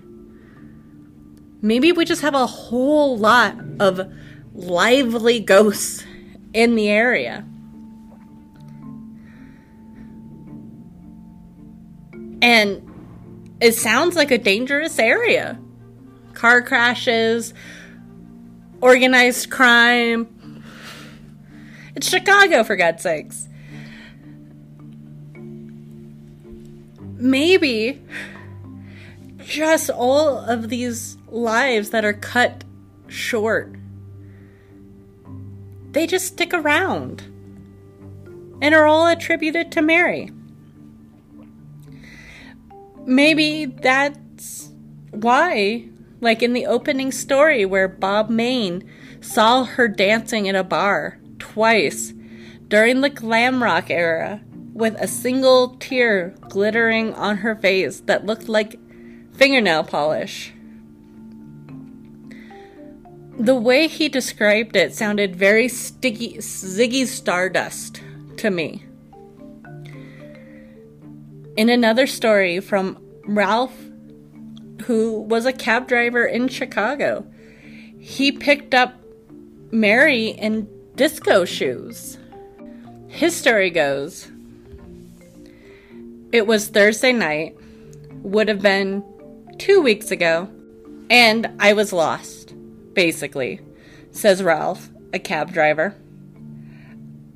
Maybe 1.60 1.92
we 1.92 2.04
just 2.04 2.22
have 2.22 2.34
a 2.34 2.46
whole 2.46 3.18
lot 3.18 3.56
of 3.80 4.12
lively 4.54 5.40
ghosts 5.40 6.04
in 6.54 6.76
the 6.76 6.88
area. 6.88 7.44
And 12.40 12.82
it 13.60 13.74
sounds 13.74 14.14
like 14.14 14.30
a 14.30 14.38
dangerous 14.38 14.98
area. 14.98 15.58
Car 16.34 16.62
crashes, 16.62 17.52
organized 18.80 19.50
crime. 19.50 20.62
It's 21.96 22.08
Chicago, 22.08 22.62
for 22.62 22.76
God's 22.76 23.02
sakes. 23.02 23.48
Maybe 27.16 28.00
just 29.38 29.90
all 29.90 30.38
of 30.38 30.68
these 30.68 31.17
lives 31.30 31.90
that 31.90 32.04
are 32.04 32.12
cut 32.12 32.64
short. 33.08 33.74
They 35.92 36.06
just 36.06 36.26
stick 36.26 36.52
around 36.52 37.22
and 38.60 38.74
are 38.74 38.86
all 38.86 39.06
attributed 39.06 39.72
to 39.72 39.82
Mary. 39.82 40.30
Maybe 43.06 43.64
that's 43.64 44.70
why, 45.10 45.88
like 46.20 46.42
in 46.42 46.52
the 46.52 46.66
opening 46.66 47.10
story 47.10 47.64
where 47.64 47.88
Bob 47.88 48.28
Mayne 48.28 48.88
saw 49.20 49.64
her 49.64 49.88
dancing 49.88 50.46
in 50.46 50.54
a 50.54 50.64
bar 50.64 51.18
twice 51.38 52.12
during 52.68 53.00
the 53.00 53.08
glam 53.08 53.62
rock 53.62 53.90
era 53.90 54.42
with 54.74 54.94
a 55.00 55.08
single 55.08 55.76
tear 55.80 56.34
glittering 56.48 57.14
on 57.14 57.38
her 57.38 57.56
face 57.56 58.00
that 58.00 58.26
looked 58.26 58.48
like 58.48 58.78
fingernail 59.32 59.84
polish. 59.84 60.52
The 63.38 63.54
way 63.54 63.86
he 63.86 64.08
described 64.08 64.74
it 64.74 64.94
sounded 64.94 65.36
very 65.36 65.68
sticky, 65.68 66.38
Ziggy 66.38 67.06
Stardust 67.06 68.02
to 68.38 68.50
me. 68.50 68.84
In 71.56 71.68
another 71.68 72.08
story 72.08 72.58
from 72.58 73.00
Ralph, 73.26 73.76
who 74.82 75.20
was 75.22 75.46
a 75.46 75.52
cab 75.52 75.86
driver 75.86 76.26
in 76.26 76.48
Chicago, 76.48 77.24
he 78.00 78.32
picked 78.32 78.74
up 78.74 78.94
Mary 79.70 80.28
in 80.28 80.68
disco 80.96 81.44
shoes. 81.44 82.18
His 83.06 83.36
story 83.36 83.70
goes 83.70 84.30
it 86.30 86.46
was 86.46 86.68
Thursday 86.68 87.12
night, 87.12 87.56
would 88.22 88.48
have 88.48 88.60
been 88.60 89.02
two 89.58 89.80
weeks 89.80 90.10
ago, 90.10 90.48
and 91.08 91.50
I 91.58 91.72
was 91.72 91.92
lost. 91.92 92.37
Basically, 92.98 93.60
says 94.10 94.42
Ralph, 94.42 94.90
a 95.12 95.20
cab 95.20 95.52
driver. 95.52 95.94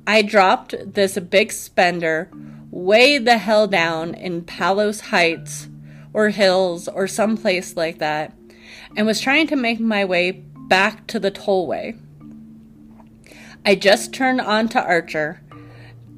I 0.05 0.21
dropped 0.21 0.75
this 0.85 1.17
big 1.17 1.53
spender 1.53 2.29
way 2.69 3.17
the 3.17 3.37
hell 3.37 3.65
down 3.67 4.13
in 4.13 4.43
Palos 4.43 4.99
Heights 4.99 5.69
or 6.11 6.31
Hills 6.31 6.89
or 6.89 7.07
someplace 7.07 7.77
like 7.77 7.99
that 7.99 8.33
and 8.97 9.07
was 9.07 9.21
trying 9.21 9.47
to 9.47 9.55
make 9.55 9.79
my 9.79 10.03
way 10.03 10.31
back 10.31 11.07
to 11.07 11.17
the 11.17 11.31
tollway. 11.31 11.97
I 13.65 13.75
just 13.75 14.13
turned 14.13 14.41
onto 14.41 14.79
Archer, 14.79 15.39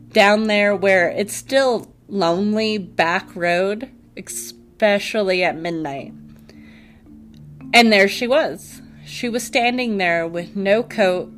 down 0.10 0.46
there 0.46 0.76
where 0.76 1.08
it's 1.12 1.36
still 1.36 1.94
lonely 2.08 2.80
back 2.80 3.36
road, 3.36 3.92
especially 4.18 5.44
at 5.44 5.56
midnight. 5.56 6.14
And 7.76 7.94
there 7.94 8.08
she 8.08 8.26
was. 8.26 8.82
She 9.16 9.30
was 9.30 9.46
standing 9.46 9.98
there 9.98 10.28
with 10.28 10.58
no 10.58 10.84
coat 10.84 11.32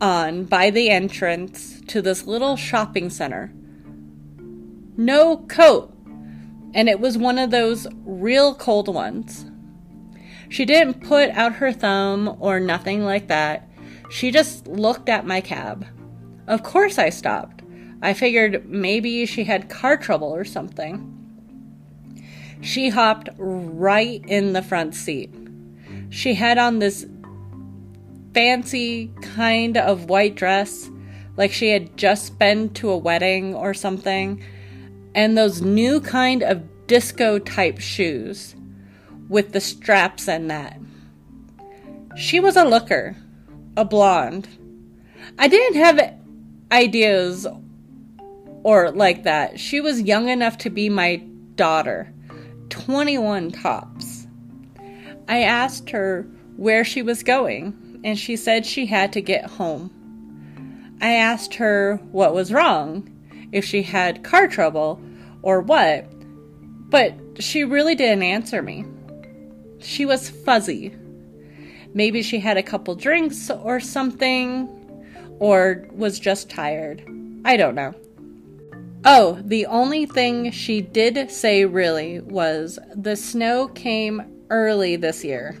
on 0.00 0.44
by 0.44 0.70
the 0.70 0.88
entrance 0.88 1.80
to 1.88 2.00
this 2.00 2.28
little 2.28 2.56
shopping 2.56 3.10
center. 3.10 3.52
No 4.96 5.38
coat. 5.48 5.92
And 6.74 6.88
it 6.88 7.00
was 7.00 7.18
one 7.18 7.40
of 7.40 7.50
those 7.50 7.88
real 8.04 8.54
cold 8.54 8.86
ones. 8.86 9.46
She 10.48 10.64
didn't 10.64 11.02
put 11.02 11.30
out 11.30 11.54
her 11.54 11.72
thumb 11.72 12.36
or 12.38 12.60
nothing 12.60 13.04
like 13.04 13.26
that. 13.26 13.68
She 14.08 14.30
just 14.30 14.68
looked 14.68 15.08
at 15.08 15.26
my 15.26 15.40
cab. 15.40 15.84
Of 16.46 16.62
course 16.62 16.98
I 16.98 17.10
stopped. 17.10 17.62
I 18.00 18.14
figured 18.14 18.64
maybe 18.68 19.26
she 19.26 19.42
had 19.42 19.68
car 19.68 19.96
trouble 19.96 20.32
or 20.32 20.44
something. 20.44 21.12
She 22.60 22.90
hopped 22.90 23.28
right 23.38 24.24
in 24.28 24.52
the 24.52 24.62
front 24.62 24.94
seat. 24.94 25.34
She 26.10 26.34
had 26.34 26.58
on 26.58 26.78
this 26.78 27.06
fancy 28.34 29.10
kind 29.22 29.76
of 29.76 30.06
white 30.10 30.34
dress, 30.34 30.90
like 31.36 31.52
she 31.52 31.70
had 31.70 31.96
just 31.96 32.38
been 32.38 32.70
to 32.74 32.90
a 32.90 32.96
wedding 32.96 33.54
or 33.54 33.74
something, 33.74 34.42
and 35.14 35.36
those 35.36 35.62
new 35.62 36.00
kind 36.00 36.42
of 36.42 36.62
disco 36.86 37.38
type 37.38 37.78
shoes 37.78 38.54
with 39.28 39.52
the 39.52 39.60
straps 39.60 40.28
and 40.28 40.50
that. 40.50 40.78
She 42.16 42.40
was 42.40 42.56
a 42.56 42.64
looker, 42.64 43.16
a 43.76 43.84
blonde. 43.84 44.48
I 45.38 45.48
didn't 45.48 45.78
have 45.78 46.14
ideas 46.70 47.46
or 48.62 48.90
like 48.90 49.24
that. 49.24 49.58
She 49.60 49.80
was 49.80 50.02
young 50.02 50.28
enough 50.28 50.58
to 50.58 50.70
be 50.70 50.88
my 50.88 51.22
daughter, 51.54 52.12
21 52.68 53.52
tops. 53.52 53.95
I 55.28 55.42
asked 55.42 55.90
her 55.90 56.26
where 56.56 56.84
she 56.84 57.02
was 57.02 57.22
going, 57.22 58.00
and 58.04 58.18
she 58.18 58.36
said 58.36 58.64
she 58.64 58.86
had 58.86 59.12
to 59.14 59.20
get 59.20 59.50
home. 59.50 59.90
I 61.00 61.14
asked 61.14 61.54
her 61.54 61.96
what 62.12 62.34
was 62.34 62.52
wrong, 62.52 63.10
if 63.52 63.64
she 63.64 63.82
had 63.82 64.24
car 64.24 64.48
trouble 64.48 65.00
or 65.42 65.60
what, 65.60 66.06
but 66.90 67.14
she 67.38 67.64
really 67.64 67.94
didn't 67.94 68.22
answer 68.22 68.62
me. 68.62 68.84
She 69.78 70.06
was 70.06 70.30
fuzzy. 70.30 70.94
Maybe 71.92 72.22
she 72.22 72.38
had 72.38 72.56
a 72.56 72.62
couple 72.62 72.94
drinks 72.94 73.50
or 73.50 73.80
something, 73.80 74.68
or 75.38 75.86
was 75.92 76.18
just 76.18 76.48
tired. 76.48 77.02
I 77.44 77.56
don't 77.56 77.74
know. 77.74 77.94
Oh, 79.04 79.40
the 79.44 79.66
only 79.66 80.06
thing 80.06 80.50
she 80.50 80.80
did 80.80 81.30
say 81.30 81.64
really 81.64 82.20
was 82.20 82.78
the 82.94 83.16
snow 83.16 83.68
came 83.68 84.35
early 84.50 84.96
this 84.96 85.24
year. 85.24 85.56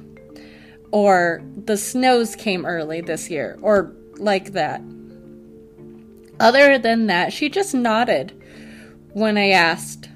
Or 0.92 1.42
the 1.64 1.76
snows 1.76 2.36
came 2.36 2.64
early 2.64 3.00
this 3.00 3.30
year. 3.30 3.58
Or 3.62 3.92
like 4.16 4.52
that. 4.52 4.80
Other 6.38 6.78
than 6.78 7.06
that, 7.06 7.32
she 7.32 7.48
just 7.48 7.74
nodded 7.74 8.32
when 9.12 9.38
I 9.38 9.50
asked 9.50 10.08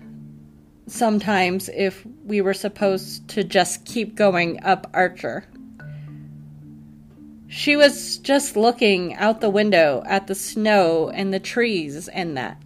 sometimes 0.86 1.70
if 1.74 2.04
we 2.24 2.40
were 2.40 2.54
supposed 2.54 3.28
to 3.28 3.44
just 3.44 3.84
keep 3.84 4.14
going 4.14 4.62
up 4.62 4.90
Archer. 4.92 5.46
She 7.48 7.76
was 7.76 8.18
just 8.18 8.56
looking 8.56 9.14
out 9.14 9.40
the 9.40 9.50
window 9.50 10.02
at 10.06 10.26
the 10.26 10.34
snow 10.34 11.10
and 11.10 11.32
the 11.32 11.40
trees 11.40 12.08
and 12.08 12.36
that. 12.36 12.62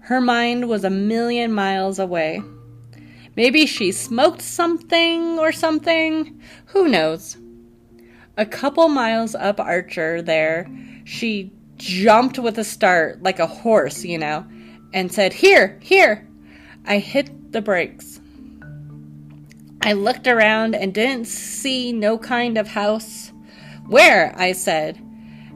Her 0.00 0.20
mind 0.20 0.68
was 0.68 0.84
a 0.84 0.90
million 0.90 1.52
miles 1.52 1.98
away. 1.98 2.42
Maybe 3.40 3.64
she 3.64 3.90
smoked 3.90 4.42
something 4.42 5.38
or 5.38 5.50
something. 5.50 6.42
Who 6.66 6.88
knows? 6.88 7.38
A 8.36 8.44
couple 8.44 8.86
miles 8.88 9.34
up 9.34 9.58
Archer 9.58 10.20
there, 10.20 10.68
she 11.06 11.50
jumped 11.76 12.38
with 12.38 12.58
a 12.58 12.64
start 12.64 13.22
like 13.22 13.38
a 13.38 13.46
horse, 13.46 14.04
you 14.04 14.18
know, 14.18 14.44
and 14.92 15.10
said, 15.10 15.32
Here, 15.32 15.78
here, 15.80 16.28
I 16.84 16.98
hit 16.98 17.50
the 17.50 17.62
brakes. 17.62 18.20
I 19.80 19.94
looked 19.94 20.26
around 20.26 20.74
and 20.74 20.92
didn't 20.92 21.26
see 21.26 21.94
no 21.94 22.18
kind 22.18 22.58
of 22.58 22.68
house. 22.68 23.32
Where? 23.86 24.34
I 24.36 24.52
said. 24.52 24.98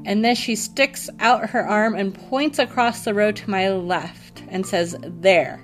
And 0.07 0.25
then 0.25 0.37
she 0.37 0.57
sticks 0.57 1.11
out 1.21 1.51
her 1.51 1.69
arm 1.69 1.97
and 1.97 2.15
points 2.15 2.59
across 2.59 3.05
the 3.05 3.13
road 3.13 3.37
to 3.37 3.51
my 3.51 3.69
left 3.69 4.43
and 4.49 4.67
says, 4.67 4.97
There. 5.03 5.63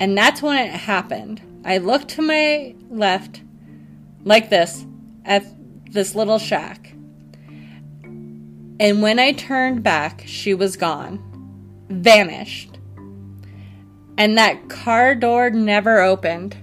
And 0.00 0.16
that's 0.16 0.42
when 0.42 0.56
it 0.56 0.72
happened. 0.72 1.42
I 1.64 1.78
looked 1.78 2.08
to 2.10 2.22
my 2.22 2.74
left, 2.90 3.42
like 4.24 4.50
this, 4.50 4.84
at 5.24 5.44
this 5.92 6.14
little 6.14 6.38
shack. 6.38 6.92
And 8.78 9.00
when 9.02 9.18
I 9.18 9.32
turned 9.32 9.82
back, 9.82 10.22
she 10.26 10.52
was 10.54 10.76
gone, 10.76 11.22
vanished 11.88 12.76
and 14.18 14.36
that 14.38 14.68
car 14.68 15.14
door 15.14 15.50
never 15.50 16.00
opened. 16.00 16.56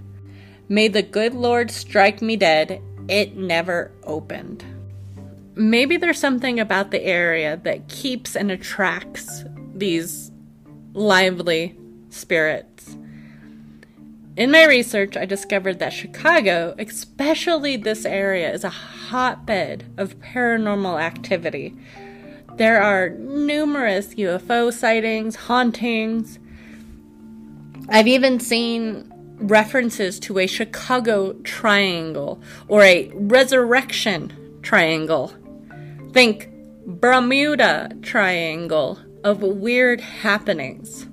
May 0.69 0.87
the 0.87 1.03
good 1.03 1.33
Lord 1.33 1.69
strike 1.69 2.21
me 2.21 2.35
dead, 2.35 2.81
it 3.07 3.35
never 3.35 3.91
opened. 4.03 4.65
Maybe 5.55 5.97
there's 5.97 6.19
something 6.19 6.59
about 6.59 6.91
the 6.91 7.03
area 7.03 7.57
that 7.63 7.87
keeps 7.87 8.35
and 8.35 8.49
attracts 8.49 9.43
these 9.75 10.31
lively 10.93 11.77
spirits. 12.09 12.72
In 14.35 14.49
my 14.51 14.65
research, 14.65 15.15
I 15.15 15.25
discovered 15.25 15.79
that 15.79 15.93
Chicago, 15.93 16.73
especially 16.79 17.77
this 17.77 18.05
area, 18.05 18.51
is 18.51 18.63
a 18.63 18.69
hotbed 18.69 19.85
of 19.97 20.19
paranormal 20.19 20.99
activity. 20.99 21.75
There 22.55 22.81
are 22.81 23.09
numerous 23.09 24.15
UFO 24.15 24.73
sightings, 24.73 25.35
hauntings, 25.35 26.39
I've 27.89 28.07
even 28.07 28.39
seen 28.39 29.11
references 29.37 30.19
to 30.21 30.39
a 30.39 30.47
Chicago 30.47 31.33
triangle 31.43 32.41
or 32.67 32.81
a 32.81 33.11
resurrection 33.13 34.31
triangle. 34.61 35.33
Think 36.11 36.49
Bermuda 36.85 37.91
triangle 38.01 38.99
of 39.23 39.41
weird 39.41 39.99
happenings. 39.99 41.05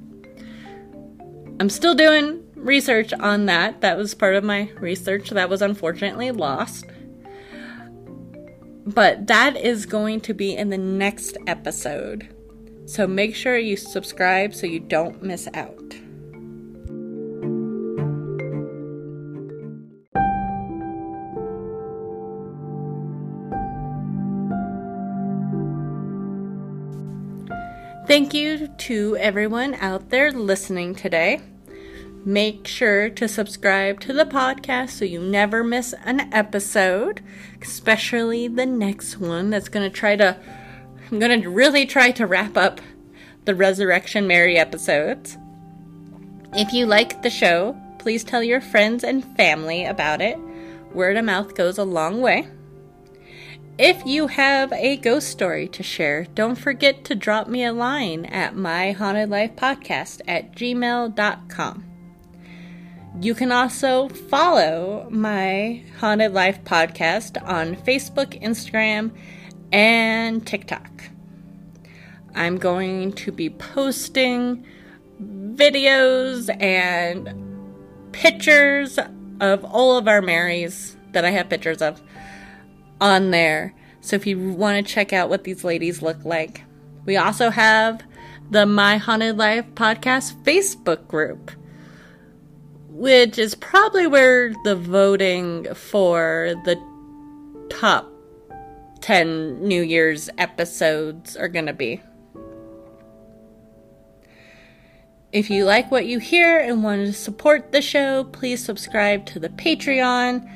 I'm 1.58 1.68
still 1.68 1.94
doing 1.94 2.42
research 2.60 3.12
on 3.14 3.46
that. 3.46 3.80
That 3.80 3.96
was 3.96 4.14
part 4.14 4.34
of 4.34 4.44
my 4.44 4.70
research 4.80 5.30
that 5.30 5.48
was 5.48 5.62
unfortunately 5.62 6.30
lost. 6.30 6.86
But 8.86 9.26
that 9.26 9.56
is 9.56 9.86
going 9.86 10.20
to 10.22 10.34
be 10.34 10.56
in 10.56 10.70
the 10.70 10.78
next 10.78 11.36
episode. 11.46 12.34
So 12.86 13.06
make 13.06 13.34
sure 13.34 13.56
you 13.56 13.76
subscribe 13.76 14.54
so 14.54 14.66
you 14.66 14.80
don't 14.80 15.22
miss 15.22 15.48
out. 15.54 15.94
Thank 28.06 28.34
you 28.34 28.66
to 28.66 29.16
everyone 29.18 29.74
out 29.74 30.10
there 30.10 30.32
listening 30.32 30.96
today. 30.96 31.40
Make 32.24 32.66
sure 32.66 33.08
to 33.10 33.26
subscribe 33.26 34.00
to 34.00 34.12
the 34.12 34.26
podcast 34.26 34.90
so 34.90 35.04
you 35.06 35.20
never 35.20 35.64
miss 35.64 35.94
an 36.04 36.32
episode, 36.32 37.22
especially 37.62 38.46
the 38.46 38.66
next 38.66 39.18
one 39.18 39.48
that's 39.50 39.70
going 39.70 39.90
to 39.90 39.96
try 39.96 40.16
to 40.16 40.38
I'm 41.10 41.18
going 41.18 41.42
to 41.42 41.50
really 41.50 41.86
try 41.86 42.12
to 42.12 42.26
wrap 42.26 42.56
up 42.56 42.80
the 43.44 43.54
Resurrection 43.54 44.28
Mary 44.28 44.56
episodes. 44.56 45.36
If 46.52 46.72
you 46.72 46.86
like 46.86 47.22
the 47.22 47.30
show, 47.30 47.76
please 47.98 48.22
tell 48.22 48.44
your 48.44 48.60
friends 48.60 49.02
and 49.02 49.24
family 49.36 49.84
about 49.84 50.20
it. 50.20 50.38
Word 50.92 51.16
of 51.16 51.24
mouth 51.24 51.54
goes 51.54 51.78
a 51.78 51.84
long 51.84 52.20
way. 52.20 52.46
If 53.78 54.04
you 54.04 54.26
have 54.26 54.72
a 54.72 54.98
ghost 54.98 55.28
story 55.28 55.66
to 55.68 55.82
share, 55.82 56.26
don't 56.34 56.56
forget 56.56 57.04
to 57.06 57.14
drop 57.14 57.48
me 57.48 57.64
a 57.64 57.72
line 57.72 58.26
at 58.26 58.54
myhauntedlifepodcast 58.54 60.20
at 60.28 60.54
gmail.com. 60.54 61.89
You 63.18 63.34
can 63.34 63.50
also 63.50 64.08
follow 64.08 65.08
my 65.10 65.82
Haunted 65.98 66.32
Life 66.32 66.62
podcast 66.64 67.42
on 67.46 67.74
Facebook, 67.76 68.40
Instagram, 68.40 69.10
and 69.72 70.46
TikTok. 70.46 71.10
I'm 72.34 72.56
going 72.56 73.12
to 73.14 73.32
be 73.32 73.50
posting 73.50 74.64
videos 75.20 76.48
and 76.62 77.34
pictures 78.12 78.98
of 79.40 79.64
all 79.64 79.98
of 79.98 80.06
our 80.06 80.22
Marys 80.22 80.96
that 81.12 81.24
I 81.24 81.30
have 81.30 81.48
pictures 81.48 81.82
of 81.82 82.00
on 83.00 83.32
there. 83.32 83.74
So 84.00 84.16
if 84.16 84.26
you 84.26 84.38
want 84.38 84.86
to 84.86 84.92
check 84.92 85.12
out 85.12 85.28
what 85.28 85.44
these 85.44 85.64
ladies 85.64 86.00
look 86.00 86.24
like, 86.24 86.62
we 87.04 87.16
also 87.16 87.50
have 87.50 88.02
the 88.50 88.66
My 88.66 88.98
Haunted 88.98 89.36
Life 89.36 89.66
podcast 89.74 90.42
Facebook 90.44 91.08
group, 91.08 91.50
which 92.90 93.38
is 93.38 93.54
probably 93.54 94.06
where 94.06 94.52
the 94.64 94.74
voting 94.74 95.72
for 95.74 96.54
the 96.64 96.76
top 97.70 98.10
10 99.00 99.66
New 99.66 99.80
Year's 99.80 100.28
episodes 100.38 101.36
are 101.36 101.48
going 101.48 101.66
to 101.66 101.72
be. 101.72 102.02
If 105.32 105.48
you 105.48 105.64
like 105.64 105.92
what 105.92 106.06
you 106.06 106.18
hear 106.18 106.58
and 106.58 106.82
want 106.82 107.06
to 107.06 107.12
support 107.12 107.70
the 107.70 107.80
show, 107.80 108.24
please 108.24 108.64
subscribe 108.64 109.24
to 109.26 109.38
the 109.38 109.48
Patreon. 109.48 110.50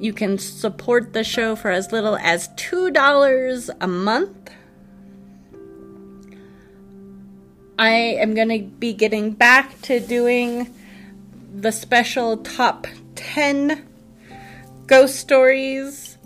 You 0.00 0.12
can 0.12 0.38
support 0.38 1.12
the 1.12 1.22
show 1.22 1.54
for 1.54 1.70
as 1.70 1.92
little 1.92 2.16
as 2.16 2.48
$2 2.50 3.70
a 3.80 3.86
month. 3.86 4.50
I 7.78 7.90
am 7.90 8.34
going 8.34 8.48
to 8.48 8.64
be 8.64 8.92
getting 8.92 9.30
back 9.30 9.80
to 9.82 10.00
doing 10.00 10.74
the 11.60 11.72
special 11.72 12.36
top 12.36 12.86
10 13.16 13.84
ghost 14.86 15.16
stories 15.16 16.16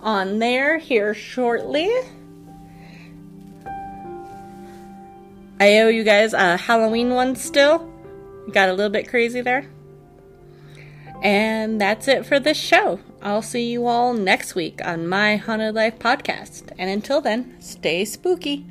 on 0.00 0.38
there 0.38 0.78
here 0.78 1.12
shortly. 1.12 1.90
I 5.60 5.78
owe 5.80 5.88
you 5.88 6.04
guys 6.04 6.32
a 6.32 6.56
Halloween 6.56 7.10
one 7.10 7.36
still. 7.36 7.92
Got 8.50 8.70
a 8.70 8.72
little 8.72 8.90
bit 8.90 9.08
crazy 9.08 9.42
there. 9.42 9.68
And 11.22 11.78
that's 11.78 12.08
it 12.08 12.24
for 12.24 12.40
this 12.40 12.56
show. 12.56 13.00
I'll 13.20 13.42
see 13.42 13.70
you 13.70 13.86
all 13.86 14.14
next 14.14 14.54
week 14.54 14.80
on 14.82 15.06
my 15.06 15.36
Haunted 15.36 15.74
Life 15.74 15.98
podcast. 15.98 16.70
And 16.78 16.88
until 16.88 17.20
then, 17.20 17.56
stay 17.60 18.06
spooky. 18.06 18.64